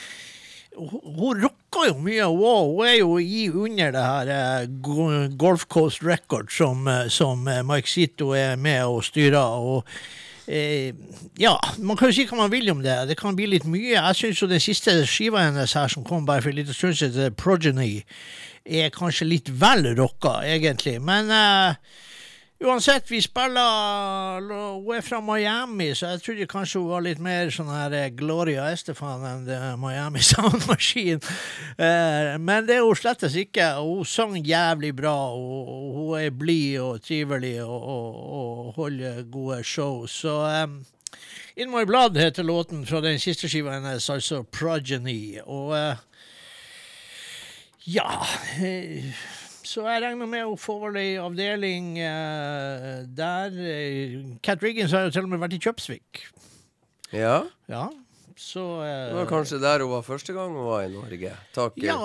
hun, 0.76 1.40
rocker 1.40 1.88
jo 1.88 1.96
mye. 2.02 2.26
Hun, 2.28 2.76
hun 2.76 2.86
er 2.86 2.98
jo 2.98 3.16
i 3.22 3.46
under 3.48 3.94
det 3.94 4.04
her 4.04 4.34
eh, 4.34 4.68
Golf 5.38 5.66
Coast 5.72 6.02
Record 6.04 6.50
som, 6.52 6.86
eh, 6.90 7.06
som 7.08 7.46
eh, 7.48 7.62
Mike 7.66 7.90
Zito 7.90 8.34
er 8.36 8.56
med 8.60 8.84
og 8.84 9.04
styrer. 9.06 9.38
og 9.38 9.86
Eh, 10.46 10.94
ja, 11.42 11.54
man 11.82 11.98
kan 11.98 12.10
jo 12.10 12.16
si 12.16 12.26
hva 12.28 12.38
man 12.38 12.52
vil 12.52 12.70
om 12.70 12.82
det. 12.84 12.96
Det 13.10 13.18
kan 13.18 13.36
bli 13.38 13.48
litt 13.50 13.66
mye. 13.68 13.96
Jeg 13.96 14.18
syns 14.18 14.42
jo 14.42 14.50
den 14.50 14.62
siste 14.62 14.94
skiva 15.10 15.42
hennes 15.48 15.74
her 15.76 15.90
som 15.92 16.06
kom 16.06 16.26
bare 16.28 16.44
for 16.44 16.52
en 16.52 16.60
liten 16.60 16.76
stund 16.76 16.98
siden, 17.00 17.34
Progeny, 17.38 18.04
er 18.66 18.94
kanskje 18.94 19.28
litt 19.28 19.50
vel 19.60 19.90
rocka, 19.98 20.38
egentlig. 20.46 20.98
Men 21.02 21.32
eh, 21.34 22.02
uansett, 22.64 23.10
vi 23.10 23.20
spiller 23.22 24.40
Hun 24.80 24.96
er 24.96 25.04
fra 25.04 25.20
Miami, 25.20 25.90
så 25.94 26.14
jeg 26.14 26.22
trodde 26.24 26.48
kanskje 26.50 26.80
hun 26.80 26.90
var 26.90 27.04
litt 27.04 27.20
mer 27.22 27.50
sånn 27.54 27.70
her 27.70 27.94
eh, 27.96 28.08
Gloria 28.16 28.70
Estefan 28.72 29.24
enn 29.28 29.80
Miami 29.80 30.24
Sound 30.30 30.66
Machine. 30.68 31.20
Eh, 31.76 32.34
men 32.40 32.66
det 32.68 32.78
er 32.78 32.86
hun 32.86 32.98
slettes 32.98 33.36
ikke. 33.38 33.68
Hun 33.80 34.04
sang 34.08 34.36
jævlig 34.40 34.94
bra, 34.96 35.16
hun 35.36 36.16
er 36.20 36.34
blid 36.34 36.80
og 36.82 37.04
trivelig 37.04 37.58
og, 37.64 37.76
og, 37.76 38.20
og 38.40 38.74
holder 38.80 39.22
gode 39.30 39.62
show. 39.64 40.06
Så 40.10 40.38
um, 40.64 40.80
In 41.56 41.70
My 41.72 41.84
Blood 41.88 42.16
heter 42.16 42.42
låten 42.42 42.86
fra 42.86 43.00
den 43.00 43.18
siste 43.18 43.48
skiva 43.48 43.78
hennes, 43.78 44.10
altså 44.10 44.42
Progeny. 44.42 45.38
Og 45.44 45.72
uh, 45.72 45.96
ja 47.86 48.08
Så 49.66 49.82
jeg 49.88 50.02
regner 50.04 50.28
med 50.30 50.46
å 50.46 50.54
få 50.60 50.76
vel 50.84 50.98
ei 51.00 51.12
avdeling 51.18 51.96
eh, 51.98 53.04
der 53.18 53.54
eh, 53.58 54.18
Cat 54.46 54.62
Riggins 54.62 54.94
har 54.94 55.08
jo 55.08 55.14
til 55.16 55.26
og 55.26 55.32
med 55.32 55.42
vært 55.42 55.56
i 55.58 55.62
Kjøpsvik. 55.64 56.26
Ja, 57.14 57.40
Ja, 57.70 57.88
så 58.36 58.62
eh, 58.84 59.08
det 59.08 59.16
var 59.16 59.28
kanskje 59.30 59.58
der 59.62 59.82
hun 59.82 59.90
var 59.94 60.02
første 60.06 60.34
gang 60.36 60.52
hun 60.54 60.68
var 60.68 60.84
i 60.84 60.90
Norge. 60.92 61.32
Takk. 61.56 61.78
ja, 61.82 61.96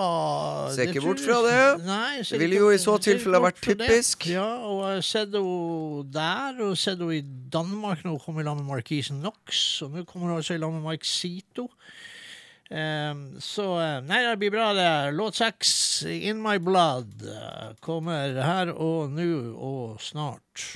Se 0.73 0.87
ikke 0.87 1.03
bort 1.03 1.21
fra 1.21 1.41
det. 1.45 1.57
Nei, 1.85 2.21
Det 2.23 2.39
ville 2.39 2.61
jo 2.63 2.69
i 2.71 2.79
så 2.81 2.95
tilfelle 3.03 3.41
vært 3.43 3.59
typisk. 3.61 4.29
Ja, 4.31 4.47
og 4.65 4.85
jeg 4.87 5.01
har 5.01 5.05
sett 5.11 5.35
henne 5.37 6.05
der, 6.15 6.61
og 6.65 6.77
sett 6.79 7.03
henne 7.03 7.19
i 7.19 7.25
Danmark 7.53 8.05
når 8.05 8.15
hun 8.15 8.23
kom 8.25 8.39
i 8.41 8.47
lag 8.47 8.57
med 8.57 8.69
Markisen 8.71 9.19
Knox. 9.21 9.81
Og 9.85 9.91
nå 9.93 10.05
kommer 10.09 10.31
hun 10.31 10.39
altså 10.39 10.55
i 10.55 10.63
lag 10.63 10.73
med 10.73 10.87
Mike 10.87 11.05
Zito. 11.05 11.67
Ehm, 12.71 13.41
så 13.41 13.65
eh, 13.81 13.97
Nei, 14.07 14.21
det 14.23 14.37
blir 14.39 14.51
bra, 14.51 14.71
det. 14.73 15.11
Låt 15.11 15.35
seks, 15.35 16.03
'In 16.05 16.41
My 16.41 16.57
Blood', 16.57 17.25
eh, 17.27 17.75
kommer 17.79 18.39
her 18.41 18.71
og 18.71 19.11
nå 19.11 19.33
og 19.57 19.99
snart. 20.01 20.69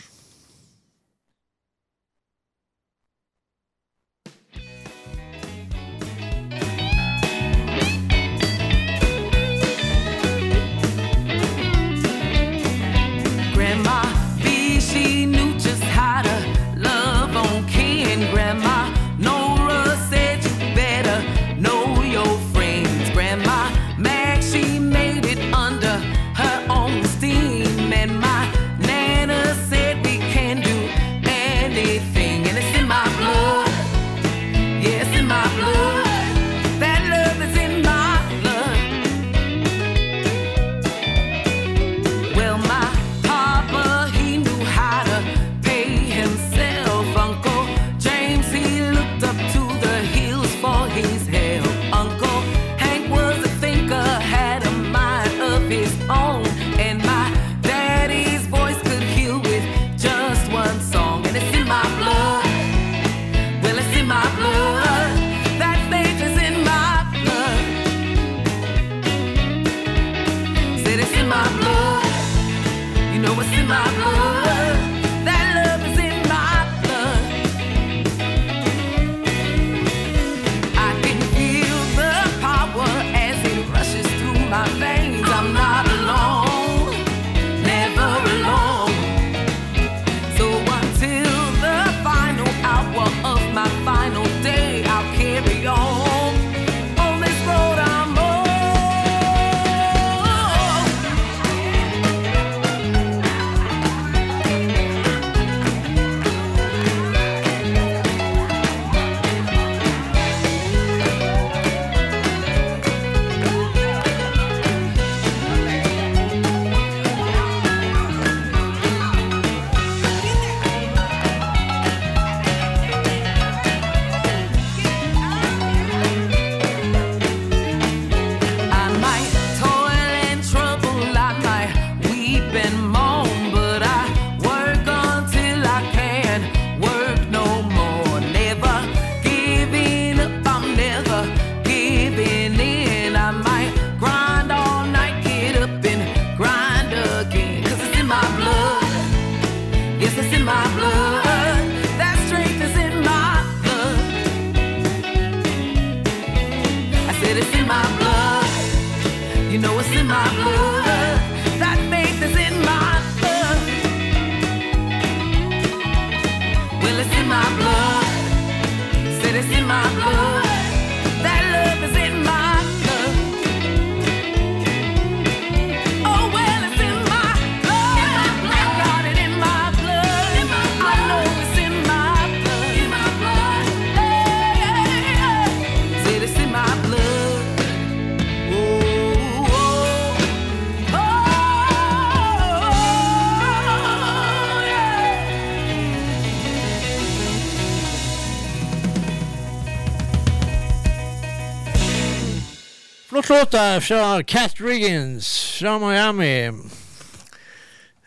Flott 203.16 203.30
låt 203.30 203.52
der 203.52 203.80
fra 203.80 204.24
Cat 204.24 204.62
Riggins 204.62 205.58
fra 205.60 205.80
Miami. 205.80 206.48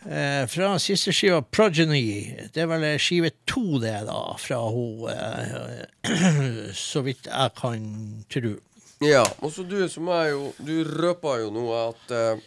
Eh, 0.05 0.47
fra 0.47 0.79
siste 0.79 1.09
skiva 1.13 1.41
Progeny. 1.41 2.35
Det 2.53 2.61
er 2.61 2.69
vel 2.69 2.85
skive 3.01 3.31
to, 3.49 3.79
det, 3.81 3.95
da, 4.05 4.19
fra 4.37 4.59
hun 4.69 5.09
eh, 5.09 6.69
Så 6.77 7.01
vidt 7.07 7.25
jeg 7.25 7.55
kan 7.57 7.89
tro. 8.29 8.53
Ja, 9.01 9.23
og 9.41 9.49
så 9.55 9.65
du 9.65 9.81
som 9.89 10.13
er 10.13 10.29
jo 10.35 10.53
Du 10.61 10.75
røpa 10.85 11.39
jo 11.41 11.49
nå 11.57 11.65
at 11.79 12.13
eh, 12.13 12.45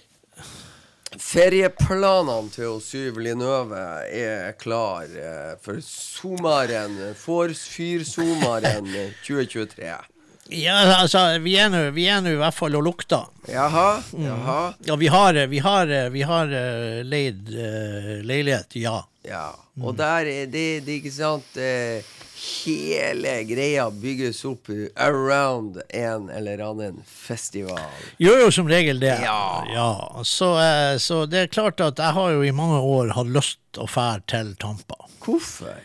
ferieplanene 1.18 2.54
til 2.54 2.78
Syv 2.78 3.18
Linøve 3.26 3.82
er 4.06 4.54
klar 4.62 5.10
eh, 5.10 5.58
for 5.66 5.82
sommeren. 5.82 6.94
For 7.18 7.50
fyrsommeren 7.50 8.86
2023. 9.26 10.11
Ja, 10.52 10.76
altså, 11.00 11.38
vi 11.42 11.56
er 11.56 11.70
nå 11.72 12.32
i 12.32 12.40
hvert 12.40 12.56
fall 12.56 12.76
og 12.76 12.84
lukter. 12.86 13.28
Jaha, 13.48 14.02
jaha. 14.18 14.58
Ja, 14.86 14.96
vi 15.00 15.08
har, 15.12 15.38
vi 15.48 15.62
har, 15.64 15.92
vi 16.12 16.22
har 16.28 16.52
eh, 16.52 17.00
leid 17.06 17.48
uh, 17.54 18.18
leilighet, 18.26 18.76
ja. 18.76 19.00
Ja. 19.26 19.48
Og 19.80 19.96
der 19.96 20.26
er 20.26 20.50
det, 20.50 20.82
det 20.86 20.98
ikke 21.00 21.14
sant 21.14 21.56
uh, 21.56 22.18
Hele 22.42 23.36
greia 23.46 23.84
bygges 23.94 24.40
opp 24.48 24.66
around 24.98 25.76
en 25.94 26.24
eller 26.26 26.58
annen 26.66 26.96
festival. 27.06 27.78
Gjør 28.18 28.40
jo 28.42 28.48
som 28.56 28.66
regel 28.66 28.98
det. 28.98 29.14
Ja. 29.22 29.86
Så, 30.26 30.50
uh, 30.58 30.98
så 30.98 31.22
det 31.30 31.44
er 31.44 31.52
klart 31.54 31.80
at 31.84 32.02
jeg 32.02 32.18
har 32.18 32.34
jo 32.34 32.42
i 32.42 32.50
mange 32.50 32.80
år 32.82 33.14
hatt 33.14 33.30
lyst 33.30 33.78
å 33.78 33.86
fære 33.86 34.26
til 34.34 34.56
Tampa. 34.58 34.98
Hvorfor? 35.22 35.78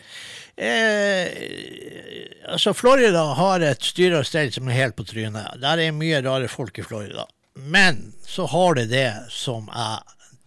Eh, 0.58 1.28
altså, 2.52 2.72
Florida 2.76 3.22
har 3.38 3.64
et 3.66 3.84
styre 3.84 4.22
og 4.22 4.26
stell 4.28 4.52
som 4.54 4.68
er 4.70 4.78
helt 4.82 4.96
på 4.98 5.06
trynet. 5.08 5.58
Der 5.62 5.82
er 5.86 5.94
mye 5.96 6.20
rare 6.24 6.48
folk 6.50 6.78
i 6.78 6.86
Florida. 6.86 7.26
Men 7.58 8.12
så 8.28 8.46
har 8.50 8.74
det 8.78 8.88
det 8.92 9.10
som 9.34 9.68
jeg 9.72 9.98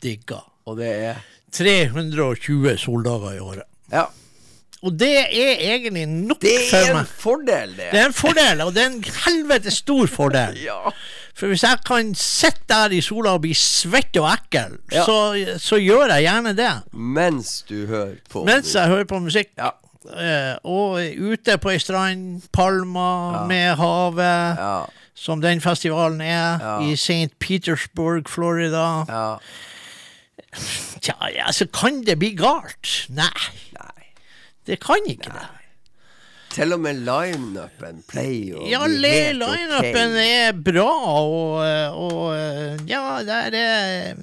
digger. 0.03 0.43
Og 0.67 0.77
det 0.79 0.91
er 1.11 1.21
320 1.51 2.77
soldager 2.79 3.37
i 3.37 3.39
året. 3.43 3.67
Ja. 3.91 4.05
Og 4.81 4.95
det 4.97 5.11
er 5.13 5.59
egentlig 5.75 6.07
nok 6.09 6.39
Det 6.41 6.55
er 6.73 6.95
en 6.97 7.05
fordel, 7.05 7.75
det. 7.77 7.89
Det 7.91 7.99
er 8.01 8.07
en 8.09 8.15
fordel, 8.17 8.61
og 8.65 8.71
det 8.73 8.81
er 8.81 8.87
en 8.95 9.03
helvete 9.25 9.71
stor 9.71 10.07
fordel. 10.09 10.57
Ja. 10.71 10.93
For 11.37 11.47
hvis 11.47 11.63
jeg 11.63 11.79
kan 11.87 12.09
sitte 12.17 12.65
der 12.69 12.91
i 12.93 12.99
sola 13.01 13.31
og 13.37 13.41
bli 13.45 13.53
svett 13.55 14.17
og 14.19 14.27
ekkel, 14.33 14.73
Ja. 14.91 15.05
så, 15.07 15.15
så 15.63 15.77
gjør 15.79 16.11
jeg 16.11 16.25
gjerne 16.25 16.51
det. 16.57 16.71
Mens 16.91 17.61
du 17.69 17.85
hører 17.87 18.17
på 18.29 18.43
Mens 18.45 18.73
jeg 18.75 18.87
hører 18.91 19.07
på 19.09 19.19
musikk. 19.23 19.53
Ja. 19.57 19.69
Eh, 20.09 20.55
og 20.65 20.97
ute 21.17 21.57
på 21.61 21.69
ei 21.69 21.77
strand, 21.77 22.41
palmer 22.51 23.45
med 23.47 23.75
havet, 23.77 24.57
Ja. 24.57 24.85
som 25.13 25.41
den 25.41 25.61
festivalen 25.61 26.21
er, 26.21 26.57
Ja. 26.59 26.79
i 26.81 26.93
St. 26.97 27.29
Petersburg, 27.39 28.27
Florida. 28.29 29.05
Ja. 29.07 29.37
Tja, 31.01 31.13
altså, 31.45 31.65
kan 31.71 32.01
det 32.03 32.17
bli 32.19 32.33
galt? 32.35 33.05
Nei, 33.09 33.29
Nei. 33.77 34.05
det 34.67 34.79
kan 34.83 35.05
ikke 35.07 35.31
det. 35.31 35.47
Til 36.51 36.73
og 36.75 36.81
med 36.83 36.95
lineupen 37.07 38.01
pleier 38.11 38.57
å 38.59 38.65
Ja, 38.67 38.81
bli 38.85 39.07
helt 39.07 39.39
lineupen 39.39 40.17
ok. 40.17 40.25
er 40.25 40.51
bra, 40.51 40.89
og, 41.15 41.95
og 41.95 42.89
ja, 42.89 43.21
der 43.23 43.55
er 43.55 43.55
er- 43.55 44.15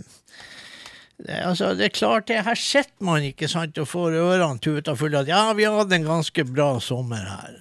altså, 1.27 1.73
det 1.79 1.89
er 1.89 1.95
klart 1.99 2.27
det, 2.31 2.43
her 2.47 2.55
sitter 2.55 3.05
man 3.05 3.25
ikke 3.27 3.49
sant, 3.51 3.79
og 3.83 3.89
får 3.91 4.15
ørene 4.21 4.61
tuta 4.63 4.95
fulle 4.99 5.25
at 5.25 5.31
ja, 5.33 5.41
vi 5.59 5.67
hadde 5.67 5.97
en 5.99 6.07
ganske 6.07 6.45
bra 6.53 6.77
sommer 6.85 7.25
her. 7.27 7.57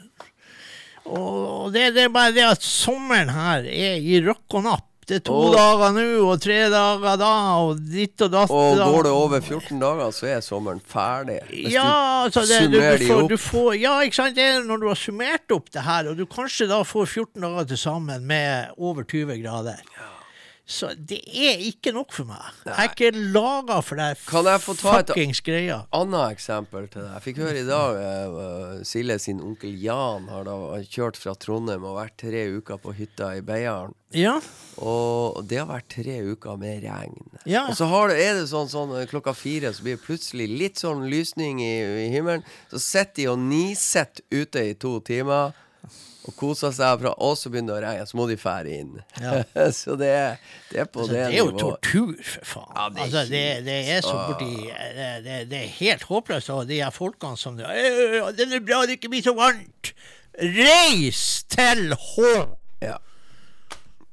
Og 1.08 1.72
det, 1.72 1.94
det 1.96 2.04
er 2.08 2.12
bare 2.14 2.34
det 2.36 2.44
at 2.44 2.64
sommeren 2.68 3.30
her 3.32 3.64
er 3.64 3.98
i 4.04 4.20
røkk 4.26 4.58
og 4.60 4.66
napp. 4.68 4.84
Det 5.08 5.22
er 5.22 5.24
to 5.24 5.38
Og- 5.40 5.54
dager 5.56 5.94
nå 5.96 6.02
og 6.28 6.42
tre 6.44 6.56
dager 6.68 7.14
da, 7.22 7.30
og 7.64 7.78
ditt 7.80 8.20
og 8.26 8.32
datt. 8.34 8.52
Og 8.52 8.76
går 8.82 9.06
det 9.08 9.12
over 9.16 9.40
14 9.40 9.80
dager, 9.80 10.10
så 10.12 10.28
er 10.34 10.42
sommeren 10.44 10.82
ferdig. 10.84 11.38
Hvis 11.48 11.72
Ja, 11.78 12.26
altså 12.26 12.44
det, 12.44 12.58
du, 12.68 12.76
summerer 12.76 12.98
du, 13.00 13.06
de 13.06 13.08
får, 13.14 13.22
opp. 13.24 13.30
du 13.32 13.38
får 13.40 13.78
Ja, 13.80 13.94
ikke 14.04 14.20
sant. 14.20 14.36
Det 14.36 14.44
er 14.44 14.68
når 14.68 14.82
du 14.84 14.88
har 14.92 15.00
summert 15.00 15.56
opp 15.56 15.72
det 15.72 15.86
her, 15.88 16.10
og 16.12 16.20
du 16.20 16.26
kanskje 16.28 16.68
da 16.68 16.82
får 16.84 17.08
14 17.08 17.40
dager 17.48 17.70
til 17.72 17.80
sammen 17.80 18.28
med 18.28 18.76
over 18.78 19.08
20 19.08 19.40
grader. 19.46 19.80
Så 20.68 20.90
det 21.00 21.22
er 21.32 21.62
ikke 21.64 21.94
nok 21.96 22.12
for 22.12 22.28
meg. 22.28 22.44
Jeg 22.66 22.76
er 22.76 22.90
ikke 22.92 23.12
laga 23.32 23.78
for 23.88 23.96
det 23.96 24.18
Kan 24.28 24.44
jeg 24.50 24.60
få 24.60 24.74
ta 24.76 24.98
et- 25.00 25.14
greia. 25.48 25.78
annet 25.96 26.36
eksempel 26.36 26.90
til 26.92 27.04
deg. 27.06 27.14
Jeg 27.14 27.24
fikk 27.24 27.38
høre 27.38 27.62
i 27.62 27.64
dag 27.64 27.96
uh, 27.96 28.84
Silje 28.84 29.16
sin 29.24 29.40
onkel 29.40 29.78
Jan 29.80 30.28
har 30.28 30.44
da 30.44 30.58
kjørt 30.84 31.16
fra 31.16 31.34
Trondheim 31.40 31.86
og 31.88 31.96
vært 31.96 32.18
tre 32.20 32.44
uker 32.52 32.78
på 32.84 32.92
hytta 32.98 33.38
i 33.38 33.42
Beiarn. 33.42 33.94
Ja. 34.12 34.42
Og 34.78 35.40
det 35.48 35.58
har 35.62 35.70
vært 35.72 35.88
tre 35.90 36.18
uker 36.34 36.58
med 36.60 36.84
regn. 36.84 37.16
Ja. 37.46 37.66
Og 37.70 37.76
så 37.80 37.88
har 37.88 38.10
det, 38.12 38.20
er 38.26 38.34
det 38.42 38.50
sånn, 38.52 38.68
sånn 38.72 38.92
eh, 39.00 39.08
klokka 39.08 39.34
fire, 39.36 39.72
så 39.74 39.84
blir 39.84 39.96
det 39.96 40.04
plutselig 40.04 40.50
litt 40.52 40.84
sånn 40.84 41.08
lysning 41.08 41.62
i, 41.64 41.74
i 42.08 42.10
himmelen. 42.12 42.44
Så 42.72 42.80
sitter 42.84 43.22
de 43.24 43.28
og 43.32 43.40
nisetter 43.40 44.24
ute 44.36 44.68
i 44.68 44.76
to 44.76 44.98
timer 45.08 45.56
og 46.28 46.36
koser 46.36 46.74
seg, 46.76 47.00
fra, 47.02 47.14
og 47.24 47.38
så 47.40 47.50
begynner 47.54 47.78
det 47.78 47.80
å 47.80 47.84
regne. 47.88 48.08
Så 48.10 48.18
må 48.20 48.28
de 48.28 48.38
fære 48.40 48.74
inn. 48.82 48.94
Ja. 49.24 49.40
så 49.82 49.96
det 50.00 50.12
det 50.72 50.82
er 50.84 50.90
på 50.92 51.06
Altså, 51.06 51.14
det, 51.14 51.24
det 51.24 51.34
er 51.34 51.38
jo 51.40 51.50
nivå. 51.54 51.62
tortur, 51.64 52.14
for 52.28 52.52
faen. 52.52 52.72
Ja, 52.76 52.88
det 52.94 53.04
altså, 53.06 53.24
det, 53.32 53.44
det 53.68 53.78
er 53.96 54.06
så 54.06 54.16
borti 54.28 54.52
det, 55.26 55.40
det, 55.52 55.62
er 55.64 55.74
helt 55.80 56.08
håpløst. 56.10 56.52
Og 56.54 56.68
de 56.70 56.82
her 56.84 56.94
folkene 56.96 57.40
som 57.40 57.60
«Øh, 57.60 58.20
Den 58.38 58.56
er 58.60 58.64
bra 58.68 58.84
det 58.86 59.00
ikke 59.00 59.14
blir 59.16 59.26
så 59.26 59.36
varmt! 59.38 59.94
Reis 60.38 61.44
til 61.50 61.94
H! 61.98 62.32
Ja. 62.84 62.98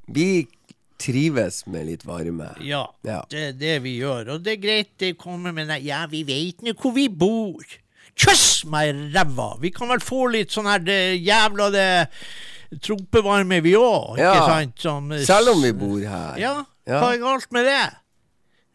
Vi 0.07 0.47
trives 1.01 1.65
med 1.67 1.89
litt 1.91 2.05
varme. 2.07 2.53
Ja, 2.65 2.87
Ja. 3.05 3.23
det 3.31 3.49
er 3.51 3.57
det 3.59 3.79
vi 3.85 3.99
gjør. 3.99 4.37
Og 4.37 4.45
det 4.45 4.57
er 4.57 4.63
greit, 4.63 4.93
det 5.01 5.17
kommer 5.19 5.53
med 5.53 5.73
Ja, 5.85 6.07
vi 6.07 6.23
veit 6.25 6.63
nå 6.63 6.73
hvor 6.79 6.95
vi 6.97 7.09
bor. 7.09 7.65
Kjøss 8.17 8.65
meg 8.71 8.93
i 8.93 9.09
ræva! 9.17 9.57
Vi 9.61 9.71
kan 9.75 9.89
vel 9.91 10.03
få 10.05 10.29
litt 10.31 10.53
sånn 10.55 10.69
her 10.71 10.79
det 10.85 11.01
jævla 11.25 11.71
det 11.75 11.89
tropevarme, 12.85 13.61
vi 13.63 13.75
òg, 13.79 14.15
ikke 14.17 14.23
Ja. 14.23 14.47
sant? 14.47 14.79
Som, 14.81 15.11
Selv 15.25 15.49
om 15.55 15.63
vi 15.63 15.73
bor 15.73 15.99
her. 16.01 16.39
Ja, 16.39 16.65
Ja. 16.87 17.01
hva 17.01 17.15
er 17.15 17.19
galt 17.19 17.51
med 17.53 17.65
det? 17.65 17.91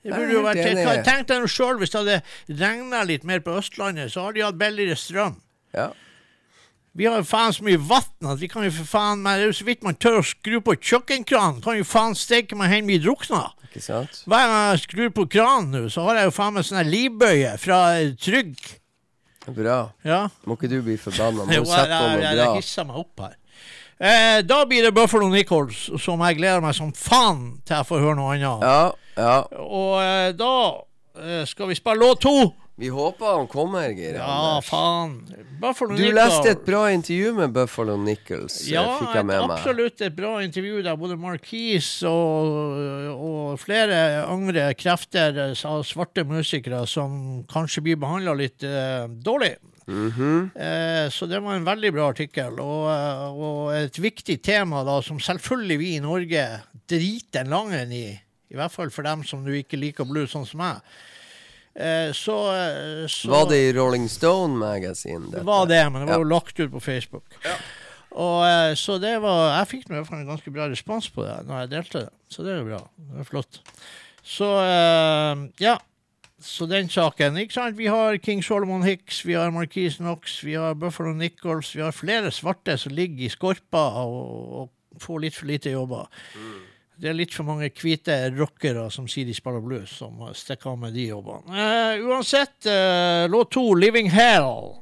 Det 0.03 0.13
burde 0.13 0.31
jo 0.31 0.41
vært 0.43 1.03
Tenk 1.05 1.27
deg 1.27 1.43
sjøl 1.47 1.77
hvis 1.79 1.91
det 1.91 1.99
hadde 1.99 2.21
regna 2.49 3.03
litt 3.03 3.23
mer 3.23 3.39
på 3.39 3.57
Østlandet, 3.59 4.11
så 4.11 4.23
hadde 4.25 4.35
de 4.39 4.45
hatt 4.45 4.57
billigere 4.57 4.95
strøm. 4.95 5.35
Ja. 5.73 5.91
Vi 6.95 7.05
har 7.05 7.17
jo 7.17 7.23
faen 7.23 7.53
så 7.53 7.63
mye 7.63 7.77
vann 7.77 8.31
at 8.31 8.39
vi 8.39 8.47
kan 8.47 8.63
jo 8.63 8.71
for 8.71 8.83
faen 8.97 9.21
meg 9.21 9.37
Det 9.37 9.43
er 9.43 9.51
jo 9.51 9.57
så 9.59 9.65
vidt 9.65 9.83
man 9.83 9.95
tør 9.95 10.17
å 10.19 10.25
skru 10.25 10.59
på 10.61 10.75
kjøkkenkranen, 10.75 11.61
kan 11.63 11.77
jo 11.77 11.83
faen 11.83 12.15
steike 12.15 12.55
meg 12.57 12.71
hjem 12.71 12.87
vi 12.87 12.97
drukner. 12.99 13.51
Hver 13.75 14.25
gang 14.49 14.71
jeg 14.71 14.79
skrur 14.87 15.09
på 15.13 15.29
kranen 15.29 15.71
nå, 15.71 15.83
så 15.93 16.03
har 16.07 16.15
jeg 16.15 16.25
jo 16.25 16.31
faen 16.31 16.53
meg 16.55 16.63
sånn 16.65 16.89
livbøye 16.89 17.57
fra 17.61 17.99
eh, 17.99 18.13
Trygg. 18.19 18.55
Bra. 19.47 19.77
Ja. 20.05 20.27
Må 20.45 20.55
ikke 20.57 20.69
du 20.71 20.81
bli 20.85 20.97
forbanna. 20.99 21.45
Må 21.47 21.53
Jo, 21.55 21.63
sette 21.65 21.87
på 21.87 22.07
jeg, 22.09 22.17
noe 22.17 22.23
jeg, 22.25 22.35
bra. 22.37 22.45
jeg 22.45 22.55
hisser 22.63 22.85
meg 22.89 22.99
opp 23.01 23.23
her. 23.25 23.35
Eh, 23.99 24.41
da 24.47 24.61
blir 24.67 24.85
det 24.85 24.93
Buffalo 24.95 25.27
Nichols, 25.31 25.89
som 25.99 26.21
jeg 26.23 26.37
gleder 26.37 26.61
meg 26.63 26.75
som 26.77 26.91
faen 26.95 27.41
til 27.67 27.75
jeg 27.79 27.87
får 27.89 27.99
høre 28.05 28.15
noe 28.19 28.35
annet. 28.37 28.63
Ja, 28.63 28.91
ja. 29.19 29.33
Og 29.65 29.97
eh, 29.99 30.29
da 30.39 30.51
eh, 31.19 31.43
skal 31.49 31.67
vi 31.71 31.75
spille 31.79 31.99
låt 31.99 32.21
to. 32.23 32.35
Vi 32.79 32.87
håper 32.89 33.25
han 33.35 33.47
kommer, 33.51 33.89
Geir. 33.91 34.15
Ja, 34.21 34.61
faen. 34.63 35.17
Buffalo 35.59 35.95
Du 35.97 36.01
Nichols. 36.01 36.15
leste 36.15 36.51
et 36.53 36.61
bra 36.65 36.85
intervju 36.91 37.33
med 37.35 37.51
Buffalo 37.51 37.97
Nichols, 37.99 38.61
eh, 38.61 38.73
Ja, 38.73 38.85
et, 39.11 39.31
absolutt 39.35 40.01
et 40.01 40.15
bra 40.15 40.37
intervju 40.43 40.81
der 40.85 40.95
både 40.95 41.17
Marquis 41.19 41.89
og, 42.07 42.53
og 43.19 43.59
flere 43.59 43.97
andre 44.23 44.69
krefter 44.79 45.35
eh, 45.49 45.65
av 45.67 45.83
svarte 45.83 46.23
musikere 46.23 46.85
som 46.87 47.43
kanskje 47.51 47.83
blir 47.89 47.99
behandla 47.99 48.37
litt 48.39 48.63
eh, 48.63 49.09
dårlig. 49.11 49.57
Mhm. 49.89 50.51
Eh, 50.55 51.09
så 51.11 51.27
det 51.27 51.39
var 51.43 51.57
en 51.59 51.67
veldig 51.67 51.91
bra 51.97 52.07
artikkel, 52.13 52.59
og, 52.63 52.87
eh, 52.93 53.27
og 53.27 53.75
et 53.75 53.99
viktig 53.99 54.39
tema 54.45 54.85
da, 54.87 55.01
som 55.03 55.19
selvfølgelig 55.19 55.79
vi 55.83 55.91
i 55.97 56.01
Norge 56.05 56.47
driter 56.87 57.43
en 57.43 57.49
langen 57.57 57.91
i. 57.91 58.07
I 58.49 58.57
hvert 58.57 58.71
fall 58.73 58.89
for 58.89 59.03
dem 59.05 59.23
som 59.27 59.43
du 59.45 59.51
ikke 59.53 59.77
liker 59.77 60.07
blues 60.09 60.31
sånn 60.33 60.47
som 60.47 60.63
meg. 60.63 60.79
Eh, 61.75 62.11
så, 62.17 62.35
eh, 62.55 63.03
så 63.07 63.29
Var 63.29 63.45
det 63.49 63.59
i 63.69 63.73
Rolling 63.77 64.07
Stone 64.09 64.57
Magazine? 64.57 65.29
det 65.31 65.43
var 65.45 65.65
det, 65.69 65.83
men 65.91 66.01
det 66.01 66.07
var 66.09 66.15
Ja. 66.19 66.23
jo 66.23 66.29
lagt 66.29 66.59
ut 66.59 66.71
på 66.71 66.79
Facebook. 66.81 67.23
Og 68.11 68.45
eh, 68.47 68.73
Så 68.75 68.97
det 68.99 69.21
var 69.21 69.59
Jeg 69.59 69.67
fikk 69.67 69.85
i 69.89 69.93
hvert 69.93 70.07
fall 70.07 70.19
en 70.19 70.27
ganske 70.27 70.51
bra 70.51 70.67
respons 70.67 71.09
på 71.09 71.23
det 71.23 71.45
når 71.47 71.59
jeg 71.59 71.69
delte 71.69 71.99
det. 71.99 72.09
Så 72.29 72.43
det 72.43 72.53
er 72.53 72.57
jo 72.63 72.65
bra. 72.71 72.81
Det 72.97 73.19
er 73.19 73.23
flott. 73.29 73.61
Så 74.23 74.49
eh, 74.63 75.47
ja. 75.59 75.77
Så 76.41 76.65
den 76.69 76.87
saken. 76.89 77.35
ikke 77.37 77.53
sant? 77.53 77.77
Vi 77.77 77.85
har 77.91 78.15
King 78.17 78.41
Solomon 78.43 78.83
Hicks, 78.83 79.25
vi 79.25 79.33
har 79.33 79.51
Marquise 79.51 79.97
Knox, 79.97 80.41
vi 80.43 80.53
har 80.55 80.73
Buffalo 80.73 81.11
Nichols, 81.13 81.73
vi 81.75 81.81
har 81.81 81.91
flere 81.91 82.31
svarte 82.31 82.77
som 82.79 82.93
ligger 82.95 83.25
i 83.25 83.29
skorpa 83.29 83.81
og, 84.05 84.53
og 84.61 84.69
får 85.03 85.19
litt 85.19 85.35
for 85.35 85.45
lite 85.51 85.69
jobber. 85.73 86.07
Det 86.99 87.07
er 87.07 87.15
litt 87.15 87.31
for 87.31 87.47
mange 87.47 87.69
hvite 87.71 88.15
rockere 88.35 88.89
som 88.91 89.05
sier 89.07 89.27
de 89.29 89.35
spiller 89.35 89.63
blues, 89.63 89.93
som 90.01 90.19
stikker 90.35 90.73
av 90.73 90.81
med 90.81 90.97
de 90.97 91.07
jobbene. 91.07 91.47
Uh, 91.47 92.09
uansett, 92.11 92.57
uh, 92.67 93.23
låt 93.31 93.53
to, 93.55 93.63
'Living 93.73 94.11
Hell'. 94.11 94.75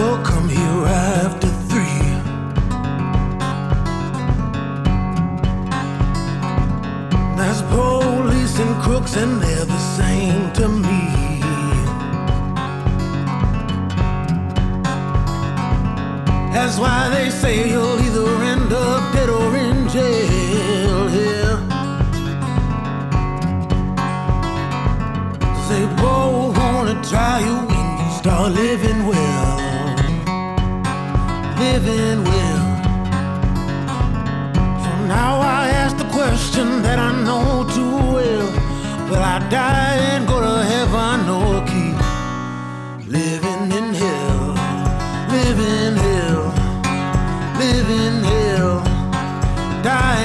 Trouble 0.00 0.24
come 0.24 0.48
here 0.48 0.86
after 0.86 1.48
three. 1.68 2.00
There's 7.36 7.62
police 7.62 8.58
and 8.58 8.82
crooks, 8.82 9.16
and 9.16 9.40
they're 9.42 9.64
the 9.64 9.78
same 9.96 10.52
to 10.54 10.68
me. 10.68 11.40
That's 16.52 16.78
why 16.78 17.08
they 17.14 17.30
say 17.30 17.70
you'll 17.70 18.00
either 18.06 18.28
end 18.54 18.72
up 18.72 19.12
dead 19.14 19.30
or 19.30 19.56
in 19.56 19.88
jail 19.88 21.08
here. 21.08 21.56
They 25.68 25.86
both 26.02 26.58
wanna 26.58 27.00
try 27.04 27.38
you 27.40 27.69
start 28.20 28.52
living 28.52 29.06
well. 29.06 29.56
Living 31.64 32.22
well. 32.30 32.62
So 34.82 34.90
now 35.16 35.40
I 35.40 35.62
ask 35.82 35.96
the 35.96 36.10
question 36.18 36.82
that 36.82 36.98
I 36.98 37.10
know 37.26 37.64
too 37.76 37.96
well. 38.16 38.48
Will 39.08 39.24
I 39.36 39.38
die 39.48 39.96
and 40.12 40.22
go 40.28 40.36
to 40.48 40.56
heaven 40.72 41.18
or 41.38 41.54
keep 41.72 41.96
living 43.18 43.64
in 43.78 43.88
hell? 44.02 44.42
Living 45.36 45.94
hell. 46.06 46.44
Living 47.64 48.16
hell. 48.32 48.74
Die 49.88 50.20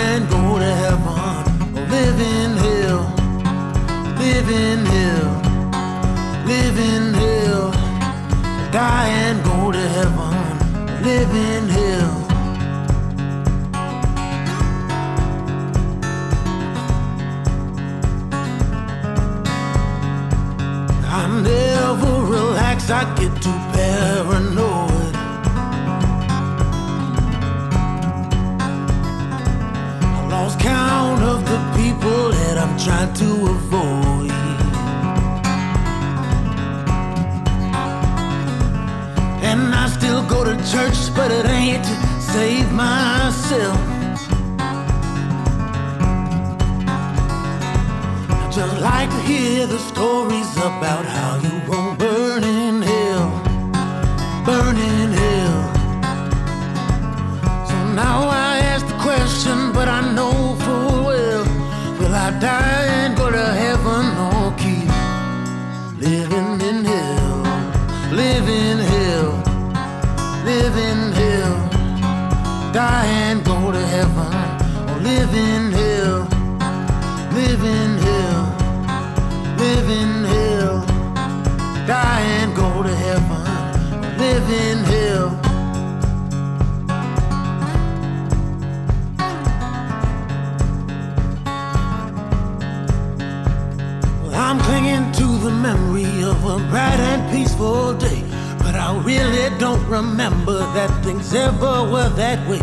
Die 8.76 9.07
and 9.07 9.41
go 9.41 9.72
to 9.72 9.80
heaven. 9.80 10.34
Live 11.02 11.34
in 11.34 11.69
hell. 11.69 12.15
I 21.07 21.22
never 21.41 22.14
relax, 22.30 22.89
I 22.89 23.06
get 23.15 23.31
too 23.41 23.60
paranoid. 23.72 25.15
I 30.11 30.27
lost 30.30 30.60
count 30.60 31.23
of 31.23 31.45
the 31.45 31.60
people 31.77 32.31
that 32.31 32.57
I'm 32.57 32.77
trying 32.77 33.14
to 33.14 33.30
avoid. 33.56 34.14
And 39.56 39.73
I 39.73 39.88
still 39.88 40.22
go 40.27 40.44
to 40.44 40.56
church, 40.69 41.15
but 41.15 41.32
it 41.32 41.45
ain't 41.45 41.82
to 41.86 41.95
save 42.19 42.69
myself. 42.73 43.80
I 48.30 48.49
just 48.52 48.82
like 48.82 49.10
to 49.10 49.22
hear 49.22 49.65
the 49.65 49.80
stories 49.80 50.52
about 50.57 51.06
how 51.06 51.40
you 51.45 51.56
won't 51.72 51.98
burn 51.98 52.44
in 52.44 52.82
hell, 52.82 53.30
burn 54.44 54.76
in 54.76 55.11
hell. 55.23 55.73
So 57.69 57.76
now 57.94 58.27
I 58.27 58.55
don't 99.60 99.86
remember 99.88 100.60
that 100.73 100.90
things 101.03 101.34
ever 101.34 101.90
were 101.91 102.10
that 102.10 102.48
way. 102.49 102.61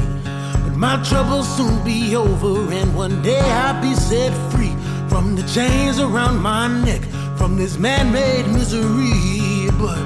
But 0.64 0.76
my 0.76 1.02
troubles 1.02 1.48
soon 1.56 1.82
be 1.84 2.14
over, 2.16 2.72
and 2.72 2.94
one 2.94 3.22
day 3.22 3.40
I'll 3.40 3.80
be 3.82 3.94
set 3.94 4.32
free 4.52 4.74
from 5.08 5.36
the 5.36 5.42
chains 5.54 5.98
around 5.98 6.38
my 6.40 6.68
neck, 6.84 7.02
from 7.36 7.56
this 7.56 7.78
man 7.78 8.12
made 8.12 8.46
misery. 8.46 9.68
But 9.78 9.98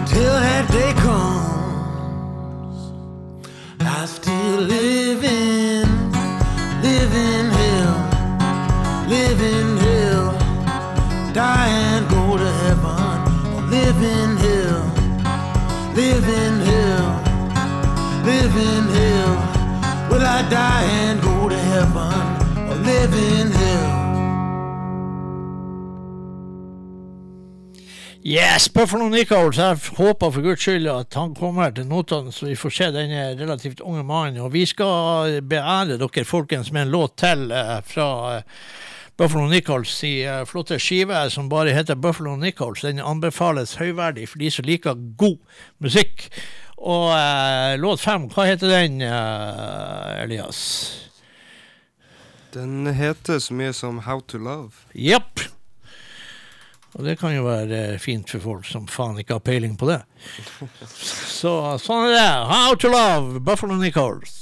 until 0.00 0.34
that 0.46 0.70
day 0.70 0.92
comes, 1.02 2.78
I 3.80 4.06
still 4.06 4.60
live 4.60 5.24
in, 5.24 6.12
live 6.82 7.14
in 7.14 7.50
hell 7.50 8.14
live 9.08 9.40
in 9.40 9.76
hell, 9.76 10.32
die 11.32 11.68
and 11.68 12.08
go 12.08 12.36
to 12.36 12.50
heaven, 12.64 13.54
or 13.54 13.62
live 13.68 14.02
in 14.02 14.33
Yes, 28.34 28.68
Buffalo 28.68 29.08
Nichols. 29.08 29.58
Jeg 29.58 29.78
håper 29.94 30.30
for 30.34 30.42
guds 30.42 30.62
skyld 30.64 30.88
at 30.90 31.14
han 31.14 31.36
kommer 31.38 31.70
til 31.70 31.84
notene, 31.86 32.32
så 32.34 32.48
vi 32.48 32.56
får 32.58 32.72
se 32.74 32.88
denne 32.90 33.20
relativt 33.38 33.82
unge 33.84 34.02
mannen. 34.02 34.40
Og 34.42 34.50
vi 34.56 34.64
skal 34.66 35.36
beære 35.46 36.00
dere, 36.00 36.24
folkens, 36.26 36.72
med 36.74 36.88
en 36.88 36.90
låt 36.96 37.14
til 37.22 37.52
eh, 37.54 37.78
fra 37.86 38.08
eh, 38.32 38.42
Buffalo 39.14 39.46
Nichols 39.52 39.94
i 40.08 40.24
eh, 40.26 40.42
flotte 40.50 40.80
skive 40.82 41.20
som 41.30 41.52
bare 41.52 41.76
heter 41.76 41.94
Buffalo 41.94 42.34
Nichols. 42.40 42.82
Den 42.82 42.98
anbefales 42.98 43.76
høyverdig 43.78 44.26
for 44.32 44.42
de 44.42 44.50
som 44.50 44.66
liker 44.66 44.98
god 45.20 45.38
musikk. 45.78 46.26
Og 46.82 47.12
eh, 47.14 47.78
låt 47.78 48.02
fem, 48.02 48.26
hva 48.34 48.50
heter 48.50 48.80
den, 48.80 48.98
eh, 49.04 50.22
Elias? 50.24 50.64
Den 52.56 52.96
heter 52.98 53.38
så 53.38 53.54
mye 53.54 53.76
som 53.76 54.08
How 54.08 54.26
to 54.26 54.42
Love. 54.42 54.88
Jepp. 54.94 55.52
Og 56.94 57.02
det 57.04 57.16
kan 57.18 57.34
jo 57.34 57.42
være 57.48 57.78
eh, 57.94 57.98
fint 57.98 58.30
for 58.30 58.42
folk 58.44 58.66
som 58.68 58.86
faen 58.86 59.18
ikke 59.18 59.34
har 59.38 59.42
peiling 59.42 59.74
på 59.78 59.88
det. 59.90 60.00
Så 61.40 61.54
sånn 61.82 62.06
er 62.08 62.14
det. 62.14 62.32
How 62.50 62.78
to 62.78 62.90
love 62.92 63.42
Buffalo 63.42 63.74
Nichols. 63.80 64.40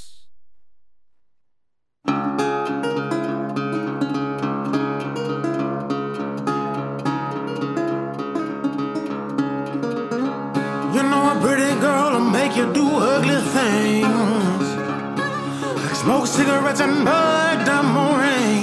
You 10.94 11.02
know 11.08 11.24
a 11.32 11.40
pretty 11.40 11.72
girl 11.80 12.12
will 12.12 12.30
make 12.30 12.54
you 12.54 12.66
do 12.74 12.84
ugly 12.84 13.40
things. 13.56 14.66
Like 15.82 15.96
smoke 15.96 16.26
cigarettes 16.26 16.80
and 16.80 17.04
bug 17.04 17.64
diamond 17.64 18.20
rings. 18.20 18.61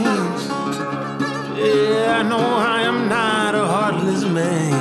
Yeah, 1.61 2.19
I 2.19 2.23
know 2.23 2.37
I 2.39 2.83
am 2.83 3.09
not 3.09 3.53
a 3.53 3.65
heartless 3.67 4.23
man. 4.23 4.71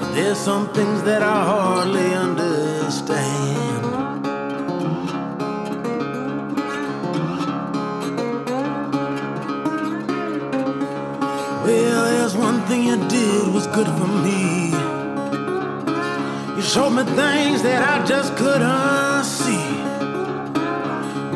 But 0.00 0.12
there's 0.14 0.38
some 0.38 0.72
things 0.72 1.04
that 1.04 1.22
I 1.22 1.44
hardly 1.44 2.12
understand. 2.14 3.84
Well, 11.64 12.04
there's 12.10 12.36
one 12.36 12.60
thing 12.62 12.82
you 12.88 12.96
did 13.08 13.54
was 13.54 13.68
good 13.68 13.86
for 13.86 14.08
me. 14.26 14.70
You 16.56 16.62
showed 16.62 16.90
me 16.90 17.04
things 17.04 17.62
that 17.62 17.80
I 17.88 18.04
just 18.04 18.34
couldn't 18.34 19.24
see. 19.24 19.68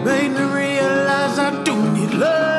Made 0.03 0.33
me 0.33 0.45
realize 0.63 1.39
I 1.39 1.63
do 1.63 1.75
need 1.93 2.13
love. 2.15 2.54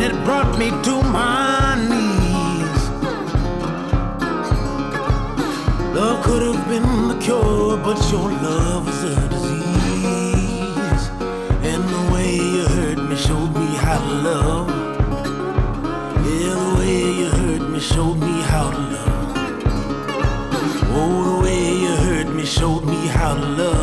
Had 0.00 0.24
brought 0.24 0.58
me 0.58 0.70
to 0.70 1.02
my 1.02 1.76
knees. 1.90 2.82
Love 5.94 6.24
could 6.24 6.42
have 6.42 6.68
been 6.68 7.08
the 7.08 7.18
cure, 7.20 7.76
but 7.76 7.98
your 8.10 8.30
love 8.30 8.86
was 8.86 9.02
a 9.04 9.28
disease. 9.28 11.04
And 11.70 11.82
the 11.94 12.02
way 12.14 12.34
you 12.34 12.64
hurt 12.76 12.98
me 13.10 13.16
showed 13.16 13.52
me 13.54 13.66
how 13.76 13.98
to 13.98 14.14
love. 14.28 14.68
Yeah, 16.24 16.54
the 16.64 16.74
way 16.78 16.98
you 17.20 17.28
hurt 17.28 17.64
me 17.68 17.80
showed 17.80 18.18
me 18.18 18.40
how 18.52 18.70
to 18.70 18.78
love. 18.96 19.32
Oh, 20.96 21.12
the 21.30 21.36
way 21.42 21.62
you 21.84 21.94
hurt 22.06 22.28
me 22.34 22.44
showed 22.46 22.84
me 22.84 23.06
how 23.08 23.34
to 23.34 23.46
love. 23.62 23.79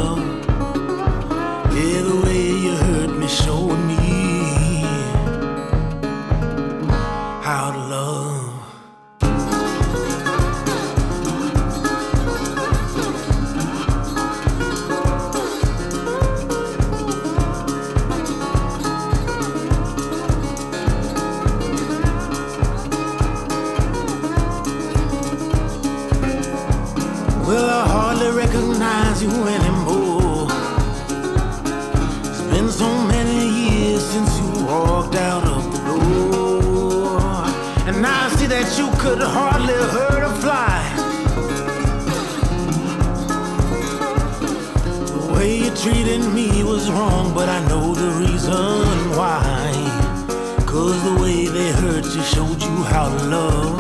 Love. 53.30 53.80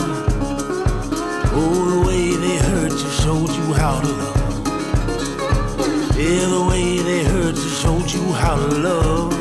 Oh, 1.53 2.01
the 2.01 2.07
way 2.07 2.35
they 2.35 2.57
hurt 2.57 2.91
you 2.91 3.09
showed 3.21 3.49
you 3.49 3.73
how 3.73 3.99
to 4.01 4.07
love. 4.07 4.37
Yeah, 6.17 6.47
the 6.49 6.65
way 6.69 6.97
they 6.99 7.23
hurt 7.23 7.55
you 7.55 7.69
showed 7.69 8.11
you 8.11 8.33
how 8.33 8.55
to 8.55 8.75
love. 8.75 9.36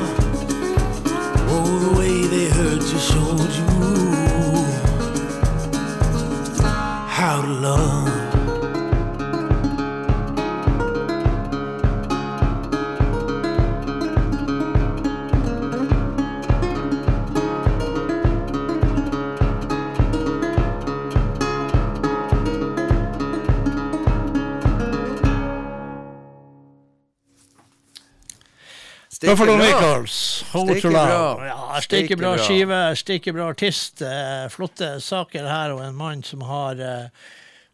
Buffalo 29.27 29.57
bra. 29.57 29.65
Michaels, 29.65 30.45
Hold 30.53 30.81
to 30.81 30.93
Love. 30.93 31.47
Ja, 31.49 31.81
Steike 31.83 32.19
bra 32.19 32.37
skive, 32.39 32.83
stikke 32.99 33.35
bra 33.35 33.51
artist. 33.53 34.03
Eh, 34.05 34.47
flotte 34.53 34.97
saker 35.03 35.49
her, 35.51 35.75
og 35.75 35.83
en 35.85 35.97
mann 35.99 36.23
som 36.27 36.45
har 36.47 36.79
eh, 36.81 37.33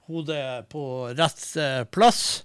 hodet 0.08 0.64
på 0.72 0.86
rett 1.18 1.44
eh, 1.60 1.82
plass. 1.92 2.42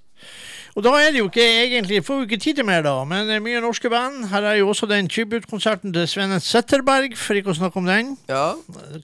Og 0.77 0.84
da 0.85 0.91
er 1.01 1.11
det 1.13 1.21
jo 1.21 1.27
ikke 1.29 1.43
egentlig 1.45 1.99
Får 2.05 2.19
vi 2.19 2.25
ikke 2.27 2.39
tid 2.41 2.59
til 2.59 2.65
mer, 2.65 2.84
da, 2.85 2.93
men 3.05 3.25
det 3.29 3.38
er 3.38 3.43
mye 3.45 3.61
norske 3.63 3.89
band. 3.89 4.27
Her 4.29 4.45
er 4.45 4.59
jo 4.59 4.69
også 4.69 4.89
den 4.89 5.09
tribute-konserten 5.09 5.93
til 5.93 6.05
Svenne 6.09 6.38
Setterberg, 6.43 7.15
for 7.17 7.38
ikke 7.38 7.53
å 7.53 7.57
snakke 7.57 7.81
om 7.81 7.89
den. 7.89 8.11
Ja. 8.29 8.51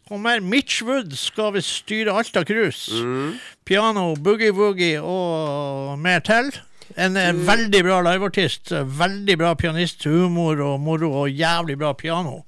Kommer 0.09 0.41
Mitch 0.41 0.83
Wood 0.85 1.15
skal 1.17 1.55
visst 1.55 1.79
styre 1.83 2.13
Alta 2.17 2.43
Cruise. 2.45 2.93
Mm. 2.93 3.39
Piano, 3.65 4.11
boogie-woogie 4.21 5.01
og 5.01 5.97
mer 6.01 6.21
til. 6.25 6.53
En 6.97 7.17
eh, 7.17 7.31
veldig 7.33 7.83
bra 7.85 7.99
liveartist. 8.05 8.71
Veldig 8.99 9.37
bra 9.41 9.53
pianist, 9.59 10.03
humor 10.09 10.59
og 10.61 10.79
moro 10.83 11.09
og 11.23 11.29
jævlig 11.33 11.77
bra 11.81 11.93
piano. 11.97 12.43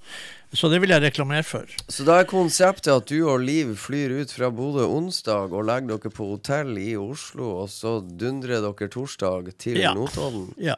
Så 0.55 0.69
det 0.71 0.77
vil 0.79 0.93
jeg 0.93 1.01
reklamere 1.03 1.43
for. 1.43 1.67
Så 1.91 2.05
da 2.07 2.21
er 2.21 2.27
konseptet 2.29 2.87
at 2.93 3.09
du 3.11 3.17
og 3.27 3.41
Liv 3.43 3.73
flyr 3.81 4.13
ut 4.21 4.31
fra 4.31 4.47
Bodø 4.55 4.85
onsdag 4.87 5.51
og 5.51 5.65
legger 5.67 5.97
dere 5.97 6.11
på 6.15 6.27
hotell 6.29 6.77
i 6.79 6.93
Oslo, 6.95 7.49
og 7.63 7.71
så 7.73 7.97
dundrer 8.05 8.61
dere 8.63 8.87
torsdag 8.93 9.49
til 9.59 9.81
Ja. 9.81 9.91
Notodden? 9.97 10.53
Ja. 10.61 10.77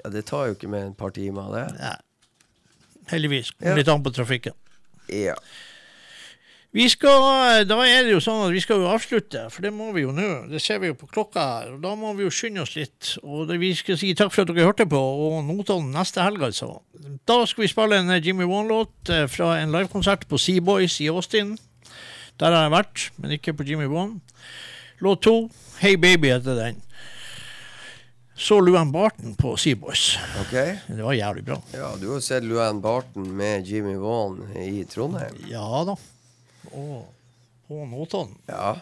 Ja, 0.00 0.08
det 0.14 0.24
tar 0.30 0.46
jo 0.48 0.54
ikke 0.56 0.70
mer 0.72 0.86
enn 0.86 0.94
et 0.94 0.96
par 0.96 1.12
timer, 1.12 1.50
det. 1.52 1.66
ja. 1.82 1.96
Heldigvis. 3.10 3.50
Ja. 3.60 3.74
Litt 3.76 3.88
an 3.90 4.02
på 4.06 4.12
trafikken. 4.14 4.54
Ja. 5.10 5.34
Vi 6.70 6.84
skal, 6.86 7.64
Da 7.66 7.76
er 7.82 8.04
det 8.06 8.12
jo 8.12 8.20
sånn 8.22 8.44
at 8.44 8.52
vi 8.54 8.60
skal 8.62 8.78
jo 8.78 8.90
avslutte, 8.92 9.48
for 9.50 9.64
det 9.66 9.72
må 9.74 9.88
vi 9.94 10.04
jo 10.04 10.12
nå. 10.14 10.28
Det 10.52 10.60
ser 10.62 10.78
vi 10.78 10.92
jo 10.92 10.94
på 11.00 11.08
klokka 11.10 11.42
her. 11.42 11.72
og 11.74 11.80
Da 11.82 11.96
må 11.98 12.12
vi 12.14 12.22
jo 12.22 12.30
skynde 12.30 12.62
oss 12.62 12.76
litt. 12.78 13.16
Og 13.24 13.48
det, 13.48 13.56
vi 13.58 13.72
skal 13.74 13.98
si 13.98 14.12
takk 14.14 14.30
for 14.30 14.44
at 14.44 14.52
dere 14.52 14.68
hørte 14.68 14.86
på, 14.86 15.00
og 15.00 15.40
Notodden 15.48 15.90
neste 15.96 16.22
helg, 16.22 16.44
altså. 16.46 16.76
Da 17.26 17.40
skal 17.50 17.64
vi 17.66 17.72
spille 17.72 17.98
en 17.98 18.12
eh, 18.14 18.22
Jimmy 18.22 18.46
One-låt 18.46 19.10
eh, 19.10 19.26
fra 19.30 19.56
en 19.58 19.74
livekonsert 19.74 20.28
på 20.30 20.38
Seaboys 20.38 21.00
i 21.02 21.10
Austin. 21.10 21.56
Der 22.38 22.54
har 22.54 22.68
jeg 22.68 22.74
vært, 22.76 23.08
men 23.18 23.34
ikke 23.34 23.56
på 23.58 23.66
Jimmy 23.66 23.90
One. 23.90 24.20
Låt 25.02 25.24
to, 25.26 25.34
Hey 25.80 25.98
Baby 25.98 26.30
heter 26.30 26.54
den. 26.54 26.78
Så 28.40 28.60
Luan 28.62 28.92
Barton 28.94 29.34
på 29.36 29.56
Seaboys. 29.60 30.14
Okay. 30.46 30.78
Det 30.86 31.02
var 31.02 31.12
jævlig 31.18 31.44
bra. 31.50 31.58
Ja, 31.74 31.90
du 32.00 32.06
har 32.14 32.22
sett 32.24 32.46
Luan 32.46 32.78
Barton 32.80 33.26
med 33.36 33.66
Jimmy 33.68 33.98
Vaughan 34.00 34.46
i 34.56 34.84
Trondheim. 34.88 35.34
Ja 35.50 35.82
da. 35.90 35.98
Og 36.72 37.08
på 37.68 37.84
Notodden. 37.86 38.36
Ja. 38.48 38.76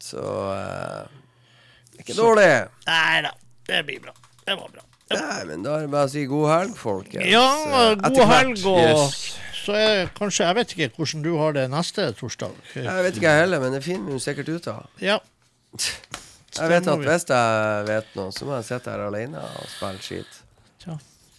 Så 0.00 0.20
eh, 0.54 2.00
Ikke 2.00 2.14
dårlig. 2.18 2.48
Nei 2.86 3.22
da, 3.24 3.30
det 3.68 3.80
blir 3.86 4.00
bra. 4.04 4.12
Det 4.44 4.56
var 4.58 4.68
bra. 4.74 4.82
Nei, 5.14 5.44
men 5.48 5.62
da 5.64 5.76
er 5.78 5.84
det 5.86 5.90
bare 5.92 6.08
å 6.08 6.12
si 6.12 6.24
god 6.26 6.48
helg, 6.50 6.76
folkens. 6.80 7.26
Ja, 7.30 7.44
Eh, 7.64 7.90
etter 7.92 8.10
god 8.10 8.18
hvert. 8.18 8.34
helg, 8.34 8.66
og 8.66 8.78
Yes. 8.80 9.36
så 9.64 9.74
er 9.78 10.06
kanskje 10.16 10.46
Jeg 10.46 10.54
vet 10.58 10.72
ikke 10.74 10.90
hvordan 10.96 11.22
du 11.22 11.36
har 11.38 11.52
det 11.56 11.68
neste 11.70 12.06
torsdag. 12.18 12.52
Jeg 12.74 13.04
vet 13.06 13.14
ikke 13.16 13.30
jeg 13.30 13.40
heller, 13.44 13.60
men 13.60 13.72
det 13.72 13.82
finner 13.84 14.06
vi 14.06 14.12
jo 14.18 14.18
sikkert 14.24 14.48
ut 14.48 14.66
av. 14.68 14.86
Ja. 15.00 15.18
Jeg 16.54 16.68
vet 16.70 16.86
at 16.86 16.98
vi. 17.00 17.06
hvis 17.08 17.24
jeg 17.28 17.86
vet 17.88 18.12
noe, 18.16 18.30
så 18.32 18.44
må 18.46 18.54
jeg 18.60 18.64
sitte 18.68 18.90
her 18.92 19.06
alene 19.08 19.40
og 19.42 19.66
spille 19.72 20.02
skit. 20.04 20.40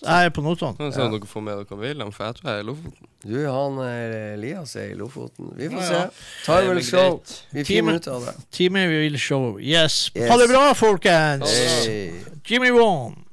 Jeg 0.06 0.26
er 0.26 0.30
på 0.30 0.41
Notodden. 0.45 0.91
Så 0.94 1.07
dere 1.11 1.27
får 1.27 1.41
med 1.41 1.57
dere 1.64 1.80
William, 1.80 2.11
for 2.14 2.26
jeg 2.30 2.36
tror 2.36 2.49
jeg 2.52 2.60
er 2.60 2.64
i 2.64 2.68
Lofoten. 2.69 3.10
Du, 3.26 3.36
han 3.49 3.80
er 3.82 4.15
Elias 4.36 4.76
er 4.76 4.91
i 4.91 4.94
Lofoten. 4.99 5.52
Vi 5.57 5.69
får 5.73 5.82
Ja, 5.82 5.88
se. 5.88 5.94
ja. 6.48 6.60
Vel 6.61 6.72
blir 6.76 6.84
show. 6.86 7.19
Vi 7.52 7.64
Time. 7.64 7.65
finner 7.65 7.95
ut 7.99 8.07
av 8.07 8.26
det. 8.30 8.36
Time 8.52 8.88
vil 8.88 9.19
show. 9.19 9.60
Yes. 9.60 10.11
Yes. 10.15 10.30
Ha 10.30 10.38
det 10.38 10.48
bra, 10.53 10.73
folkens! 10.77 11.57
Hey. 11.88 12.11
Jimmy 12.45 12.72
Wan. 12.72 13.24